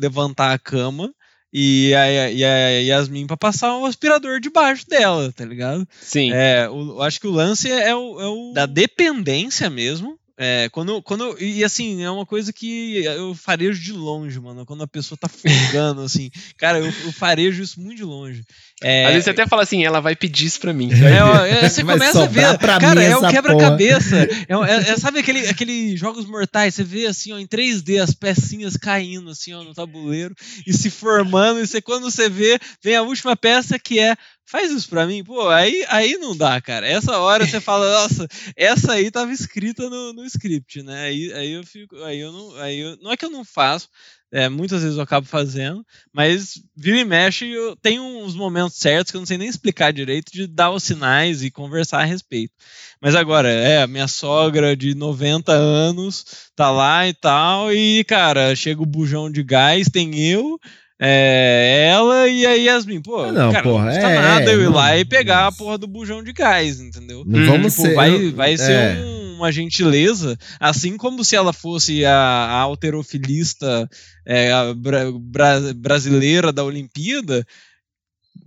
levantar 0.00 0.54
a 0.54 0.58
cama 0.58 1.12
e 1.52 1.94
a, 1.94 2.30
e 2.30 2.42
a 2.42 2.68
Yasmin 2.80 3.26
pra 3.26 3.36
passar 3.36 3.76
um 3.76 3.84
aspirador 3.84 4.40
debaixo 4.40 4.88
dela, 4.88 5.30
tá 5.32 5.44
ligado? 5.44 5.86
Sim. 6.00 6.32
É, 6.32 6.64
eu 6.64 7.02
acho 7.02 7.20
que 7.20 7.26
o 7.26 7.30
lance 7.30 7.70
é 7.70 7.94
o, 7.94 8.18
é 8.18 8.26
o 8.26 8.52
da 8.54 8.64
dependência 8.64 9.68
mesmo. 9.68 10.18
É, 10.36 10.68
quando, 10.70 11.00
quando, 11.00 11.40
e 11.40 11.62
assim, 11.62 12.02
é 12.02 12.10
uma 12.10 12.26
coisa 12.26 12.52
que 12.52 13.04
eu 13.04 13.36
farejo 13.36 13.80
de 13.80 13.92
longe, 13.92 14.40
mano. 14.40 14.66
Quando 14.66 14.82
a 14.82 14.86
pessoa 14.86 15.16
tá 15.16 15.28
fugando, 15.28 16.02
assim. 16.04 16.28
Cara, 16.56 16.78
eu, 16.78 16.86
eu 16.86 17.12
farejo 17.12 17.62
isso 17.62 17.80
muito 17.80 17.98
de 17.98 18.04
longe. 18.04 18.42
É, 18.82 19.04
Às 19.04 19.10
vezes 19.12 19.24
você 19.24 19.30
até 19.30 19.46
fala 19.46 19.62
assim, 19.62 19.84
ela 19.84 20.00
vai 20.00 20.16
pedir 20.16 20.46
isso 20.46 20.60
pra 20.60 20.72
mim. 20.72 20.90
É, 20.92 21.64
é, 21.64 21.68
você 21.70 21.84
começa 21.84 22.24
a 22.24 22.26
ver. 22.26 22.58
Cara, 22.58 23.02
é 23.02 23.16
um 23.16 23.28
quebra-cabeça. 23.28 24.16
É, 24.16 24.54
é, 24.54 24.90
é, 24.90 24.96
sabe 24.96 25.20
aquele, 25.20 25.46
aquele 25.46 25.96
jogos 25.96 26.26
mortais? 26.26 26.74
Você 26.74 26.82
vê 26.82 27.06
assim, 27.06 27.32
ó, 27.32 27.38
em 27.38 27.46
3D 27.46 28.02
as 28.02 28.12
pecinhas 28.12 28.76
caindo 28.76 29.30
assim, 29.30 29.54
ó, 29.54 29.62
no 29.62 29.72
tabuleiro 29.72 30.34
e 30.66 30.72
se 30.72 30.90
formando. 30.90 31.60
E 31.60 31.66
você, 31.66 31.80
quando 31.80 32.10
você 32.10 32.28
vê, 32.28 32.58
vem 32.82 32.96
a 32.96 33.02
última 33.02 33.36
peça 33.36 33.78
que 33.78 34.00
é 34.00 34.16
faz 34.46 34.70
isso 34.70 34.88
pra 34.88 35.06
mim, 35.06 35.24
pô, 35.24 35.48
aí, 35.48 35.84
aí 35.88 36.16
não 36.18 36.36
dá, 36.36 36.60
cara. 36.60 36.86
Essa 36.86 37.18
hora 37.18 37.46
você 37.46 37.60
fala, 37.60 37.90
nossa, 38.02 38.28
essa 38.56 38.92
aí 38.92 39.10
tava 39.10 39.32
escrita 39.32 39.88
no, 39.88 40.12
no 40.12 40.24
script, 40.24 40.82
né? 40.82 41.06
Aí, 41.06 41.32
aí 41.32 41.52
eu 41.52 41.64
fico, 41.64 41.96
aí 42.02 42.20
eu 42.20 42.32
não, 42.32 42.56
aí 42.56 42.78
eu, 42.78 42.96
não 43.00 43.12
é 43.12 43.16
que 43.16 43.24
eu 43.24 43.30
não 43.30 43.44
faço, 43.44 43.88
é, 44.34 44.48
muitas 44.48 44.82
vezes 44.82 44.96
eu 44.96 45.02
acabo 45.02 45.28
fazendo, 45.28 45.86
mas 46.12 46.60
vira 46.76 46.98
e 46.98 47.04
mexe, 47.04 47.48
eu 47.48 47.76
tenho 47.76 48.02
uns 48.02 48.34
momentos 48.34 48.76
certos 48.76 49.12
que 49.12 49.16
eu 49.16 49.20
não 49.20 49.26
sei 49.26 49.38
nem 49.38 49.46
explicar 49.46 49.92
direito 49.92 50.32
de 50.32 50.48
dar 50.48 50.72
os 50.72 50.82
sinais 50.82 51.44
e 51.44 51.52
conversar 51.52 52.00
a 52.00 52.04
respeito. 52.04 52.52
Mas 53.00 53.14
agora, 53.14 53.48
é, 53.48 53.82
a 53.82 53.86
minha 53.86 54.08
sogra 54.08 54.76
de 54.76 54.92
90 54.92 55.52
anos 55.52 56.50
tá 56.56 56.68
lá 56.72 57.06
e 57.06 57.14
tal, 57.14 57.72
e 57.72 58.02
cara, 58.04 58.56
chega 58.56 58.82
o 58.82 58.86
bujão 58.86 59.30
de 59.30 59.42
gás, 59.44 59.88
tem 59.88 60.18
eu, 60.20 60.58
é, 61.06 61.90
ela 61.90 62.26
e 62.28 62.46
a 62.46 62.54
Yasmin. 62.54 63.02
Pô, 63.02 63.30
não, 63.30 63.52
cara, 63.52 63.62
porra, 63.62 63.84
não 63.84 63.92
custa 63.92 64.08
é, 64.08 64.18
nada 64.18 64.50
eu 64.50 64.62
ir 64.62 64.68
lá 64.68 64.96
e 64.96 65.04
pegar 65.04 65.46
a 65.46 65.52
porra 65.52 65.76
do 65.76 65.86
bujão 65.86 66.22
de 66.22 66.32
gás, 66.32 66.80
entendeu? 66.80 67.22
Não 67.26 67.44
vamos 67.44 67.74
tipo, 67.74 67.88
ser, 67.88 67.94
vai, 67.94 68.30
vai 68.30 68.56
ser 68.56 68.72
é. 68.72 69.04
um, 69.04 69.36
uma 69.36 69.52
gentileza, 69.52 70.38
assim 70.58 70.96
como 70.96 71.22
se 71.22 71.36
ela 71.36 71.52
fosse 71.52 72.06
a, 72.06 72.16
a 72.16 72.58
alterofilista 72.60 73.86
é, 74.24 74.50
a 74.50 74.72
bra, 74.72 75.12
bra, 75.12 75.60
brasileira 75.76 76.50
da 76.50 76.64
Olimpíada, 76.64 77.46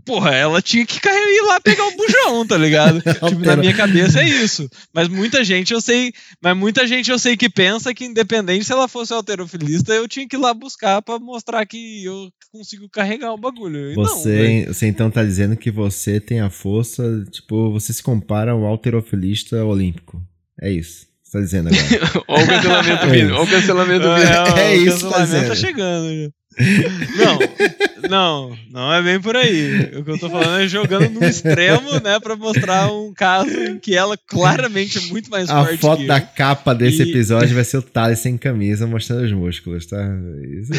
porra, 0.08 0.34
ela 0.34 0.62
tinha 0.62 0.86
que 0.86 1.00
ir 1.06 1.42
lá 1.46 1.60
pegar 1.60 1.86
o 1.86 1.96
bujão, 1.98 2.48
tá 2.48 2.58
ligado? 2.58 3.02
tipo, 3.30 3.46
na 3.46 3.58
minha 3.58 3.74
cabeça 3.74 4.22
é 4.22 4.28
isso. 4.28 4.70
Mas 4.94 5.10
muita 5.10 5.44
gente 5.44 5.74
eu 5.74 5.82
sei, 5.82 6.14
mas 6.42 6.56
muita 6.56 6.88
gente 6.88 7.12
eu 7.12 7.20
sei 7.20 7.36
que 7.36 7.50
pensa 7.50 7.94
que 7.94 8.06
independente 8.06 8.64
se 8.64 8.72
ela 8.72 8.88
fosse 8.88 9.14
alterofilista, 9.14 9.94
eu 9.94 10.08
tinha 10.08 10.28
que 10.28 10.38
ir 10.38 10.40
lá 10.40 10.54
buscar 10.54 11.02
para 11.02 11.20
mostrar 11.20 11.66
que 11.66 12.06
eu 12.06 12.30
consigo 12.52 12.90
carregar 12.90 13.34
o 13.34 13.38
bagulho. 13.38 13.92
E 13.92 13.96
você, 13.96 14.66
não, 14.66 14.74
você 14.74 14.88
então 14.88 15.12
tá 15.12 15.24
dizendo 15.24 15.58
que 15.58 15.70
você 15.70 16.20
tem 16.20 16.40
a 16.40 16.50
força, 16.50 17.26
tipo, 17.30 17.72
você 17.72 17.92
se 17.92 18.02
compara 18.02 18.54
ao 18.54 18.66
alterofilista 18.66 19.64
olímpico. 19.66 20.22
É 20.62 20.72
isso. 20.72 21.06
Você 21.22 21.32
tá 21.38 21.44
dizendo 21.44 21.68
agora. 21.68 22.24
Olha 22.30 22.44
o 22.44 22.48
cancelamento 22.48 23.04
é 23.04 23.10
vindo. 23.10 23.34
Olha 23.34 23.44
o 23.44 23.50
cancelamento 23.50 24.16
vindo. 24.16 24.58
É, 24.58 24.62
é, 24.62 24.76
isso, 24.78 25.08
o 25.08 25.10
tá 25.10 25.18
cancelamento 25.18 25.50
tá, 25.50 25.50
tá 25.50 25.56
chegando. 25.56 26.34
Não, 27.18 27.38
não, 28.10 28.58
não 28.70 28.94
é 28.94 29.02
bem 29.02 29.20
por 29.20 29.36
aí. 29.36 29.92
O 29.98 30.04
que 30.04 30.12
eu 30.12 30.20
tô 30.20 30.30
falando 30.30 30.62
é 30.62 30.68
jogando 30.68 31.10
no 31.10 31.26
extremo, 31.26 32.00
né, 32.00 32.20
pra 32.20 32.36
mostrar 32.36 32.92
um 32.92 33.14
caso 33.14 33.50
em 33.50 33.80
que 33.80 33.96
ela 33.96 34.18
claramente 34.18 34.98
é 34.98 35.02
muito 35.02 35.30
mais 35.30 35.50
a 35.50 35.64
forte. 35.64 35.74
A 35.74 35.78
foto 35.78 36.06
da 36.06 36.22
capa 36.22 36.74
desse 36.74 37.04
e... 37.04 37.10
episódio 37.10 37.56
vai 37.56 37.64
ser 37.64 37.78
o 37.78 37.82
Thales 37.82 38.20
sem 38.20 38.38
camisa 38.38 38.86
mostrando 38.86 39.24
os 39.24 39.32
músculos, 39.32 39.86
tá? 39.86 39.98
Isso 40.44 40.72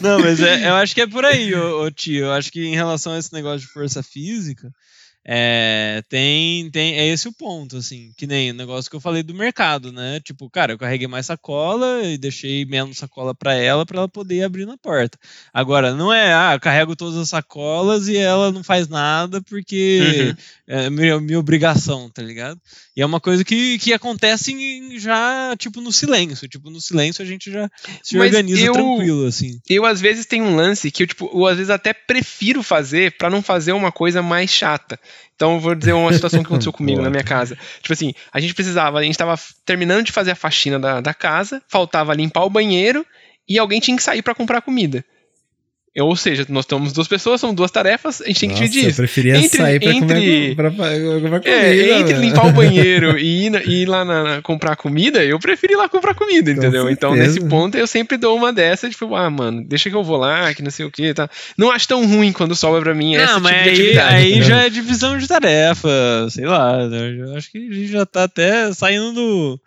Não, 0.00 0.20
mas 0.20 0.40
é, 0.40 0.68
eu 0.68 0.74
acho 0.74 0.94
que 0.94 1.00
é 1.00 1.06
por 1.06 1.24
aí, 1.24 1.54
ô, 1.54 1.84
ô, 1.84 1.90
tio. 1.90 2.26
Eu 2.26 2.32
acho 2.32 2.50
que 2.52 2.64
em 2.64 2.74
relação 2.74 3.12
a 3.12 3.18
esse 3.18 3.32
negócio 3.32 3.60
de 3.60 3.72
força 3.72 4.02
física, 4.02 4.70
É, 5.28 6.04
tem, 6.08 6.70
tem, 6.70 6.94
é 6.94 7.08
esse 7.08 7.26
o 7.26 7.32
ponto, 7.32 7.78
assim, 7.78 8.12
que 8.16 8.28
nem 8.28 8.52
o 8.52 8.54
negócio 8.54 8.88
que 8.88 8.94
eu 8.94 9.00
falei 9.00 9.24
do 9.24 9.34
mercado, 9.34 9.90
né? 9.90 10.20
Tipo, 10.20 10.48
cara, 10.48 10.72
eu 10.72 10.78
carreguei 10.78 11.08
mais 11.08 11.26
sacola 11.26 12.04
e 12.04 12.16
deixei 12.16 12.64
menos 12.64 12.98
sacola 12.98 13.34
para 13.34 13.52
ela 13.52 13.84
para 13.84 13.98
ela 13.98 14.08
poder 14.08 14.44
abrir 14.44 14.66
na 14.66 14.78
porta. 14.78 15.18
Agora, 15.52 15.92
não 15.92 16.12
é, 16.12 16.32
ah, 16.32 16.52
eu 16.54 16.60
carrego 16.60 16.94
todas 16.94 17.18
as 17.18 17.28
sacolas 17.28 18.06
e 18.06 18.16
ela 18.16 18.52
não 18.52 18.62
faz 18.62 18.86
nada 18.86 19.42
porque 19.42 20.32
uhum. 20.32 20.36
é 20.68 20.90
minha, 20.90 21.20
minha 21.20 21.40
obrigação, 21.40 22.08
tá 22.08 22.22
ligado? 22.22 22.60
E 22.96 23.02
é 23.02 23.06
uma 23.06 23.20
coisa 23.20 23.44
que, 23.44 23.78
que 23.80 23.92
acontece 23.92 24.56
já, 24.98 25.54
tipo, 25.58 25.80
no 25.80 25.92
silêncio. 25.92 26.48
Tipo, 26.48 26.70
no 26.70 26.80
silêncio 26.80 27.22
a 27.22 27.26
gente 27.26 27.50
já 27.50 27.68
se 28.02 28.16
Mas 28.16 28.28
organiza 28.28 28.62
eu, 28.62 28.72
tranquilo, 28.72 29.26
assim. 29.26 29.60
Eu, 29.68 29.84
às 29.84 30.00
vezes, 30.00 30.24
tenho 30.24 30.44
um 30.44 30.56
lance 30.56 30.90
que 30.90 31.02
eu, 31.02 31.06
tipo, 31.06 31.30
eu, 31.34 31.46
às 31.46 31.56
vezes, 31.56 31.68
até 31.68 31.92
prefiro 31.92 32.62
fazer 32.62 33.16
para 33.18 33.28
não 33.28 33.42
fazer 33.42 33.72
uma 33.72 33.92
coisa 33.92 34.22
mais 34.22 34.50
chata. 34.50 34.98
Então, 35.34 35.60
vou 35.60 35.74
dizer 35.74 35.92
uma 35.92 36.12
situação 36.12 36.40
que 36.40 36.46
aconteceu 36.46 36.72
comigo 36.74 37.02
na 37.02 37.10
minha 37.10 37.24
casa. 37.24 37.56
Tipo 37.80 37.92
assim, 37.92 38.14
a 38.32 38.40
gente 38.40 38.54
precisava, 38.54 38.98
a 38.98 39.02
gente 39.02 39.18
tava 39.18 39.34
terminando 39.64 40.04
de 40.04 40.12
fazer 40.12 40.30
a 40.30 40.36
faxina 40.36 40.78
da, 40.78 41.00
da 41.00 41.14
casa, 41.14 41.62
faltava 41.68 42.14
limpar 42.14 42.44
o 42.44 42.50
banheiro 42.50 43.04
e 43.48 43.58
alguém 43.58 43.80
tinha 43.80 43.96
que 43.96 44.02
sair 44.02 44.22
para 44.22 44.34
comprar 44.34 44.62
comida. 44.62 45.04
Ou 45.98 46.14
seja, 46.14 46.44
nós 46.48 46.64
estamos 46.64 46.92
duas 46.92 47.08
pessoas, 47.08 47.40
são 47.40 47.54
duas 47.54 47.70
tarefas, 47.70 48.20
a 48.20 48.26
gente 48.26 48.40
tem 48.40 48.48
que 48.50 48.54
Nossa, 48.54 48.68
dividir 48.68 48.90
isso. 48.90 49.00
Eu 49.00 49.04
preferia 49.04 49.36
entre, 49.36 49.56
sair 49.56 49.80
pra 49.80 49.92
entre, 49.92 50.14
comer, 50.14 50.54
pra, 50.56 50.70
pra 50.70 50.90
comer 50.90 51.40
comida. 51.40 51.48
É, 51.48 51.98
entre 51.98 52.14
limpar 52.18 52.46
o 52.46 52.52
banheiro 52.54 53.18
e 53.18 53.46
ir, 53.46 53.68
ir 53.68 53.86
lá 53.86 54.04
na, 54.04 54.22
na, 54.22 54.42
comprar 54.42 54.76
comida, 54.76 55.24
eu 55.24 55.38
preferi 55.38 55.72
ir 55.72 55.76
lá 55.76 55.88
comprar 55.88 56.14
comida, 56.14 56.50
entendeu? 56.50 56.90
Então, 56.90 57.14
nesse 57.14 57.40
ponto, 57.40 57.78
eu 57.78 57.86
sempre 57.86 58.16
dou 58.18 58.36
uma 58.36 58.52
dessa, 58.52 58.90
tipo, 58.90 59.14
ah, 59.14 59.30
mano, 59.30 59.64
deixa 59.66 59.88
que 59.88 59.96
eu 59.96 60.04
vou 60.04 60.18
lá, 60.18 60.52
que 60.54 60.62
não 60.62 60.70
sei 60.70 60.84
o 60.84 60.90
que, 60.90 61.14
tá. 61.14 61.30
Não 61.56 61.70
acho 61.70 61.88
tão 61.88 62.06
ruim 62.06 62.32
quando 62.32 62.54
sobra 62.54 62.82
pra 62.82 62.94
mim 62.94 63.16
essa 63.16 63.38
não, 63.38 63.40
tipo 63.40 63.54
mas 63.54 63.78
aí, 63.78 63.98
aí 63.98 64.42
já 64.42 64.64
é 64.64 64.70
divisão 64.70 65.16
de 65.16 65.26
tarefa, 65.26 65.88
sei 66.30 66.44
lá. 66.44 66.86
Né? 66.86 67.16
Eu 67.20 67.36
acho 67.36 67.50
que 67.50 67.58
a 67.58 67.72
gente 67.72 67.88
já 67.88 68.04
tá 68.04 68.24
até 68.24 68.72
saindo 68.72 69.12
do, 69.12 69.60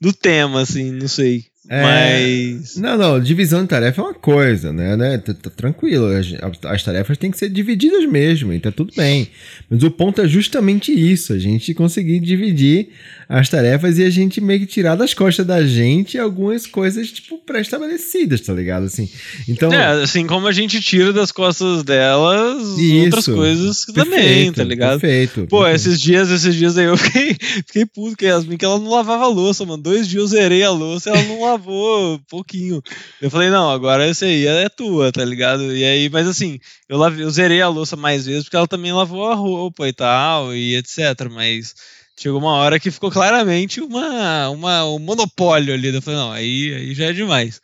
do 0.00 0.12
tema, 0.12 0.62
assim, 0.62 0.90
não 0.92 1.08
sei. 1.08 1.44
É, 1.70 1.82
Mas. 1.82 2.76
Não, 2.76 2.96
não, 2.96 3.20
divisão 3.20 3.60
de 3.60 3.68
tarefa 3.68 4.00
é 4.00 4.04
uma 4.04 4.14
coisa, 4.14 4.72
né? 4.72 4.96
né 4.96 5.18
tá, 5.18 5.34
tá 5.34 5.50
tranquilo. 5.50 6.06
As, 6.06 6.26
as, 6.64 6.82
tarefas 6.82 7.18
têm 7.18 7.30
que 7.30 7.36
ser 7.36 7.50
divididas 7.50 8.06
mesmo, 8.06 8.54
e 8.54 8.58
tá 8.58 8.72
tudo 8.72 8.90
bem. 8.96 9.28
Mas 9.68 9.82
o 9.82 9.90
ponto 9.90 10.22
é 10.22 10.26
justamente 10.26 10.90
isso: 10.90 11.34
a 11.34 11.38
gente 11.38 11.74
conseguir 11.74 12.20
dividir 12.20 12.88
as 13.28 13.50
tarefas 13.50 13.98
e 13.98 14.04
a 14.04 14.08
gente 14.08 14.40
meio 14.40 14.60
que 14.60 14.66
tirar 14.66 14.94
das 14.94 15.12
costas 15.12 15.44
da 15.44 15.62
gente 15.62 16.18
algumas 16.18 16.66
coisas, 16.66 17.12
tipo, 17.12 17.36
pré-estabelecidas, 17.36 18.40
tá 18.40 18.54
ligado? 18.54 18.86
Assim. 18.86 19.06
Então. 19.46 19.70
É, 19.70 20.02
assim 20.02 20.26
como 20.26 20.46
a 20.46 20.52
gente 20.52 20.80
tira 20.80 21.12
das 21.12 21.30
costas 21.30 21.82
delas 21.82 22.78
isso, 22.78 23.04
outras 23.04 23.26
coisas 23.26 23.84
perfeito, 23.84 24.10
também, 24.10 24.52
tá 24.52 24.64
ligado? 24.64 25.00
Perfeito. 25.00 25.46
Pô, 25.46 25.64
perfeito. 25.64 25.76
esses 25.76 26.00
dias, 26.00 26.30
esses 26.30 26.54
dias 26.54 26.78
aí 26.78 26.86
eu 26.86 26.96
fiquei, 26.96 27.36
fiquei 27.66 27.84
puto 27.84 28.16
com 28.16 28.24
a 28.24 28.28
Yasmin, 28.28 28.56
que 28.56 28.64
ela 28.64 28.78
não 28.78 28.90
lavava 28.90 29.24
a 29.24 29.28
louça, 29.28 29.66
mano. 29.66 29.82
Dois 29.82 30.08
dias 30.08 30.22
eu 30.22 30.26
zerei 30.26 30.62
a 30.62 30.70
louça 30.70 31.10
e 31.10 31.12
ela 31.12 31.22
não 31.24 31.42
lavava 31.42 31.57
lavou 31.58 32.20
pouquinho. 32.28 32.80
Eu 33.20 33.30
falei, 33.30 33.50
não, 33.50 33.70
agora 33.70 34.06
essa 34.06 34.24
aí 34.24 34.46
é 34.46 34.68
tua, 34.68 35.12
tá 35.12 35.24
ligado? 35.24 35.74
E 35.74 35.84
aí, 35.84 36.08
mas 36.08 36.26
assim, 36.26 36.58
eu, 36.88 36.96
lavei, 36.96 37.24
eu 37.24 37.30
zerei 37.30 37.60
a 37.60 37.68
louça 37.68 37.96
mais 37.96 38.24
vezes 38.24 38.44
porque 38.44 38.56
ela 38.56 38.68
também 38.68 38.92
lavou 38.92 39.26
a 39.26 39.34
roupa 39.34 39.86
e 39.88 39.92
tal, 39.92 40.54
e 40.54 40.76
etc. 40.76 40.98
Mas 41.30 41.74
chegou 42.16 42.38
uma 42.40 42.52
hora 42.52 42.80
que 42.80 42.90
ficou 42.90 43.10
claramente 43.10 43.80
uma, 43.80 44.48
uma, 44.48 44.84
um 44.86 44.98
monopólio 44.98 45.74
ali. 45.74 45.94
Eu 45.94 46.02
falei, 46.02 46.18
não, 46.18 46.32
aí, 46.32 46.74
aí 46.74 46.94
já 46.94 47.06
é 47.06 47.12
demais. 47.12 47.60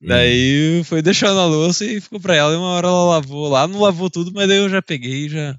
Hum. 0.00 0.08
Daí 0.08 0.82
foi 0.84 1.02
deixando 1.02 1.38
a 1.40 1.46
louça 1.46 1.84
e 1.84 2.00
ficou 2.00 2.20
pra 2.20 2.34
ela. 2.34 2.52
E 2.54 2.56
uma 2.56 2.68
hora 2.68 2.86
ela 2.86 3.04
lavou 3.16 3.48
lá, 3.48 3.66
não 3.66 3.80
lavou 3.80 4.08
tudo, 4.08 4.32
mas 4.32 4.48
daí 4.48 4.58
eu 4.58 4.68
já 4.68 4.80
peguei 4.80 5.26
e 5.26 5.28
já, 5.28 5.56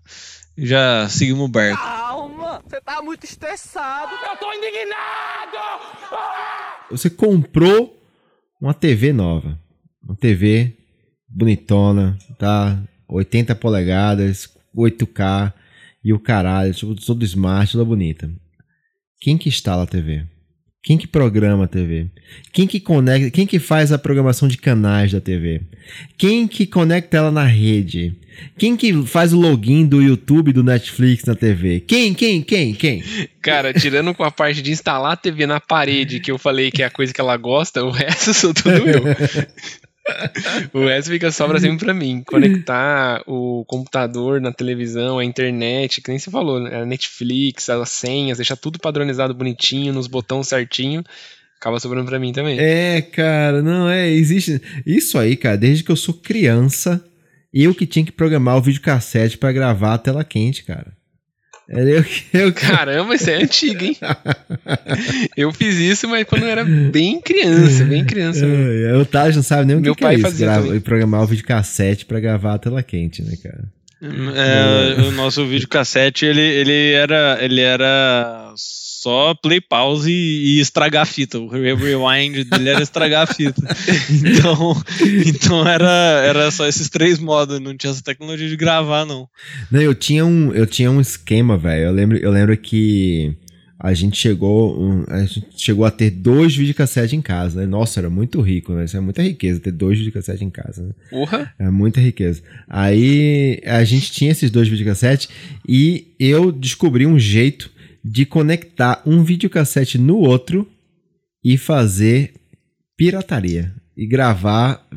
já 0.57 1.09
seguimos 1.09 1.45
o 1.45 1.49
barco. 1.49 1.81
Calma, 1.81 2.61
você 2.65 2.79
tá 2.81 3.01
muito 3.01 3.25
estressado. 3.25 4.13
Eu 4.13 4.37
tô 4.37 4.51
indignado! 4.53 5.57
Ah! 6.11 6.64
Você 6.89 7.09
comprou 7.09 7.99
uma 8.61 8.73
TV 8.73 9.11
nova. 9.11 9.59
Uma 10.03 10.15
TV 10.15 10.77
bonitona, 11.27 12.17
tá? 12.37 12.81
80 13.07 13.55
polegadas, 13.55 14.49
8K 14.75 15.53
e 16.03 16.13
o 16.13 16.19
caralho, 16.19 16.73
tudo 16.75 17.25
smart, 17.25 17.71
tudo 17.71 17.85
bonita. 17.85 18.31
Quem 19.19 19.37
que 19.37 19.49
instala 19.49 19.83
a 19.83 19.87
TV? 19.87 20.25
Quem 20.85 20.99
que 20.99 21.07
programa 21.07 21.63
a 21.63 21.67
TV? 21.67 22.05
Quem 22.53 22.67
que 22.67 22.79
conecta, 22.79 23.31
quem 23.31 23.47
que 23.47 23.57
faz 23.57 23.91
a 23.91 23.97
programação 23.97 24.47
de 24.47 24.55
canais 24.55 25.11
da 25.11 25.19
TV? 25.19 25.61
Quem 26.15 26.47
que 26.47 26.67
conecta 26.67 27.17
ela 27.17 27.31
na 27.31 27.43
rede? 27.43 28.13
Quem 28.55 28.77
que 28.77 28.93
faz 29.07 29.33
o 29.33 29.39
login 29.39 29.87
do 29.87 29.99
YouTube, 29.99 30.53
do 30.53 30.63
Netflix 30.63 31.23
na 31.25 31.33
TV? 31.33 31.79
Quem, 31.79 32.13
quem, 32.13 32.43
quem, 32.43 32.75
quem? 32.75 33.03
Cara, 33.41 33.73
tirando 33.73 34.13
com 34.13 34.23
a 34.23 34.29
parte 34.29 34.61
de 34.61 34.71
instalar 34.71 35.13
a 35.13 35.17
TV 35.17 35.47
na 35.47 35.59
parede, 35.59 36.19
que 36.19 36.29
eu 36.29 36.37
falei 36.37 36.69
que 36.69 36.83
é 36.83 36.85
a 36.85 36.91
coisa 36.91 37.11
que 37.11 37.19
ela 37.19 37.35
gosta, 37.35 37.83
o 37.83 37.89
resto 37.89 38.31
sou 38.35 38.53
tudo 38.53 38.69
eu. 38.69 39.03
o 40.73 40.85
resto 40.85 41.11
fica 41.11 41.31
sobra 41.31 41.59
sempre 41.59 41.85
pra 41.85 41.93
mim. 41.93 42.23
Conectar 42.25 43.23
o 43.25 43.65
computador 43.65 44.39
na 44.39 44.51
televisão, 44.51 45.17
a 45.17 45.25
internet, 45.25 46.01
que 46.01 46.09
nem 46.09 46.19
você 46.19 46.29
falou, 46.29 46.59
né? 46.59 46.81
a 46.81 46.85
Netflix, 46.85 47.69
as 47.69 47.89
senhas, 47.89 48.37
deixar 48.37 48.55
tudo 48.55 48.79
padronizado 48.79 49.33
bonitinho, 49.33 49.93
nos 49.93 50.07
botões 50.07 50.47
certinho. 50.47 51.03
Acaba 51.59 51.79
sobrando 51.79 52.07
pra 52.07 52.19
mim 52.19 52.31
também. 52.31 52.59
É, 52.59 53.01
cara, 53.01 53.61
não 53.61 53.89
é. 53.89 54.09
Existe. 54.09 54.61
Isso 54.85 55.17
aí, 55.17 55.35
cara, 55.35 55.57
desde 55.57 55.83
que 55.83 55.91
eu 55.91 55.95
sou 55.95 56.13
criança, 56.13 57.03
eu 57.53 57.73
que 57.73 57.87
tinha 57.87 58.05
que 58.05 58.11
programar 58.11 58.57
o 58.57 58.61
videocassete 58.61 59.37
para 59.37 59.51
gravar 59.51 59.93
a 59.95 59.97
tela 59.97 60.23
quente, 60.23 60.63
cara. 60.63 60.95
Eu, 61.67 62.05
eu... 62.33 62.53
Caramba, 62.53 63.15
isso 63.15 63.29
é 63.29 63.35
antigo, 63.41 63.83
hein? 63.83 63.97
eu 65.35 65.51
fiz 65.51 65.75
isso, 65.77 66.07
mas 66.07 66.23
quando 66.25 66.43
eu 66.43 66.49
era 66.49 66.63
bem 66.63 67.19
criança, 67.19 67.83
bem 67.85 68.05
criança. 68.05 68.45
Eu, 68.45 68.99
o 68.99 69.05
Taj 69.05 69.35
não 69.35 69.43
sabe 69.43 69.65
nem 69.65 69.77
o 69.77 69.81
Meu 69.81 69.95
que, 69.95 70.01
pai 70.03 70.17
que 70.17 70.25
é 70.25 70.29
isso, 70.29 70.37
grava, 70.37 70.79
programar 70.81 71.23
o 71.23 71.27
videocassete 71.27 72.05
para 72.05 72.19
gravar 72.19 72.53
a 72.53 72.59
tela 72.59 72.83
quente, 72.83 73.23
né, 73.23 73.35
cara? 73.41 73.63
É, 74.35 75.01
o 75.01 75.11
nosso 75.11 75.45
videocassete, 75.45 76.25
ele, 76.25 76.41
ele 76.41 76.93
era 76.93 77.37
ele 77.41 77.61
era 77.61 78.53
só 79.05 79.35
play 79.35 79.61
pause 79.61 80.11
e, 80.11 80.57
e 80.57 80.59
estragar 80.59 81.03
a 81.03 81.05
fita. 81.05 81.37
O 81.37 81.47
rewind 81.47 82.43
dele 82.43 82.69
era 82.69 82.81
estragar 82.81 83.23
a 83.23 83.33
fita. 83.33 83.61
Então, 84.09 84.83
então 85.25 85.67
era, 85.67 86.23
era 86.25 86.51
só 86.51 86.67
esses 86.67 86.89
três 86.89 87.19
modos, 87.19 87.59
não 87.59 87.77
tinha 87.77 87.91
essa 87.91 88.01
tecnologia 88.01 88.47
de 88.47 88.55
gravar, 88.55 89.05
não. 89.05 89.27
Não, 89.69 89.81
eu 89.81 89.93
tinha 89.93 90.25
um, 90.25 90.51
eu 90.53 90.65
tinha 90.65 90.89
um 90.89 90.99
esquema, 90.99 91.57
velho. 91.57 91.85
Eu 91.85 91.91
lembro, 91.91 92.17
eu 92.17 92.31
lembro 92.31 92.57
que 92.57 93.35
a 93.77 93.93
gente 93.93 94.17
chegou, 94.17 94.81
um, 94.81 95.03
a 95.07 95.25
gente 95.25 95.47
chegou 95.57 95.85
a 95.85 95.91
ter 95.91 96.09
dois 96.09 96.55
videocassetes 96.55 97.13
em 97.13 97.21
casa, 97.21 97.59
né? 97.59 97.67
Nossa, 97.67 97.99
era 97.99 98.09
muito 98.09 98.39
rico, 98.39 98.73
né? 98.73 98.85
Isso 98.85 98.95
é 98.95 99.01
muita 99.01 99.21
riqueza 99.21 99.59
ter 99.59 99.71
dois 99.71 99.97
videocassetes 99.97 100.41
em 100.41 100.49
casa, 100.49 100.81
né? 100.81 100.93
Porra! 101.09 101.53
É 101.59 101.69
muita 101.69 101.99
riqueza. 101.99 102.41
Aí 102.69 103.61
a 103.65 103.83
gente 103.83 104.11
tinha 104.11 104.31
esses 104.31 104.49
dois 104.49 104.69
videocassetes 104.69 105.27
e 105.67 106.15
eu 106.19 106.51
descobri 106.51 107.05
um 107.05 107.19
jeito 107.19 107.69
de 108.03 108.25
conectar 108.25 109.01
um 109.05 109.23
videocassete 109.23 109.97
no 109.97 110.17
outro 110.17 110.69
e 111.43 111.57
fazer 111.57 112.33
pirataria. 112.95 113.73
E 113.97 114.07
gravar, 114.07 114.87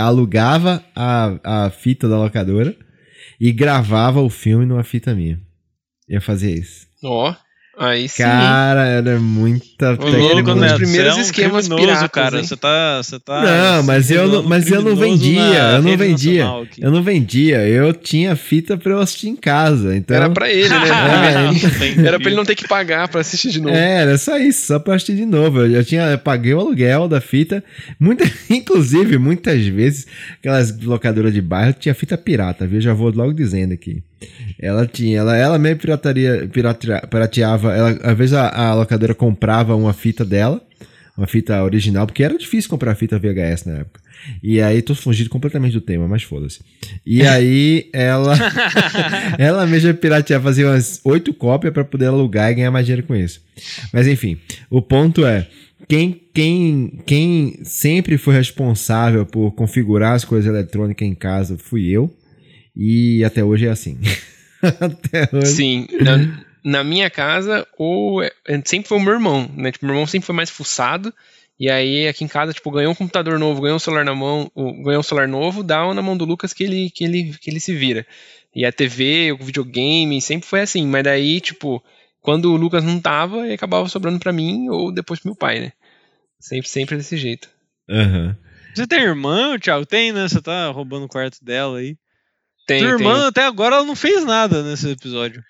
alugava 0.00 0.84
a, 0.94 1.66
a 1.66 1.70
fita 1.70 2.08
da 2.08 2.18
locadora 2.18 2.76
e 3.40 3.52
gravava 3.52 4.20
o 4.20 4.28
filme 4.28 4.66
numa 4.66 4.82
fita 4.84 5.14
minha. 5.14 5.40
Eu 6.08 6.20
fazia 6.20 6.50
isso. 6.50 6.86
Ó. 7.02 7.30
Oh. 7.30 7.49
Aí 7.80 8.10
sim. 8.10 8.22
Cara, 8.22 8.84
era 8.84 9.18
muita 9.18 9.96
tecnologia. 9.96 10.52
Um 10.52 10.58
dos 10.58 10.72
primeiros 10.74 11.14
é 11.14 11.14
um 11.14 11.20
esquemas 11.22 11.66
piratas, 11.66 12.08
cara. 12.10 12.44
Você 12.44 12.54
tá, 12.54 13.02
você 13.02 13.18
tá. 13.18 13.42
Não, 13.42 13.82
mas 13.84 14.10
eu 14.10 14.28
não, 14.28 14.42
mas 14.42 14.70
eu 14.70 14.82
não 14.82 14.94
vendia, 14.94 15.40
eu 15.40 15.82
não 15.82 15.96
vendia. 15.96 16.44
Eu 16.78 16.90
não 16.90 17.02
vendia. 17.02 17.66
Eu 17.66 17.94
tinha 17.94 18.36
fita 18.36 18.76
para 18.76 18.92
eu 18.92 18.98
assistir 18.98 19.28
em 19.28 19.36
casa, 19.36 19.96
então 19.96 20.14
Era 20.14 20.28
para 20.28 20.52
ele, 20.52 20.68
né? 20.68 20.76
é, 22.04 22.06
era 22.06 22.20
para 22.20 22.28
ele 22.28 22.36
não 22.36 22.44
ter 22.44 22.54
que 22.54 22.68
pagar 22.68 23.08
para 23.08 23.22
assistir 23.22 23.48
de 23.48 23.62
novo. 23.62 23.74
É, 23.74 24.02
era 24.02 24.18
só 24.18 24.36
isso, 24.36 24.66
só 24.66 24.78
para 24.78 24.96
assistir 24.96 25.16
de 25.16 25.24
novo. 25.24 25.60
Eu 25.60 25.70
já 25.70 25.82
tinha 25.82 26.02
eu 26.02 26.18
paguei 26.18 26.52
o 26.52 26.60
aluguel 26.60 27.08
da 27.08 27.18
fita. 27.18 27.64
Muita, 27.98 28.30
inclusive, 28.50 29.16
muitas 29.16 29.66
vezes 29.66 30.06
aquelas 30.38 30.78
locadoras 30.82 31.32
de 31.32 31.40
bairro 31.40 31.72
tinha 31.72 31.94
fita 31.94 32.18
pirata, 32.18 32.66
viu? 32.66 32.78
Já 32.78 32.92
vou 32.92 33.10
logo 33.10 33.32
dizendo 33.32 33.72
aqui. 33.72 34.02
Ela 34.58 34.86
tinha, 34.86 35.18
ela, 35.18 35.36
ela 35.36 35.58
mesmo 35.58 35.80
pirataria, 35.80 36.48
pirateava, 36.52 37.06
pirateava 37.06 37.72
ela, 37.74 37.90
às 38.02 38.16
vezes 38.18 38.34
a, 38.34 38.48
a, 38.48 38.74
locadora 38.74 39.14
comprava 39.14 39.74
uma 39.74 39.92
fita 39.92 40.24
dela, 40.24 40.60
uma 41.16 41.26
fita 41.26 41.62
original, 41.62 42.06
porque 42.06 42.22
era 42.22 42.36
difícil 42.36 42.70
comprar 42.70 42.94
fita 42.94 43.18
VHS 43.18 43.64
na 43.64 43.78
época. 43.78 44.00
E 44.42 44.60
aí, 44.60 44.82
tô 44.82 44.94
fugindo 44.94 45.30
completamente 45.30 45.72
do 45.72 45.80
tema, 45.80 46.06
mas 46.06 46.22
foda-se. 46.22 46.60
E 47.06 47.22
aí, 47.26 47.88
ela 47.92 48.34
ela 49.38 49.66
mesma 49.66 49.94
pirateava, 49.94 50.44
fazia 50.44 50.66
umas 50.66 51.00
oito 51.04 51.32
cópias 51.32 51.72
para 51.72 51.84
poder 51.84 52.06
alugar 52.06 52.50
e 52.50 52.56
ganhar 52.56 52.70
mais 52.70 52.84
dinheiro 52.84 53.06
com 53.06 53.16
isso. 53.16 53.40
Mas 53.92 54.06
enfim, 54.06 54.38
o 54.68 54.82
ponto 54.82 55.24
é, 55.24 55.46
quem, 55.90 56.20
quem, 56.32 57.02
quem 57.04 57.58
sempre 57.64 58.16
foi 58.16 58.34
responsável 58.34 59.26
por 59.26 59.50
configurar 59.52 60.12
as 60.12 60.24
coisas 60.24 60.48
eletrônicas 60.48 61.06
em 61.06 61.14
casa 61.14 61.58
fui 61.58 61.88
eu. 61.88 62.14
E 62.76 63.24
até 63.24 63.44
hoje 63.44 63.66
é 63.66 63.70
assim. 63.70 63.98
Até 64.62 65.28
hoje. 65.32 65.46
Sim. 65.46 65.86
Na, 66.02 66.44
na 66.62 66.84
minha 66.84 67.08
casa, 67.08 67.66
ou 67.78 68.22
é, 68.22 68.30
sempre 68.64 68.88
foi 68.88 68.98
o 68.98 69.00
meu 69.00 69.14
irmão, 69.14 69.50
né? 69.56 69.72
Tipo, 69.72 69.86
meu 69.86 69.94
irmão 69.94 70.06
sempre 70.06 70.26
foi 70.26 70.34
mais 70.34 70.50
fuçado. 70.50 71.12
E 71.58 71.70
aí, 71.70 72.08
aqui 72.08 72.24
em 72.24 72.28
casa, 72.28 72.52
tipo, 72.52 72.70
ganhou 72.70 72.92
um 72.92 72.94
computador 72.94 73.38
novo, 73.38 73.60
ganhou 73.60 73.76
um 73.76 73.80
celular 73.80 74.04
na 74.04 74.14
mão, 74.14 74.50
ganhou 74.82 75.00
um 75.00 75.02
celular 75.02 75.28
novo, 75.28 75.62
dá 75.62 75.86
um 75.86 75.92
na 75.92 76.00
mão 76.00 76.16
do 76.16 76.24
Lucas 76.24 76.52
que 76.54 76.64
ele, 76.64 76.90
que 76.90 77.04
ele, 77.04 77.34
que 77.38 77.50
ele 77.50 77.60
se 77.60 77.74
vira. 77.74 78.06
E 78.54 78.64
a 78.64 78.72
TV, 78.72 79.32
o 79.32 79.44
videogame, 79.44 80.20
sempre 80.20 80.48
foi 80.48 80.60
assim. 80.60 80.86
Mas 80.86 81.04
daí, 81.04 81.40
tipo, 81.40 81.82
quando 82.20 82.52
o 82.52 82.56
Lucas 82.56 82.82
não 82.82 82.98
tava, 82.98 83.44
ele 83.44 83.54
acabava 83.54 83.88
sobrando 83.88 84.18
para 84.18 84.32
mim 84.32 84.68
ou 84.68 84.92
depois 84.92 85.20
pro 85.20 85.30
meu 85.30 85.36
pai, 85.36 85.60
né? 85.60 85.72
Sempre, 86.38 86.68
sempre 86.68 86.96
desse 86.96 87.16
jeito. 87.16 87.48
Uhum. 87.88 88.34
Você 88.74 88.86
tem 88.86 89.02
irmã, 89.02 89.58
Thiago? 89.58 89.84
Tem, 89.84 90.12
né? 90.12 90.28
Você 90.28 90.40
tá 90.40 90.68
roubando 90.70 91.04
o 91.04 91.08
quarto 91.08 91.44
dela 91.44 91.78
aí. 91.78 91.96
Tem. 92.70 92.80
Tua 92.82 92.90
irmã, 92.90 93.14
tem. 93.14 93.26
até 93.26 93.44
agora, 93.44 93.76
ela 93.76 93.84
não 93.84 93.96
fez 93.96 94.24
nada 94.24 94.62
nesse 94.62 94.88
episódio. 94.90 95.42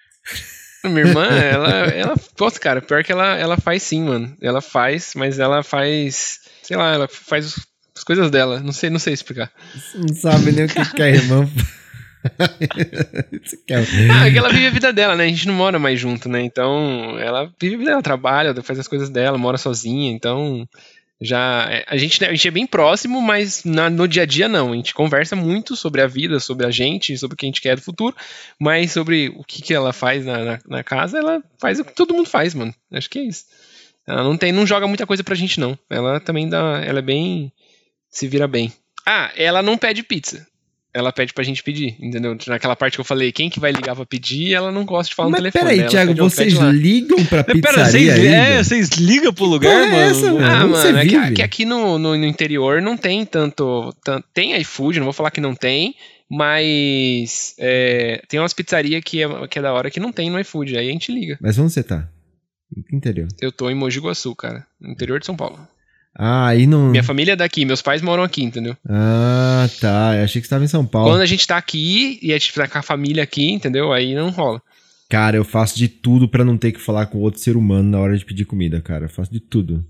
Minha 0.85 1.01
irmã, 1.01 1.27
ela, 1.27 1.69
ela. 1.69 2.15
Nossa, 2.39 2.59
cara, 2.59 2.81
pior 2.81 3.05
que 3.05 3.13
ela, 3.13 3.37
ela 3.37 3.59
faz 3.59 3.83
sim, 3.83 4.03
mano. 4.05 4.35
Ela 4.41 4.63
faz, 4.63 5.13
mas 5.15 5.39
ela 5.39 5.63
faz. 5.63 6.41
Sei 6.63 6.77
lá, 6.77 6.95
ela 6.95 7.07
faz 7.07 7.57
as 7.95 8.03
coisas 8.03 8.31
dela. 8.31 8.61
Não 8.61 8.73
sei, 8.73 8.89
não 8.89 8.99
sei 8.99 9.13
explicar. 9.13 9.53
não 9.95 10.15
sabe 10.15 10.51
nem 10.53 10.65
o 10.65 10.69
que, 10.69 10.93
que 10.95 11.03
a 11.03 11.09
irmã 11.11 11.47
ah, 14.11 14.27
é 14.27 14.31
que 14.31 14.39
ela 14.39 14.51
vive 14.51 14.67
a 14.67 14.71
vida 14.71 14.93
dela, 14.93 15.17
né? 15.17 15.25
A 15.25 15.29
gente 15.29 15.47
não 15.47 15.55
mora 15.55 15.79
mais 15.79 15.99
junto, 15.99 16.29
né? 16.29 16.43
Então, 16.43 17.19
ela 17.19 17.51
vive 17.61 17.75
a 17.75 17.79
vida 17.79 17.91
dela, 17.91 18.03
trabalha, 18.03 18.55
faz 18.63 18.79
as 18.79 18.89
coisas 18.89 19.09
dela, 19.09 19.39
mora 19.39 19.57
sozinha, 19.57 20.13
então 20.13 20.69
já 21.21 21.69
é, 21.71 21.85
a 21.87 21.97
gente, 21.97 22.25
a 22.25 22.31
gente 22.31 22.49
é 22.49 22.51
bem 22.51 22.67
próximo, 22.67 23.21
mas 23.21 23.63
na, 23.65 23.91
no 23.91 24.09
dia 24.09 24.23
a 24.23 24.27
dia 24.27 24.49
não. 24.49 24.73
A 24.73 24.77
gente 24.77 24.95
conversa 24.95 25.37
muito 25.37 25.77
sobre 25.77 26.01
a 26.01 26.07
vida, 26.07 26.41
sobre 26.41 26.67
a 26.67 26.71
gente, 26.71 27.17
sobre 27.19 27.35
o 27.35 27.37
que 27.37 27.47
a 27.47 27.49
gente 27.49 27.61
quer 27.61 27.77
do 27.77 27.83
futuro, 27.83 28.17
mas 28.59 28.93
sobre 28.93 29.29
o 29.37 29.45
que, 29.45 29.61
que 29.63 29.75
ela 29.75 29.93
faz 29.93 30.25
na, 30.25 30.39
na, 30.45 30.59
na 30.67 30.85
casa, 30.85 31.19
ela 31.19 31.43
faz 31.59 31.79
o 31.79 31.85
que 31.85 31.95
todo 31.95 32.15
mundo 32.15 32.29
faz, 32.29 32.55
mano. 32.55 32.75
Acho 32.91 33.11
que 33.11 33.19
é 33.19 33.23
isso. 33.23 33.45
Ela 34.07 34.25
não 34.25 34.37
tem, 34.37 34.51
não 34.51 34.67
joga 34.67 34.87
muita 34.87 35.07
coisa 35.07 35.23
pra 35.23 35.35
gente, 35.35 35.61
não. 35.61 35.79
Ela 35.89 36.21
também 36.21 36.49
dá. 36.49 36.83
Ela 36.85 37.01
é 37.01 37.03
bem. 37.03 37.53
se 38.11 38.27
vira 38.27 38.49
bem. 38.49 38.73
Ah, 39.07 39.31
ela 39.37 39.63
não 39.63 39.77
pede 39.77 40.03
pizza 40.03 40.50
ela 40.93 41.13
pede 41.13 41.33
pra 41.33 41.45
gente 41.45 41.63
pedir, 41.63 41.97
entendeu? 42.01 42.37
Naquela 42.47 42.75
parte 42.75 42.95
que 42.95 43.01
eu 43.01 43.05
falei, 43.05 43.31
quem 43.31 43.49
que 43.49 43.61
vai 43.61 43.71
ligar 43.71 43.95
pra 43.95 44.05
pedir, 44.05 44.55
ela 44.55 44.73
não 44.73 44.85
gosta 44.85 45.11
de 45.11 45.15
falar 45.15 45.31
Mas 45.31 45.41
no 45.41 45.51
telefone. 45.51 45.77
Peraí, 45.77 45.89
Thiago, 45.89 46.15
vocês 46.15 46.55
ligam 46.55 47.25
pra 47.27 47.45
pizzaria 47.45 47.63
Pera, 47.63 47.87
vocês, 47.87 48.25
é, 48.25 48.63
vocês 48.63 48.89
ligam 48.91 49.33
pro 49.33 49.45
lugar, 49.45 49.73
é 49.73 49.87
mano? 49.87 49.97
Essa, 49.97 50.33
mano? 50.33 50.45
Ah, 50.45 50.67
mano, 50.67 50.99
é 50.99 51.07
que, 51.07 51.31
que, 51.35 51.43
aqui 51.43 51.65
no, 51.65 51.99
no, 51.99 52.17
no, 52.17 52.27
interior 52.27 52.83
não 52.83 52.97
tem 52.97 53.25
tanto, 53.25 53.95
tanto... 54.05 54.27
Tem 54.35 54.57
iFood, 54.61 54.99
não 54.99 55.07
vou 55.07 55.13
falar 55.13 55.31
que 55.31 55.41
não 55.41 55.55
tem, 55.55 55.95
mas 56.29 57.55
é, 57.59 58.23
tem 58.29 58.41
umas 58.41 58.53
pizzarias 58.53 59.03
que 59.05 59.23
é, 59.23 59.47
que 59.47 59.59
é 59.59 59.63
da 59.63 59.73
hora 59.73 59.91
que 59.91 60.01
não 60.01 60.13
tem 60.13 60.29
no 60.29 60.41
iFood, 60.41 60.77
aí 60.77 60.89
a 60.89 60.93
gente 60.93 61.13
liga. 61.13 61.39
Mas 61.41 61.57
onde 61.57 61.73
você 61.73 61.85
tá? 61.85 62.09
Em 62.77 62.83
que 62.83 62.97
interior? 62.97 63.29
Eu 63.41 63.53
tô 63.53 63.71
em 63.71 63.75
Mogi 63.75 64.01
Guaçu, 64.01 64.35
cara, 64.35 64.67
no 64.81 64.91
interior 64.91 65.21
de 65.21 65.27
São 65.27 65.37
Paulo. 65.37 65.59
Ah, 66.23 66.49
aí 66.49 66.67
não. 66.67 66.91
Minha 66.91 67.03
família 67.03 67.33
é 67.33 67.37
daqui, 67.37 67.65
meus 67.65 67.81
pais 67.81 68.03
moram 68.03 68.23
aqui, 68.23 68.43
entendeu? 68.43 68.77
Ah, 68.87 69.67
tá. 69.81 70.15
Eu 70.19 70.25
achei 70.25 70.39
que 70.39 70.47
você 70.47 70.49
estava 70.49 70.63
em 70.63 70.69
São 70.69 70.85
Paulo. 70.85 71.11
Quando 71.11 71.23
a 71.23 71.27
gente 71.27 71.47
tá 71.47 71.57
aqui 71.57 72.19
e 72.21 72.31
a 72.31 72.37
gente 72.37 72.53
tá 72.53 72.69
com 72.69 72.77
a 72.77 72.83
família 72.83 73.23
aqui, 73.23 73.51
entendeu? 73.51 73.91
Aí 73.91 74.15
não 74.15 74.29
rola. 74.29 74.61
Cara, 75.09 75.39
eu 75.39 75.45
faço 75.45 75.79
de 75.79 75.89
tudo 75.89 76.29
para 76.29 76.45
não 76.45 76.59
ter 76.59 76.73
que 76.73 76.81
falar 76.81 77.07
com 77.07 77.17
outro 77.17 77.41
ser 77.41 77.57
humano 77.57 77.89
na 77.89 77.99
hora 77.99 78.19
de 78.19 78.25
pedir 78.27 78.45
comida, 78.45 78.83
cara. 78.83 79.07
Eu 79.07 79.09
faço 79.09 79.33
de 79.33 79.41
tudo. 79.41 79.83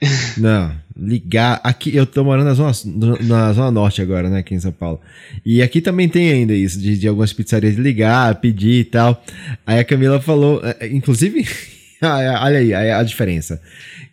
não, 0.38 0.72
ligar. 0.96 1.60
Aqui, 1.64 1.94
eu 1.96 2.06
tô 2.06 2.22
morando 2.22 2.46
na 2.46 2.54
zona, 2.54 2.72
na 3.20 3.52
zona 3.52 3.70
Norte 3.72 4.00
agora, 4.00 4.30
né, 4.30 4.38
aqui 4.38 4.54
em 4.54 4.60
São 4.60 4.70
Paulo. 4.70 5.00
E 5.44 5.60
aqui 5.62 5.80
também 5.80 6.08
tem 6.08 6.30
ainda 6.30 6.54
isso, 6.54 6.78
de, 6.78 6.96
de 6.96 7.08
algumas 7.08 7.32
pizzarias 7.32 7.74
ligar, 7.74 8.36
pedir 8.36 8.80
e 8.80 8.84
tal. 8.84 9.20
Aí 9.66 9.80
a 9.80 9.84
Camila 9.84 10.20
falou, 10.20 10.60
é, 10.64 10.76
é, 10.78 10.86
inclusive. 10.86 11.44
olha 12.40 12.58
aí 12.58 12.90
a 12.90 13.02
diferença. 13.02 13.60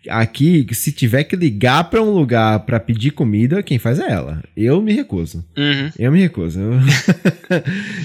Aqui, 0.08 0.66
se 0.72 0.94
tiver 0.94 1.26
que 1.26 1.36
ligar 1.36 1.84
para 1.90 2.02
um 2.02 2.12
lugar 2.12 2.62
para 2.62 2.80
pedir 2.80 3.12
comida, 3.12 3.62
quem 3.62 3.78
faz 3.78 4.00
é 4.00 4.10
ela. 4.10 4.42
Eu 4.56 4.82
me 4.82 4.94
recuso. 4.94 5.44
Uhum. 5.58 5.92
Eu 6.00 6.10
me 6.10 6.22
recuso. 6.22 6.58
Eu... 6.58 6.74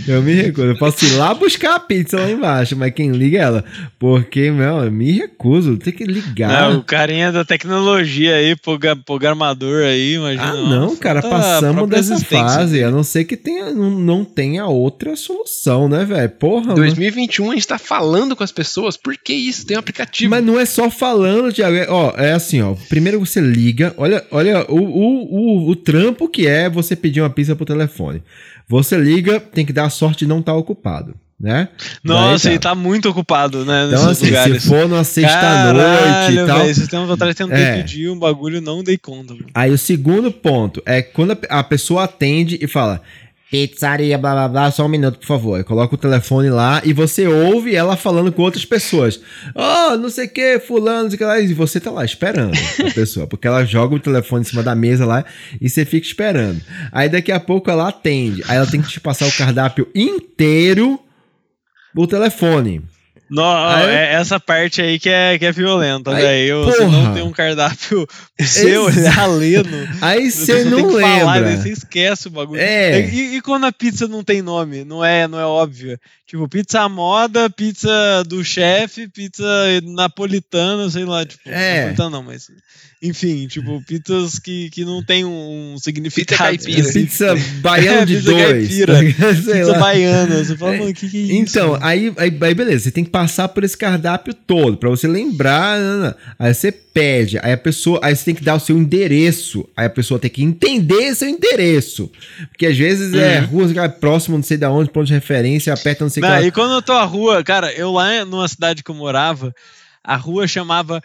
eu 0.17 0.23
me 0.23 0.33
recuso. 0.35 0.67
Eu 0.67 0.77
posso 0.77 1.05
ir 1.05 1.13
lá 1.13 1.33
buscar 1.33 1.77
a 1.77 1.81
pizza 1.81 2.19
lá 2.19 2.29
embaixo, 2.29 2.77
mas 2.77 2.93
quem 2.93 3.13
liga 3.13 3.39
é 3.39 3.43
ela. 3.43 3.65
Porque, 3.97 4.51
meu, 4.51 4.79
eu 4.79 4.91
me 4.91 5.13
recuso. 5.13 5.77
Tem 5.77 5.93
que 5.93 6.05
ligar. 6.05 6.69
Não, 6.69 6.81
o 6.81 6.83
carinha 6.83 7.31
da 7.31 7.45
tecnologia 7.45 8.35
aí, 8.35 8.57
programador 9.05 9.85
aí, 9.85 10.15
imagina. 10.15 10.51
Ah, 10.51 10.69
não, 10.69 10.97
cara, 10.97 11.23
passamos 11.23 11.89
dessa 11.89 12.19
fase. 12.19 12.83
A 12.83 12.91
não 12.91 13.05
ser 13.05 13.25
que 13.25 13.37
tenha, 13.37 13.73
não, 13.73 13.91
não 13.91 14.25
tenha 14.25 14.67
outra 14.67 15.15
solução, 15.15 15.89
né, 15.89 16.05
velho? 16.05 16.31
Porra. 16.31 16.75
2021 16.75 17.53
a 17.53 17.55
gente 17.55 17.69
tá 17.69 17.79
falando 17.79 18.35
com 18.35 18.43
as 18.43 18.53
pessoas. 18.53 18.97
Por 18.97 19.17
que 19.17 19.33
isso? 19.33 19.65
Tem 19.65 19.74
um 19.77 19.81
aplicativo. 19.81 20.31
Mas 20.31 20.45
não 20.45 20.59
é 20.59 20.65
só 20.65 20.91
falando, 20.91 21.53
Thiago 21.53 21.77
ó, 21.89 22.13
é 22.17 22.33
assim, 22.33 22.63
ó. 22.63 22.75
Primeiro 22.89 23.19
você 23.21 23.41
liga, 23.41 23.95
olha, 23.97 24.25
olha 24.31 24.65
o, 24.71 24.79
o, 24.79 25.67
o, 25.67 25.71
o 25.71 25.77
trampo 25.77 26.29
que 26.29 26.47
é 26.47 26.69
você 26.69 26.95
pedir 26.95 27.21
uma 27.21 27.31
pizza 27.31 27.55
pro 27.57 27.67
telefone. 27.67 28.23
Você 28.69 28.97
liga, 28.97 29.41
tem 29.41 29.67
que 29.67 29.73
dar 29.73 29.87
a 29.87 29.91
sorte 29.91 30.21
de 30.21 30.27
não 30.27 30.41
estar 30.41 30.53
tá 30.53 30.59
ocupado. 30.59 31.15
Né? 31.39 31.69
Nossa, 32.03 32.29
Daí, 32.29 32.39
tá. 32.39 32.51
ele 32.51 32.59
tá 32.61 32.75
muito 32.75 33.09
ocupado, 33.09 33.65
né? 33.65 33.87
Então, 33.89 34.09
assim, 34.09 34.27
lugares. 34.27 34.63
se 34.63 34.69
for 34.69 34.89
numa 34.89 35.05
sexta-noite 35.05 36.33
e 36.33 36.47
tal. 36.47 36.67
Esses 36.67 36.89
tempos 36.89 37.11
atrás 37.11 37.35
tentei 37.35 37.63
é. 37.63 37.77
pedir 37.77 38.09
um 38.09 38.19
bagulho, 38.19 38.61
não 38.61 38.85
dei 38.85 38.97
conta. 38.97 39.35
Mano. 39.35 39.47
Aí 39.53 39.71
o 39.71 39.77
segundo 39.77 40.31
ponto 40.31 40.81
é 40.87 41.03
quando 41.03 41.37
a 41.51 41.63
pessoa 41.65 42.05
atende 42.05 42.57
e 42.63 42.69
fala: 42.69 43.03
pizzaria, 43.55 44.19
blá 44.19 44.33
blá 44.33 44.49
blá, 44.49 44.71
só 44.73 44.85
um 44.85 44.89
minuto, 44.89 45.17
por 45.21 45.27
favor. 45.27 45.59
Eu 45.59 45.65
coloco 45.65 45.95
o 45.95 45.99
telefone 45.99 46.51
lá 46.51 46.83
e 46.85 46.93
você 46.93 47.29
ouve 47.29 47.77
ela 47.77 47.97
falando 47.97 48.33
com 48.33 48.43
outras 48.43 48.65
pessoas. 48.65 49.21
Oh, 49.55 49.97
não 49.97 50.11
sei 50.11 50.27
o 50.27 50.29
que, 50.29 50.59
fulano, 50.59 51.05
não 51.05 51.11
sei 51.11 51.15
o 51.15 51.19
que 51.19 51.25
lá. 51.25 51.41
E 51.41 51.55
você 51.55 51.79
tá 51.79 51.93
lá 51.93 52.05
esperando 52.05 52.53
a 52.85 52.91
pessoa, 52.93 53.29
porque 53.29 53.47
ela 53.47 53.65
joga 53.65 53.95
o 53.95 54.01
telefone 54.01 54.43
em 54.43 54.45
cima 54.45 54.61
da 54.61 54.75
mesa 54.75 55.07
lá 55.07 55.25
e 55.61 55.71
você 55.71 55.85
fica 55.85 56.05
esperando. 56.05 56.61
Aí 56.91 57.09
daqui 57.09 57.31
a 57.31 57.39
pouco 57.39 57.71
ela 57.71 57.89
atende. 57.89 58.43
Aí 58.49 58.57
ela 58.57 58.67
tem 58.67 58.83
que 58.83 58.89
te 58.89 58.99
passar 58.99 59.29
o 59.29 59.33
cardápio 59.33 59.87
inteiro 59.95 60.99
o 61.95 62.09
telefone. 62.09 62.83
Não, 63.29 63.67
aí, 63.67 63.89
é 63.89 64.13
essa 64.15 64.39
parte 64.39 64.83
aí 64.83 64.99
que 64.99 65.09
é, 65.09 65.39
que 65.39 65.47
é 65.47 65.53
violenta, 65.53 66.15
velho. 66.15 66.65
Você 66.65 66.87
não 66.87 67.15
tem 67.15 67.23
um 67.23 67.33
cardápio 67.33 68.07
seu, 68.41 68.87
lendo. 69.27 69.89
Aí 70.01 70.31
você 70.31 70.65
não 70.65 70.87
lembra. 70.89 71.19
Falar, 71.21 71.57
você 71.57 71.71
esquece 71.71 72.29
o 72.29 72.31
bagulho. 72.31 72.61
É. 72.61 73.01
E, 73.01 73.37
e, 73.37 73.41
quando 73.41 73.65
a 73.65 73.73
pizza 73.73 74.07
não 74.07 74.23
tem 74.23 74.43
nome? 74.43 74.85
Não 74.85 75.05
é, 75.05 75.27
não 75.27 75.39
é 75.39 75.47
óbvio. 75.47 75.99
Tipo, 76.35 76.49
pizza 76.49 76.89
moda, 76.89 77.49
pizza 77.49 78.25
do 78.27 78.45
chefe, 78.45 79.07
pizza 79.07 79.45
napolitana, 79.85 80.91
sei 80.91 81.05
lá. 81.05 81.25
Tipo, 81.25 81.49
é. 81.49 81.83
napolitana 81.83 82.11
não, 82.11 82.25
mas... 82.25 82.51
Enfim, 83.05 83.47
tipo, 83.47 83.83
pizzas 83.87 84.39
que, 84.39 84.71
que 84.71 84.83
não 84.83 85.05
tem 85.05 85.27
um 85.27 85.77
significado. 85.79 86.51
Pizza 86.51 86.67
caipira. 86.67 86.93
Pizza 86.93 87.35
baiana 87.61 88.01
é, 88.01 88.05
de 88.07 88.17
pizza 88.17 88.31
dois. 88.33 88.69
Caipira, 88.69 88.99
pizza 89.35 89.73
lá. 89.73 89.79
baiana. 89.79 90.45
Você 90.45 90.57
fala, 90.57 90.73
mano, 90.73 90.91
o 90.91 90.95
que, 90.95 91.09
que 91.09 91.17
é 91.19 91.21
isso? 91.21 91.33
Então, 91.35 91.79
aí, 91.83 92.13
aí, 92.17 92.39
aí, 92.41 92.55
beleza, 92.55 92.85
você 92.85 92.91
tem 92.91 93.05
que 93.05 93.11
passar 93.11 93.49
por 93.49 93.63
esse 93.63 93.77
cardápio 93.77 94.33
todo, 94.33 94.79
pra 94.79 94.89
você 94.89 95.07
lembrar. 95.07 95.79
Não, 95.79 95.99
não. 95.99 96.15
Aí 96.39 96.55
você 96.55 96.73
pede, 96.73 97.39
aí 97.43 97.53
a 97.53 97.59
pessoa, 97.59 97.99
aí 98.03 98.15
você 98.15 98.25
tem 98.25 98.35
que 98.35 98.45
dar 98.45 98.55
o 98.55 98.61
seu 98.61 98.79
endereço. 98.79 99.69
Aí 99.77 99.87
a 99.87 99.91
pessoa 99.91 100.19
tem 100.19 100.31
que 100.31 100.43
entender 100.43 101.15
seu 101.15 101.29
endereço. 101.29 102.11
Porque 102.49 102.67
às 102.67 102.79
vezes 102.79 103.13
é 103.13 103.17
uhum. 103.17 103.23
é 103.25 103.39
rua 103.41 103.89
próximo, 103.89 104.37
não 104.37 104.45
sei 104.45 104.57
de 104.57 104.67
onde, 104.67 104.91
ponto 104.91 105.07
de 105.07 105.13
referência, 105.13 105.75
aperta 105.75 106.05
não 106.05 106.11
sei 106.11 106.23
o 106.25 106.41
que. 106.41 106.47
E 106.49 106.53
quando 106.53 106.75
eu 106.75 106.83
tô 106.83 106.93
a 106.93 107.05
rua, 107.05 107.43
cara, 107.45 107.73
eu 107.73 107.93
lá 107.93 108.25
numa 108.25 108.49
cidade 108.49 108.83
que 108.83 108.91
eu 108.91 108.95
morava, 108.95 109.55
a 110.03 110.17
rua 110.17 110.47
chamava 110.47 111.03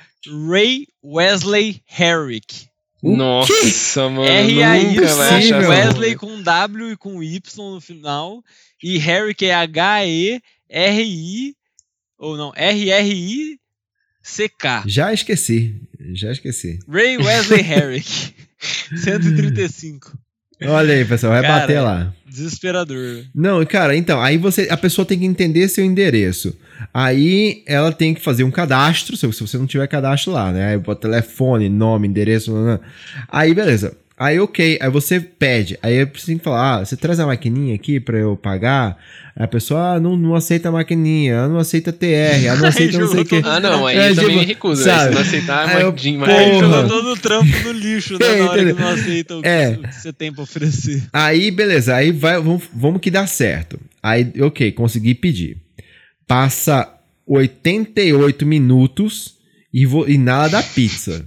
Ray 0.49 0.87
Wesley 1.03 1.81
Herrick. 1.97 2.69
Nossa, 3.01 4.09
mano. 4.09 4.25
R-A-Y, 4.25 5.67
Wesley 5.67 6.15
com 6.15 6.41
W 6.41 6.91
e 6.91 6.97
com 6.97 7.23
Y 7.23 7.41
no 7.73 7.79
final. 7.79 8.43
E 8.83 8.97
Herrick 8.97 9.45
é 9.45 9.53
H-E-R-I, 9.53 10.41
ou 12.17 12.35
não, 12.35 12.51
R-R-I-C-K. 12.55 13.59
Já 14.85 15.13
esqueci, 15.13 15.75
já 16.13 16.31
esqueci. 16.31 16.79
Ray 16.87 17.17
Wesley 17.17 17.61
Herrick, 17.61 18.33
135. 18.95 20.17
Olha 20.61 20.93
aí, 20.93 21.05
pessoal, 21.05 21.33
vai 21.33 21.41
cara, 21.41 21.59
bater 21.61 21.79
lá. 21.79 22.13
Desesperador. 22.27 23.23
Não, 23.33 23.65
cara, 23.65 23.95
então, 23.95 24.21
aí 24.21 24.37
você, 24.37 24.67
a 24.69 24.77
pessoa 24.77 25.05
tem 25.05 25.17
que 25.19 25.25
entender 25.25 25.67
seu 25.67 25.83
endereço. 25.83 26.55
Aí 26.93 27.63
ela 27.65 27.91
tem 27.91 28.13
que 28.13 28.21
fazer 28.21 28.43
um 28.43 28.51
cadastro, 28.51 29.15
se 29.17 29.25
você 29.25 29.57
não 29.57 29.65
tiver 29.65 29.87
cadastro 29.87 30.31
lá, 30.31 30.51
né? 30.51 30.71
Aí 30.71 30.77
bota 30.77 31.07
telefone, 31.09 31.69
nome, 31.69 32.07
endereço. 32.07 32.51
Blá, 32.51 32.61
blá. 32.61 32.79
Aí 33.29 33.53
beleza. 33.53 33.97
Aí 34.19 34.37
ok, 34.37 34.77
aí 34.81 34.89
você 34.89 35.17
pede. 35.17 35.79
Aí 35.81 36.05
tem 36.05 36.37
que 36.37 36.43
falar: 36.43 36.75
ah, 36.75 36.85
você 36.85 36.97
traz 36.97 37.21
a 37.21 37.25
maquininha 37.25 37.73
aqui 37.73 38.01
pra 38.01 38.17
eu 38.17 38.35
pagar? 38.35 38.97
Aí 39.33 39.45
a 39.45 39.47
pessoa 39.47 39.93
ah, 39.93 39.99
não, 39.99 40.17
não 40.17 40.35
aceita 40.35 40.67
a 40.67 40.71
maquininha, 40.73 41.47
não 41.47 41.57
aceita 41.57 41.93
TR, 41.93 42.59
não 42.59 42.67
aceita 42.67 42.99
não 42.99 43.07
sei 43.07 43.21
o 43.21 43.25
que. 43.25 43.41
Ah, 43.45 43.61
não, 43.61 43.87
aí 43.87 43.97
é, 43.97 44.09
eu 44.09 44.15
também 44.15 44.31
tipo, 44.31 44.39
me 44.41 44.45
recuso. 44.45 44.83
Sabe? 44.83 45.07
Se 45.07 45.15
não 45.15 45.21
aceitar 45.21 45.69
a 45.69 45.83
maquininha, 45.85 46.25
aí 46.25 46.59
joga 46.59 46.87
todo 46.89 47.13
o 47.13 47.17
trampo 47.17 47.63
no 47.63 47.71
lixo, 47.71 48.19
né? 48.19 48.25
É, 48.29 48.37
na 48.37 48.51
hora 48.51 48.65
que 48.65 48.81
não 48.81 48.89
aceita 48.89 49.37
o, 49.37 49.45
é. 49.45 49.77
que 49.77 49.95
você 49.95 50.11
tem 50.11 50.33
pra 50.33 50.43
oferecer. 50.43 51.01
Aí 51.13 51.49
beleza, 51.49 51.95
aí 51.95 52.11
vai, 52.11 52.35
vamos, 52.41 52.63
vamos 52.73 52.99
que 52.99 53.09
dá 53.09 53.25
certo. 53.25 53.79
Aí, 54.03 54.33
ok, 54.41 54.73
consegui 54.73 55.15
pedir. 55.15 55.57
Passa 56.27 56.93
88 57.25 58.45
minutos 58.45 59.35
e, 59.73 59.83
e 59.83 60.17
nada 60.17 60.49
da 60.49 60.63
pizza. 60.63 61.25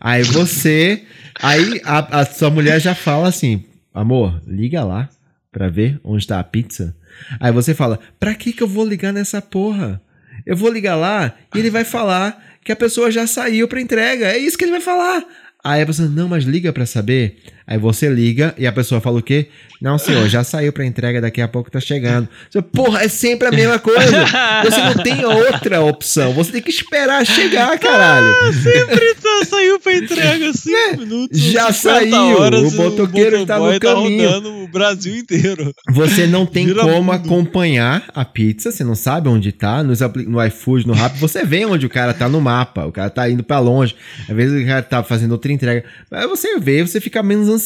Aí 0.00 0.22
você. 0.22 1.02
Aí 1.42 1.80
a, 1.84 2.20
a, 2.20 2.24
sua 2.24 2.50
mulher 2.50 2.80
já 2.80 2.94
fala 2.94 3.28
assim: 3.28 3.64
amor, 3.92 4.40
liga 4.46 4.84
lá 4.84 5.08
pra 5.52 5.68
ver 5.68 6.00
onde 6.04 6.26
tá 6.26 6.38
a 6.38 6.44
pizza. 6.44 6.96
Aí 7.40 7.52
você 7.52 7.74
fala: 7.74 7.98
pra 8.18 8.34
que 8.34 8.52
que 8.52 8.62
eu 8.62 8.68
vou 8.68 8.84
ligar 8.84 9.12
nessa 9.12 9.40
porra? 9.40 10.00
Eu 10.46 10.56
vou 10.56 10.70
ligar 10.70 10.96
lá 10.96 11.34
e 11.54 11.58
ele 11.58 11.70
vai 11.70 11.84
falar 11.84 12.42
que 12.64 12.72
a 12.72 12.76
pessoa 12.76 13.10
já 13.10 13.26
saiu 13.26 13.68
pra 13.68 13.80
entrega. 13.80 14.26
É 14.26 14.38
isso 14.38 14.56
que 14.56 14.64
ele 14.64 14.72
vai 14.72 14.80
falar. 14.80 15.24
Aí 15.62 15.82
a 15.82 15.86
pessoa, 15.86 16.08
não, 16.08 16.28
mas 16.28 16.44
liga 16.44 16.72
para 16.72 16.86
saber. 16.86 17.38
Aí 17.68 17.76
você 17.76 18.08
liga 18.08 18.54
e 18.56 18.66
a 18.66 18.72
pessoa 18.72 18.98
fala 18.98 19.18
o 19.18 19.22
quê? 19.22 19.48
Não, 19.80 19.98
senhor, 19.98 20.26
já 20.26 20.42
saiu 20.42 20.72
para 20.72 20.86
entrega, 20.86 21.20
daqui 21.20 21.40
a 21.40 21.46
pouco 21.46 21.70
tá 21.70 21.78
chegando. 21.78 22.26
Você, 22.50 22.62
Porra, 22.62 23.02
é 23.02 23.08
sempre 23.08 23.46
a 23.46 23.52
mesma 23.52 23.78
coisa. 23.78 24.24
Você 24.64 24.80
não 24.80 24.94
tem 24.94 25.24
outra 25.24 25.82
opção. 25.82 26.32
Você 26.32 26.50
tem 26.50 26.62
que 26.62 26.70
esperar 26.70 27.24
chegar, 27.26 27.78
caralho. 27.78 28.26
Ah, 28.26 28.52
sempre 28.54 29.14
tá, 29.14 29.44
saiu 29.46 29.78
para 29.78 29.94
entrega, 29.96 30.50
cinco 30.56 30.76
né? 30.76 30.96
minutos. 30.96 31.38
Já 31.38 31.70
saiu. 31.72 32.38
Horas, 32.38 32.72
o 32.72 32.76
motoqueiro 32.76 33.44
tá 33.46 33.58
no 33.58 33.70
tá 33.72 33.78
caminho. 33.78 34.42
Tá 34.42 34.48
o 34.48 34.68
Brasil 34.68 35.16
inteiro. 35.16 35.72
Você 35.92 36.26
não 36.26 36.46
tem 36.46 36.66
Vira 36.66 36.80
como 36.80 37.02
mundo. 37.02 37.12
acompanhar 37.12 38.02
a 38.14 38.24
pizza, 38.24 38.72
você 38.72 38.82
não 38.82 38.94
sabe 38.96 39.28
onde 39.28 39.52
tá. 39.52 39.84
No, 39.84 39.92
no 40.26 40.44
iFood, 40.46 40.86
no 40.86 40.94
Rap, 40.94 41.18
você 41.18 41.44
vê 41.44 41.66
onde 41.66 41.86
o 41.86 41.90
cara 41.90 42.14
tá 42.14 42.28
no 42.28 42.40
mapa. 42.40 42.86
O 42.86 42.90
cara 42.92 43.10
tá 43.10 43.28
indo 43.30 43.44
para 43.44 43.60
longe. 43.60 43.94
Às 44.28 44.34
vezes 44.34 44.62
o 44.62 44.66
cara 44.66 44.82
tá 44.82 45.02
fazendo 45.04 45.32
outra 45.32 45.52
entrega. 45.52 45.84
Aí 46.10 46.26
você 46.26 46.58
vê, 46.58 46.82
você 46.84 47.00
fica 47.00 47.22
menos 47.22 47.48
ansioso. 47.48 47.57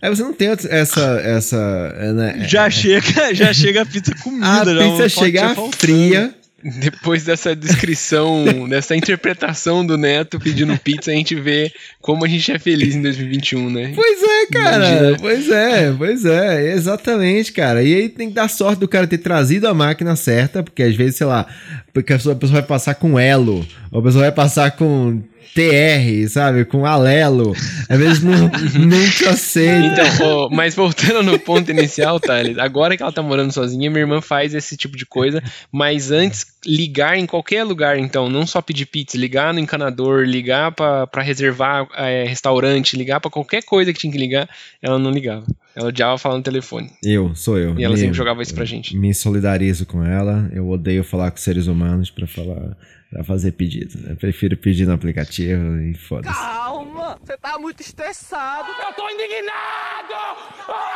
Aí 0.00 0.08
você 0.08 0.22
não 0.22 0.32
tem 0.32 0.48
essa. 0.48 1.20
essa 1.20 2.12
né, 2.14 2.46
já 2.48 2.66
é, 2.66 2.70
chega, 2.70 3.34
já 3.34 3.52
chega 3.52 3.82
a 3.82 3.86
pizza 3.86 4.14
comida. 4.22 4.84
A 4.84 4.90
pizza 4.90 5.08
chega 5.08 5.54
fria. 5.76 6.34
Depois 6.60 7.22
dessa 7.22 7.54
descrição, 7.54 8.44
dessa 8.68 8.96
interpretação 8.96 9.86
do 9.86 9.96
Neto 9.96 10.40
pedindo 10.40 10.76
pizza, 10.76 11.12
a 11.12 11.14
gente 11.14 11.36
vê 11.36 11.72
como 12.00 12.24
a 12.24 12.28
gente 12.28 12.50
é 12.50 12.58
feliz 12.58 12.96
em 12.96 13.02
2021, 13.02 13.70
né? 13.70 13.92
Pois 13.94 14.22
é, 14.22 14.46
cara. 14.46 14.88
Imagina. 14.88 15.18
Pois 15.20 15.50
é, 15.50 15.94
pois 15.96 16.24
é. 16.24 16.72
Exatamente, 16.72 17.52
cara. 17.52 17.80
E 17.80 17.94
aí 17.94 18.08
tem 18.08 18.28
que 18.28 18.34
dar 18.34 18.48
sorte 18.48 18.80
do 18.80 18.88
cara 18.88 19.06
ter 19.06 19.18
trazido 19.18 19.68
a 19.68 19.74
máquina 19.74 20.16
certa, 20.16 20.60
porque 20.60 20.82
às 20.82 20.96
vezes, 20.96 21.14
sei 21.14 21.28
lá, 21.28 21.46
porque 21.92 22.12
a 22.12 22.16
pessoa 22.16 22.36
vai 22.40 22.62
passar 22.62 22.96
com 22.96 23.16
elo, 23.16 23.64
ou 23.92 24.00
a 24.00 24.02
pessoa 24.02 24.24
vai 24.24 24.32
passar 24.32 24.72
com 24.72 25.22
TR, 25.54 26.28
sabe? 26.28 26.64
Com 26.64 26.84
alelo. 26.84 27.54
Às 27.88 27.98
vezes 27.98 28.22
não, 28.22 28.50
nunca 28.78 29.36
sei. 29.36 29.68
Então, 29.68 30.06
oh, 30.22 30.50
mas 30.50 30.74
voltando 30.74 31.22
no 31.22 31.38
ponto 31.38 31.70
inicial, 31.70 32.20
Thales, 32.20 32.58
agora 32.58 32.96
que 32.96 33.02
ela 33.02 33.12
tá 33.12 33.22
morando 33.22 33.52
sozinha, 33.52 33.90
minha 33.90 34.02
irmã 34.02 34.20
faz 34.20 34.54
esse 34.54 34.76
tipo 34.76 34.96
de 34.96 35.06
coisa, 35.06 35.42
mas 35.72 36.10
antes 36.10 36.46
ligar 36.64 37.18
em 37.18 37.26
qualquer 37.26 37.64
lugar, 37.64 37.98
então, 37.98 38.28
não 38.28 38.46
só 38.46 38.60
pedir 38.60 38.86
pizza, 38.86 39.16
ligar 39.16 39.54
no 39.54 39.60
encanador, 39.60 40.24
ligar 40.24 40.72
para 40.72 41.22
reservar 41.22 41.88
é, 41.96 42.24
restaurante, 42.24 42.96
ligar 42.96 43.20
para 43.20 43.30
qualquer 43.30 43.62
coisa 43.62 43.92
que 43.92 43.98
tinha 43.98 44.12
que 44.12 44.18
ligar, 44.18 44.48
ela 44.82 44.98
não 44.98 45.10
ligava. 45.10 45.46
Ela 45.74 45.88
odiava 45.88 46.18
falar 46.18 46.36
no 46.36 46.42
telefone. 46.42 46.90
Eu, 47.04 47.34
sou 47.36 47.56
eu. 47.56 47.78
E 47.78 47.84
ela 47.84 47.94
me, 47.94 48.00
sempre 48.00 48.16
jogava 48.16 48.42
isso 48.42 48.52
pra 48.52 48.64
gente. 48.64 48.96
Me 48.96 49.14
solidarizo 49.14 49.86
com 49.86 50.04
ela. 50.04 50.50
Eu 50.52 50.68
odeio 50.68 51.04
falar 51.04 51.30
com 51.30 51.36
seres 51.36 51.68
humanos 51.68 52.10
para 52.10 52.26
falar 52.26 52.76
pra 53.10 53.24
fazer 53.24 53.52
pedido. 53.52 53.98
Né? 53.98 54.14
Prefiro 54.14 54.56
pedir 54.56 54.86
no 54.86 54.92
aplicativo 54.92 55.80
e 55.80 55.94
foda-se. 55.94 56.34
Calma, 56.34 57.18
você 57.22 57.36
tá 57.36 57.58
muito 57.58 57.80
estressado. 57.80 58.68
Eu 58.68 58.92
tô 58.94 59.08
indignado! 59.08 59.98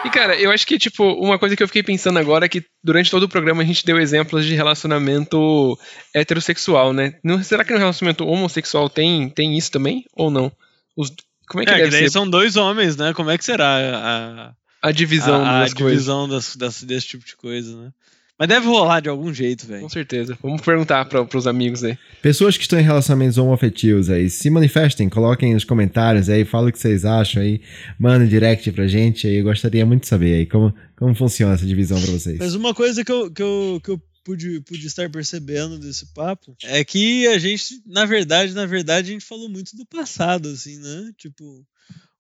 E 0.05 0.11
cara, 0.11 0.39
eu 0.39 0.51
acho 0.51 0.67
que, 0.67 0.79
tipo, 0.79 1.05
uma 1.05 1.39
coisa 1.39 1.57
que 1.57 1.63
eu 1.63 1.67
fiquei 1.69 1.83
pensando 1.83 2.19
agora 2.19 2.45
é 2.45 2.49
que 2.49 2.65
durante 2.83 3.11
todo 3.11 3.23
o 3.25 3.29
programa 3.29 3.63
a 3.63 3.67
gente 3.67 3.85
deu 3.85 3.99
exemplos 3.99 4.45
de 4.45 4.55
relacionamento 4.55 5.79
heterossexual, 6.15 6.93
né? 6.93 7.15
Não, 7.25 7.43
será 7.43 7.65
que 7.65 7.73
no 7.73 7.79
relacionamento 7.79 8.27
homossexual 8.27 8.91
tem, 8.91 9.31
tem 9.31 9.57
isso 9.57 9.71
também? 9.71 10.05
Ou 10.15 10.31
não? 10.31 10.53
Os, 10.97 11.11
como 11.49 11.63
é 11.63 11.67
que 11.67 11.73
é, 11.73 11.79
deve 11.79 11.91
que 11.91 11.97
ser? 12.05 12.11
são 12.11 12.29
dois 12.29 12.57
homens, 12.57 12.97
né? 12.97 13.15
Como 13.15 13.31
é 13.31 13.39
que 13.39 13.45
será 13.45 13.79
a, 13.79 14.53
a 14.83 14.93
divisão 14.93 15.43
a, 15.45 15.63
a 15.63 15.69
divisão 15.69 16.29
das, 16.29 16.57
das, 16.57 16.83
desse 16.83 17.07
tipo 17.07 17.25
de 17.25 17.37
coisa, 17.37 17.77
né? 17.77 17.93
Mas 18.39 18.49
deve 18.49 18.67
rolar 18.67 19.01
de 19.01 19.09
algum 19.09 19.33
jeito, 19.33 19.67
velho. 19.67 19.83
Com 19.83 19.89
certeza. 19.89 20.37
Vamos 20.43 20.61
perguntar 20.63 21.05
para 21.05 21.25
pros 21.25 21.47
amigos 21.47 21.85
aí. 21.85 21.97
Pessoas 22.21 22.57
que 22.57 22.63
estão 22.63 22.79
em 22.79 22.83
relacionamentos 22.83 23.39
homoafetivos 23.39 24.11
aí, 24.11 24.29
se 24.29 24.51
manifestem, 24.51 25.09
coloquem 25.09 25.55
nos 25.55 25.65
comentários 25.65 26.29
aí, 26.29 26.45
falem 26.45 26.71
o 26.71 26.73
que 26.73 26.79
vocês 26.79 27.05
acham 27.05 27.43
aí, 27.43 27.61
mandem 27.99 28.29
direct 28.29 28.71
pra 28.73 28.87
gente 28.87 29.27
aí. 29.27 29.37
Eu 29.37 29.45
gostaria 29.45 29.87
muito 29.87 30.03
de 30.03 30.09
saber 30.09 30.35
aí 30.35 30.47
como, 30.47 30.75
como 30.97 31.15
funciona 31.15 31.55
essa 31.55 31.67
divisão 31.67 32.01
pra 32.01 32.11
vocês. 32.11 32.39
Mas 32.39 32.55
uma 32.55 32.75
coisa 32.75 33.05
que 33.05 33.13
eu, 33.13 33.31
que 33.31 33.43
eu, 33.43 33.81
que 33.85 33.91
eu 33.91 34.03
pude, 34.25 34.61
pude 34.63 34.87
estar 34.87 35.11
percebendo 35.11 35.79
desse 35.79 36.07
papo 36.13 36.57
é 36.65 36.85
que 36.85 37.27
a 37.29 37.39
gente, 37.39 37.83
na 37.87 38.05
verdade, 38.05 38.55
na 38.55 38.67
verdade, 38.67 39.11
a 39.11 39.13
gente 39.13 39.25
falou 39.25 39.49
muito 39.49 39.77
do 39.77 39.87
passado, 39.87 40.49
assim, 40.49 40.79
né? 40.79 41.13
Tipo, 41.17 41.65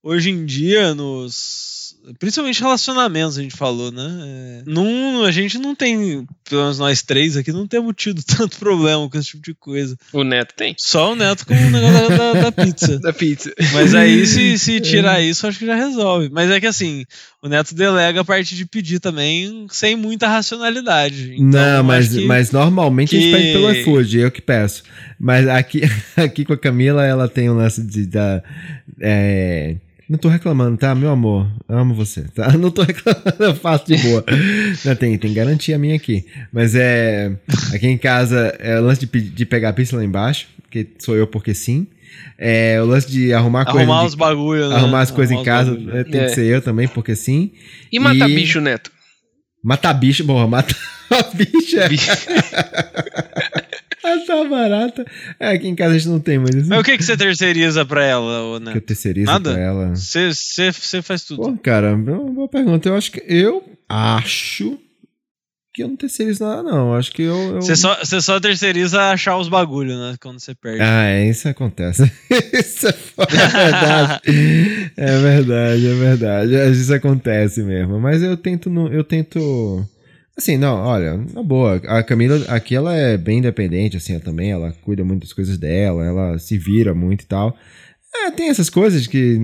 hoje 0.02 0.30
em 0.30 0.44
dia, 0.44 0.94
nos 0.94 1.82
Principalmente 2.18 2.60
relacionamentos, 2.60 3.38
a 3.38 3.42
gente 3.42 3.56
falou, 3.56 3.92
né? 3.92 4.02
É, 4.02 4.62
não, 4.66 5.24
a 5.24 5.30
gente 5.30 5.56
não 5.56 5.72
tem, 5.72 6.26
pelo 6.48 6.62
menos 6.62 6.78
nós 6.78 7.00
três 7.00 7.36
aqui, 7.36 7.52
não 7.52 7.66
temos 7.66 7.94
tido 7.96 8.20
tanto 8.26 8.58
problema 8.58 9.08
com 9.08 9.16
esse 9.16 9.28
tipo 9.28 9.42
de 9.42 9.54
coisa. 9.54 9.96
O 10.12 10.24
Neto 10.24 10.52
tem. 10.56 10.74
Só 10.78 11.12
o 11.12 11.16
Neto 11.16 11.46
com 11.46 11.54
o 11.54 11.70
negócio 11.70 12.18
da, 12.18 12.32
da, 12.32 12.52
pizza. 12.52 12.98
da 13.00 13.12
pizza. 13.12 13.52
Mas 13.72 13.94
aí, 13.94 14.26
se, 14.26 14.58
se 14.58 14.80
tirar 14.80 15.22
isso, 15.22 15.46
acho 15.46 15.60
que 15.60 15.66
já 15.66 15.76
resolve. 15.76 16.28
Mas 16.28 16.50
é 16.50 16.58
que 16.58 16.66
assim, 16.66 17.04
o 17.40 17.48
Neto 17.48 17.72
delega 17.72 18.20
a 18.20 18.24
parte 18.24 18.56
de 18.56 18.66
pedir 18.66 18.98
também 18.98 19.66
sem 19.70 19.94
muita 19.94 20.26
racionalidade. 20.26 21.34
Então, 21.34 21.46
não, 21.46 21.84
mas, 21.84 22.08
que, 22.08 22.24
mas 22.26 22.50
normalmente 22.50 23.10
que... 23.10 23.16
a 23.16 23.20
gente 23.20 23.32
pede 23.32 23.52
pelo 23.52 23.72
iFood, 23.72 24.18
eu 24.18 24.30
que 24.30 24.42
peço. 24.42 24.82
Mas 25.20 25.46
aqui, 25.46 25.82
aqui 26.16 26.44
com 26.44 26.52
a 26.52 26.58
Camila, 26.58 27.06
ela 27.06 27.28
tem 27.28 27.48
um 27.48 27.54
lance 27.54 27.80
de. 27.80 28.06
Da, 28.06 28.42
é, 29.00 29.76
não 30.12 30.18
tô 30.18 30.28
reclamando, 30.28 30.76
tá, 30.76 30.94
meu 30.94 31.08
amor? 31.08 31.50
Eu 31.66 31.78
amo 31.78 31.94
você, 31.94 32.24
tá? 32.34 32.52
Não 32.58 32.70
tô 32.70 32.82
reclamando, 32.82 33.34
eu 33.38 33.54
faço 33.54 33.86
de 33.86 33.96
boa. 33.96 34.22
Não, 34.84 34.94
tem, 34.94 35.16
tem 35.16 35.32
garantia 35.32 35.78
minha 35.78 35.96
aqui. 35.96 36.26
Mas 36.52 36.74
é. 36.74 37.34
Aqui 37.74 37.88
em 37.88 37.96
casa 37.96 38.54
é 38.58 38.78
o 38.78 38.82
lance 38.82 39.06
de, 39.06 39.20
de 39.22 39.46
pegar 39.46 39.70
a 39.70 39.72
pista 39.72 39.96
lá 39.96 40.04
embaixo, 40.04 40.48
que 40.70 40.86
sou 40.98 41.16
eu 41.16 41.26
porque 41.26 41.54
sim. 41.54 41.86
É, 42.36 42.78
o 42.82 42.84
lance 42.84 43.10
de 43.10 43.32
arrumar 43.32 43.64
coisas. 43.64 43.88
Arrumar 43.88 44.04
os 44.04 44.14
bagulhos, 44.14 44.68
né? 44.68 44.76
Arrumar 44.76 45.00
as 45.00 45.10
coisas 45.10 45.34
em 45.34 45.42
casa 45.42 45.80
é, 45.94 46.04
tem 46.04 46.20
é. 46.20 46.24
que 46.26 46.34
ser 46.34 46.44
eu 46.44 46.60
também, 46.60 46.86
porque 46.86 47.16
sim. 47.16 47.50
E 47.90 47.98
matar 47.98 48.28
e... 48.28 48.34
bicho, 48.34 48.60
Neto? 48.60 48.90
Matar 49.64 49.94
bicho, 49.94 50.26
porra, 50.26 50.46
matar 50.46 50.76
bicho 51.34 51.78
é. 51.78 51.86
Essa 51.86 53.21
tá 54.26 54.44
barata. 54.44 55.04
É, 55.38 55.48
aqui 55.48 55.68
em 55.68 55.74
casa 55.74 55.94
a 55.94 55.98
gente 55.98 56.08
não 56.08 56.20
tem, 56.20 56.38
mas. 56.38 56.68
Mas 56.68 56.80
o 56.80 56.82
que, 56.82 56.96
que 56.96 57.04
você 57.04 57.16
terceiriza 57.16 57.84
pra 57.84 58.04
ela, 58.04 58.60
né? 58.60 58.72
Que 58.72 58.78
eu 58.78 58.82
terceirizo 58.82 59.26
Nada? 59.26 59.52
pra 59.52 59.62
ela? 59.62 59.94
Você 59.94 61.02
faz 61.02 61.24
tudo. 61.24 61.42
Pô, 61.42 61.56
cara, 61.58 61.94
uma 61.94 62.30
boa 62.30 62.48
pergunta. 62.48 62.88
Eu 62.88 62.96
acho 62.96 63.12
que. 63.12 63.22
Eu 63.26 63.64
acho 63.88 64.78
que 65.74 65.82
eu 65.82 65.88
não 65.88 65.96
terceirizo 65.96 66.44
nada, 66.44 66.62
não. 66.62 66.94
Acho 66.94 67.10
que 67.12 67.22
eu. 67.22 67.54
Você 67.54 67.72
eu... 67.72 67.76
só, 67.76 67.96
só 68.04 68.38
terceiriza 68.38 69.10
achar 69.10 69.38
os 69.38 69.48
bagulhos, 69.48 69.98
né? 69.98 70.16
Quando 70.20 70.38
você 70.38 70.54
perde. 70.54 70.82
Ah, 70.82 71.04
é, 71.04 71.28
isso 71.28 71.48
acontece. 71.48 72.02
isso 72.52 72.88
é, 72.88 72.94
é 73.16 73.28
verdade. 73.56 74.20
é 74.96 75.18
verdade, 75.18 75.86
é 75.86 75.94
verdade. 75.94 76.70
Isso 76.72 76.92
acontece 76.92 77.62
mesmo. 77.62 77.98
Mas 77.98 78.22
eu 78.22 78.36
tento. 78.36 78.70
Eu 78.92 79.02
tento 79.02 79.86
Assim, 80.36 80.56
não, 80.56 80.76
olha, 80.76 81.18
na 81.34 81.42
boa, 81.42 81.76
a 81.86 82.02
Camila 82.02 82.36
aqui 82.48 82.74
ela 82.74 82.94
é 82.94 83.18
bem 83.18 83.38
independente, 83.38 83.98
assim, 83.98 84.14
ela 84.14 84.22
também, 84.22 84.50
ela 84.50 84.72
cuida 84.82 85.04
muito 85.04 85.22
das 85.22 85.32
coisas 85.32 85.58
dela, 85.58 86.04
ela 86.04 86.38
se 86.38 86.56
vira 86.56 86.94
muito 86.94 87.22
e 87.22 87.26
tal. 87.26 87.56
É, 88.14 88.30
tem 88.30 88.48
essas 88.48 88.70
coisas 88.70 89.06
que, 89.06 89.38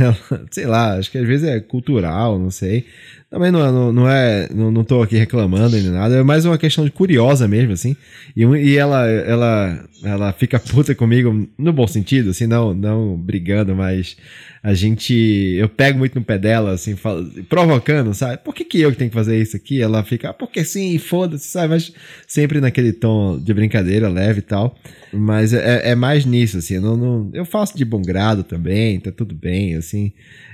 sei 0.50 0.66
lá, 0.66 0.96
acho 0.96 1.10
que 1.10 1.18
às 1.18 1.26
vezes 1.26 1.48
é 1.48 1.60
cultural, 1.60 2.38
não 2.38 2.50
sei. 2.50 2.86
Também 3.28 3.50
não, 3.50 3.72
não, 3.72 3.92
não 3.92 4.08
é, 4.08 4.48
não, 4.54 4.70
não 4.70 4.84
tô 4.84 5.02
aqui 5.02 5.16
reclamando 5.16 5.76
nem 5.76 5.90
nada, 5.90 6.14
é 6.14 6.22
mais 6.22 6.44
uma 6.44 6.56
questão 6.56 6.84
de 6.84 6.92
curiosa 6.92 7.48
mesmo, 7.48 7.72
assim. 7.72 7.96
E, 8.36 8.44
e 8.44 8.76
ela, 8.76 9.04
ela, 9.04 9.84
ela 10.04 10.32
fica 10.32 10.60
puta 10.60 10.94
comigo 10.94 11.48
no 11.58 11.72
bom 11.72 11.88
sentido, 11.88 12.30
assim, 12.30 12.46
não, 12.46 12.72
não 12.72 13.16
brigando, 13.16 13.74
mas 13.74 14.16
a 14.62 14.74
gente, 14.74 15.12
eu 15.58 15.68
pego 15.68 15.98
muito 15.98 16.14
no 16.14 16.24
pé 16.24 16.38
dela, 16.38 16.72
assim, 16.72 16.94
falo, 16.94 17.28
provocando, 17.48 18.14
sabe? 18.14 18.38
Por 18.38 18.54
que 18.54 18.64
que 18.64 18.80
eu 18.80 18.92
que 18.92 18.96
tenho 18.98 19.10
que 19.10 19.16
fazer 19.16 19.42
isso 19.42 19.56
aqui? 19.56 19.82
Ela 19.82 20.04
fica, 20.04 20.30
ah, 20.30 20.32
porque 20.32 20.64
sim, 20.64 20.96
foda-se, 20.96 21.48
sabe? 21.48 21.70
Mas 21.70 21.92
sempre 22.28 22.60
naquele 22.60 22.92
tom 22.92 23.40
de 23.40 23.52
brincadeira 23.52 24.08
leve 24.08 24.38
e 24.38 24.42
tal. 24.42 24.78
Mas 25.12 25.52
é, 25.52 25.90
é 25.90 25.94
mais 25.96 26.24
nisso, 26.24 26.58
assim, 26.58 26.74
eu, 26.74 26.80
não, 26.82 26.96
não, 26.96 27.30
eu 27.34 27.44
faço 27.44 27.76
de 27.76 27.84
bom 27.84 28.02
grado 28.02 28.44
também, 28.44 29.00
tá 29.00 29.10
tudo 29.10 29.34
bem, 29.34 29.74
assim. 29.74 30.12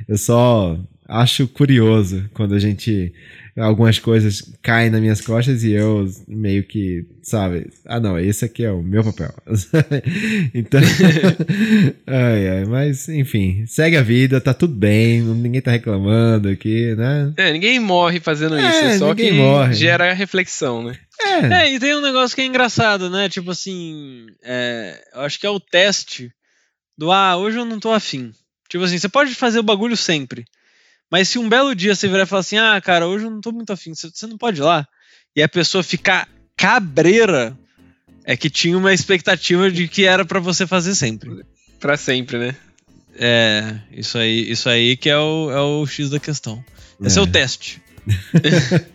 Eu 0.09 0.17
só 0.17 0.79
acho 1.13 1.47
curioso 1.49 2.29
quando 2.35 2.55
a 2.55 2.59
gente 2.59 3.13
algumas 3.57 3.99
coisas 3.99 4.51
caem 4.63 4.89
nas 4.91 5.01
minhas 5.01 5.21
costas 5.21 5.63
e 5.63 5.73
eu 5.73 6.09
meio 6.27 6.65
que, 6.65 7.07
sabe, 7.23 7.71
ah 7.85 8.01
não, 8.01 8.19
esse 8.19 8.45
aqui 8.47 8.65
é 8.65 8.73
o 8.73 8.83
meu 8.83 9.05
papel. 9.05 9.35
então, 10.55 10.81
ai, 12.07 12.49
ai, 12.49 12.65
mas 12.65 13.09
enfim, 13.11 13.67
segue 13.67 13.97
a 13.97 14.03
vida, 14.03 14.41
tá 14.41 14.55
tudo 14.55 14.75
bem, 14.75 15.21
ninguém 15.21 15.61
tá 15.61 15.71
reclamando 15.71 16.49
aqui, 16.49 16.95
né? 16.95 17.35
É, 17.37 17.53
ninguém 17.53 17.79
morre 17.79 18.21
fazendo 18.21 18.57
é, 18.57 18.69
isso, 18.71 18.85
é 18.85 18.99
só 18.99 19.15
que 19.15 19.31
morre. 19.33 19.75
gera 19.75 20.13
reflexão, 20.15 20.83
né? 20.83 20.97
É. 21.21 21.65
é, 21.65 21.75
e 21.75 21.79
tem 21.79 21.95
um 21.95 22.01
negócio 22.01 22.35
que 22.35 22.41
é 22.41 22.47
engraçado, 22.47 23.11
né? 23.11 23.29
Tipo 23.29 23.51
assim, 23.51 24.27
é, 24.43 24.99
eu 25.15 25.21
acho 25.21 25.39
que 25.39 25.47
é 25.47 25.51
o 25.51 25.61
teste 25.61 26.33
do 26.97 27.13
ah, 27.13 27.37
hoje 27.37 27.59
eu 27.59 27.65
não 27.65 27.79
tô 27.79 27.93
afim. 27.93 28.33
Tipo 28.69 28.85
assim, 28.85 28.99
você 28.99 29.09
pode 29.09 29.35
fazer 29.35 29.59
o 29.59 29.63
bagulho 29.63 29.97
sempre. 29.97 30.47
Mas 31.13 31.29
se 31.29 31.39
um 31.39 31.47
belo 31.47 31.75
dia 31.75 31.95
você 31.95 32.09
virar 32.09 32.23
e 32.23 32.27
falar 32.27 32.41
assim, 32.41 32.57
ah, 32.57 32.81
cara, 32.81 33.07
hoje 33.07 33.27
eu 33.27 33.31
não 33.31 33.43
tô 33.43 33.53
muito 33.53 33.71
afim, 33.71 33.93
você 33.95 34.27
não 34.27 34.39
pode 34.39 34.61
ir 34.61 34.65
lá, 34.65 34.89
e 35.37 35.43
a 35.43 35.49
pessoa 35.49 35.85
ficar 35.85 36.27
cabreira, 36.57 37.55
é 38.25 38.35
que 38.35 38.49
tinha 38.49 38.79
uma 38.79 38.95
expectativa 38.95 39.71
de 39.71 39.89
que 39.89 40.07
era 40.07 40.25
para 40.25 40.41
você 40.41 40.67
fazer 40.67 40.95
sempre. 40.95 41.45
para 41.79 41.99
sempre, 41.99 42.39
né? 42.39 42.57
É, 43.15 43.79
isso 43.91 44.17
aí, 44.17 44.51
isso 44.51 44.71
aí 44.71 44.97
que 44.97 45.11
é 45.11 45.19
o, 45.19 45.51
é 45.51 45.61
o 45.61 45.87
X 45.87 46.09
da 46.09 46.19
questão. 46.19 46.65
Esse 47.05 47.19
é, 47.19 47.21
é 47.21 47.25
o 47.25 47.27
teste. 47.27 47.83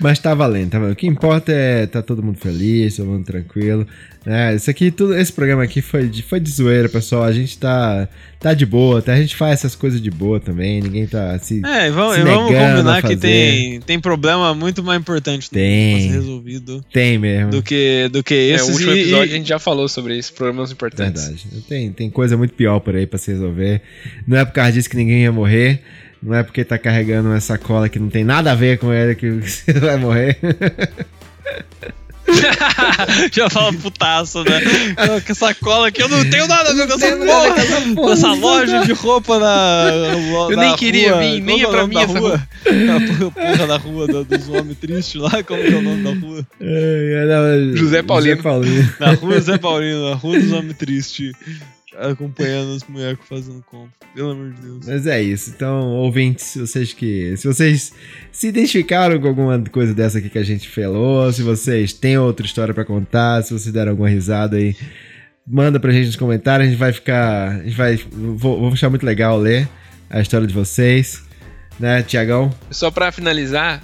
Mas 0.00 0.18
tá 0.18 0.34
valendo, 0.34 0.70
tá 0.70 0.78
valendo. 0.78 0.94
O 0.94 0.96
que 0.96 1.06
importa 1.06 1.52
é 1.52 1.86
tá 1.86 2.02
todo 2.02 2.22
mundo 2.22 2.38
feliz, 2.38 2.96
todo 2.96 3.06
mundo 3.06 3.24
tranquilo. 3.24 3.86
É, 4.28 4.56
isso 4.56 4.68
aqui, 4.68 4.90
tudo, 4.90 5.16
esse 5.16 5.32
programa 5.32 5.62
aqui 5.62 5.80
foi 5.80 6.08
de, 6.08 6.20
foi 6.20 6.40
de 6.40 6.50
zoeira, 6.50 6.88
pessoal. 6.88 7.22
A 7.22 7.30
gente 7.30 7.56
tá, 7.56 8.08
tá 8.40 8.54
de 8.54 8.66
boa, 8.66 9.00
tá? 9.00 9.12
A 9.12 9.20
gente 9.20 9.36
faz 9.36 9.60
essas 9.60 9.76
coisas 9.76 10.02
de 10.02 10.10
boa 10.10 10.40
também. 10.40 10.82
Ninguém 10.82 11.06
tá 11.06 11.38
se. 11.38 11.64
É, 11.64 11.88
vamos, 11.92 12.16
se 12.16 12.22
vamos 12.22 12.52
combinar 12.52 13.02
que 13.02 13.16
tem, 13.16 13.80
tem 13.80 14.00
problema 14.00 14.52
muito 14.52 14.82
mais 14.82 15.00
importante 15.00 15.48
tem, 15.48 16.00
ser 16.00 16.14
resolvido. 16.14 16.84
Tem 16.92 17.18
mesmo. 17.18 17.52
Do 17.52 17.62
que, 17.62 18.08
do 18.08 18.20
que 18.24 18.34
esse. 18.34 18.64
É, 18.64 18.68
o 18.68 18.72
último 18.72 18.90
episódio 18.90 19.30
e, 19.30 19.34
a 19.34 19.36
gente 19.38 19.48
já 19.48 19.60
falou 19.60 19.88
sobre 19.88 20.18
isso, 20.18 20.32
problemas 20.32 20.72
importantes. 20.72 21.22
Verdade. 21.22 21.62
Tem, 21.68 21.92
tem 21.92 22.10
coisa 22.10 22.36
muito 22.36 22.52
pior 22.54 22.80
por 22.80 22.96
aí 22.96 23.06
pra 23.06 23.20
se 23.20 23.30
resolver. 23.30 23.80
Não 24.26 24.36
é 24.36 24.44
por 24.44 24.54
causa 24.54 24.72
disso 24.72 24.90
que 24.90 24.96
ninguém 24.96 25.22
ia 25.22 25.30
morrer. 25.30 25.82
Não 26.26 26.34
é 26.34 26.42
porque 26.42 26.64
tá 26.64 26.76
carregando 26.76 27.28
uma 27.28 27.38
sacola 27.38 27.88
que 27.88 28.00
não 28.00 28.08
tem 28.08 28.24
nada 28.24 28.50
a 28.50 28.54
ver 28.56 28.78
com 28.78 28.92
ele 28.92 29.14
que 29.14 29.30
você 29.38 29.72
vai 29.74 29.96
morrer. 29.96 30.36
Já 33.30 33.48
fala 33.48 33.72
putaço, 33.72 34.42
né? 34.42 34.60
Com 35.24 35.32
essa 35.32 35.54
cola 35.54 35.86
aqui, 35.86 36.02
eu 36.02 36.08
não 36.08 36.28
tenho 36.28 36.48
nada 36.48 36.70
a 36.70 36.74
ver 36.74 36.88
com 36.88 36.94
essa 36.94 37.16
porra, 37.16 37.94
com 37.94 38.10
essa 38.10 38.32
loja 38.32 38.84
de 38.84 38.92
roupa 38.92 39.38
na. 39.38 39.92
Eu 40.50 40.56
nem 40.56 40.74
queria 40.74 41.12
rua. 41.12 41.20
vir, 41.20 41.40
nem 41.40 41.62
é 41.62 41.68
pra 41.68 41.86
mim 41.86 41.96
essa 41.96 42.18
rua. 42.18 42.48
A 42.66 43.30
porra 43.30 43.66
da 43.68 43.76
rua 43.76 44.24
dos 44.24 44.48
homens 44.48 44.78
tristes 44.78 45.20
lá, 45.20 45.44
como 45.44 45.62
que 45.62 45.72
é 45.72 45.76
o 45.76 45.82
nome 45.82 46.02
da 46.02 46.26
rua? 46.26 46.44
É, 46.60 47.26
não, 47.28 47.76
José 47.76 48.02
Paulino. 48.02 48.36
José 48.36 48.42
Paulino. 48.42 48.92
Na 48.98 49.12
rua 49.12 49.34
José 49.34 49.58
Paulino, 49.58 50.10
na 50.10 50.16
rua 50.16 50.40
dos 50.40 50.50
homens 50.50 50.76
tristes 50.76 51.32
acompanhando 51.98 52.70
os 52.70 52.84
moleques 52.84 53.26
fazendo 53.28 53.62
compra. 53.62 53.92
Pelo 54.14 54.30
amor 54.30 54.52
de 54.52 54.60
Deus. 54.60 54.86
Mas 54.86 55.06
é 55.06 55.22
isso. 55.22 55.50
Então, 55.50 55.88
ouvintes, 55.94 56.56
vocês 56.56 56.92
que. 56.92 57.36
Se 57.36 57.46
vocês 57.46 57.92
se 58.32 58.48
identificaram 58.48 59.20
com 59.20 59.28
alguma 59.28 59.62
coisa 59.64 59.94
dessa 59.94 60.18
aqui 60.18 60.28
que 60.28 60.38
a 60.38 60.44
gente 60.44 60.68
falou, 60.68 61.32
se 61.32 61.42
vocês 61.42 61.92
têm 61.92 62.18
outra 62.18 62.46
história 62.46 62.72
para 62.72 62.84
contar, 62.84 63.42
se 63.42 63.52
vocês 63.52 63.72
deram 63.72 63.92
alguma 63.92 64.08
risada 64.08 64.56
aí, 64.56 64.76
manda 65.46 65.78
pra 65.78 65.92
gente 65.92 66.06
nos 66.06 66.16
comentários. 66.16 66.68
A 66.68 66.70
gente 66.70 66.78
vai 66.78 66.92
ficar. 66.92 67.50
A 67.50 67.62
gente 67.62 67.76
vai. 67.76 67.96
Vou, 67.96 68.58
vou 68.60 68.72
achar 68.72 68.90
muito 68.90 69.06
legal 69.06 69.38
ler 69.38 69.68
a 70.10 70.20
história 70.20 70.46
de 70.46 70.54
vocês. 70.54 71.24
Né, 71.78 72.02
Tiagão? 72.02 72.54
Só 72.70 72.90
para 72.90 73.12
finalizar, 73.12 73.82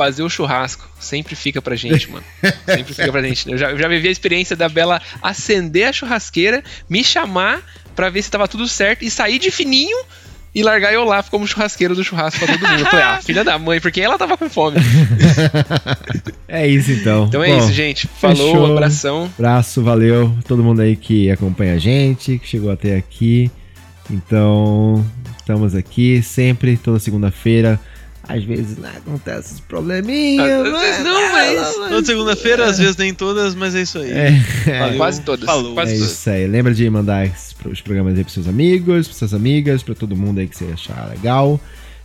fazer 0.00 0.22
o 0.22 0.30
churrasco. 0.30 0.88
Sempre 0.98 1.36
fica 1.36 1.60
pra 1.60 1.76
gente, 1.76 2.10
mano. 2.10 2.24
Sempre 2.64 2.94
fica 2.94 3.12
pra 3.12 3.20
gente. 3.20 3.50
Eu 3.50 3.58
já, 3.58 3.70
eu 3.70 3.78
já 3.78 3.86
vivi 3.86 4.08
a 4.08 4.10
experiência 4.10 4.56
da 4.56 4.66
Bela 4.66 4.98
acender 5.20 5.88
a 5.88 5.92
churrasqueira, 5.92 6.64
me 6.88 7.04
chamar 7.04 7.60
pra 7.94 8.08
ver 8.08 8.22
se 8.22 8.30
tava 8.30 8.48
tudo 8.48 8.66
certo 8.66 9.04
e 9.04 9.10
sair 9.10 9.38
de 9.38 9.50
fininho 9.50 9.98
e 10.54 10.62
largar 10.62 10.94
eu 10.94 11.04
lá 11.04 11.22
como 11.22 11.46
churrasqueiro 11.46 11.94
do 11.94 12.02
churrasco 12.02 12.46
pra 12.46 12.56
todo 12.56 12.66
mundo. 12.66 12.80
Eu 12.80 12.86
falei, 12.86 13.04
ah, 13.04 13.20
filha 13.22 13.44
da 13.44 13.58
mãe, 13.58 13.78
porque 13.78 14.00
ela 14.00 14.16
tava 14.16 14.38
com 14.38 14.48
fome. 14.48 14.78
é 16.48 16.66
isso 16.66 16.92
então. 16.92 17.26
Então 17.26 17.44
é 17.44 17.48
Bom, 17.48 17.58
isso, 17.58 17.72
gente. 17.74 18.08
Falou, 18.08 18.52
fechou. 18.52 18.72
abração. 18.72 19.30
Abraço, 19.38 19.82
valeu. 19.82 20.34
Todo 20.48 20.64
mundo 20.64 20.80
aí 20.80 20.96
que 20.96 21.30
acompanha 21.30 21.74
a 21.74 21.78
gente, 21.78 22.38
que 22.38 22.48
chegou 22.48 22.70
até 22.70 22.96
aqui. 22.96 23.50
Então, 24.10 25.04
estamos 25.38 25.74
aqui 25.74 26.22
sempre, 26.22 26.78
toda 26.78 26.98
segunda-feira 26.98 27.78
às 28.28 28.44
vezes 28.44 28.76
né, 28.76 28.92
acontece 28.96 29.48
esses 29.48 29.60
probleminhas. 29.60 30.64
Né? 30.64 30.98
Não, 31.02 31.32
mas. 31.32 31.74
Toda 31.74 32.04
segunda-feira, 32.04 32.66
às 32.66 32.78
vezes 32.78 32.96
nem 32.96 33.12
todas, 33.14 33.54
mas 33.54 33.74
é 33.74 33.82
isso 33.82 33.98
aí. 33.98 34.10
É, 34.10 34.42
é, 34.66 34.96
quase 34.96 35.20
todas. 35.22 35.44
Falou. 35.44 35.74
Quase 35.74 35.94
é 35.94 35.98
todas. 35.98 36.12
isso 36.12 36.30
aí. 36.30 36.46
Lembra 36.46 36.74
de 36.74 36.88
mandar 36.88 37.30
os 37.64 37.80
programas 37.80 38.16
aí 38.16 38.22
pros 38.22 38.34
seus 38.34 38.48
amigos, 38.48 39.06
pras 39.06 39.16
suas 39.16 39.34
amigas, 39.34 39.82
pra 39.82 39.94
todo 39.94 40.16
mundo 40.16 40.38
aí 40.38 40.46
que 40.46 40.56
você 40.56 40.66
achar 40.72 41.08
legal. 41.10 41.60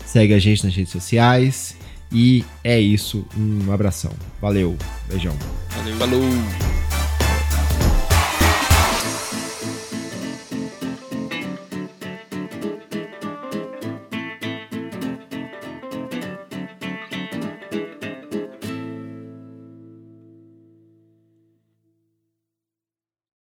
Segue 0.06 0.34
a 0.34 0.40
gente 0.40 0.64
nas 0.66 0.76
redes 0.76 0.92
sociais. 0.92 1.76
E 2.12 2.46
é 2.64 2.80
isso. 2.80 3.26
Um 3.38 3.72
abração. 3.72 4.12
Valeu. 4.42 4.78
Beijão. 5.10 5.36
Valeu. 5.76 5.96
Falou. 5.98 7.05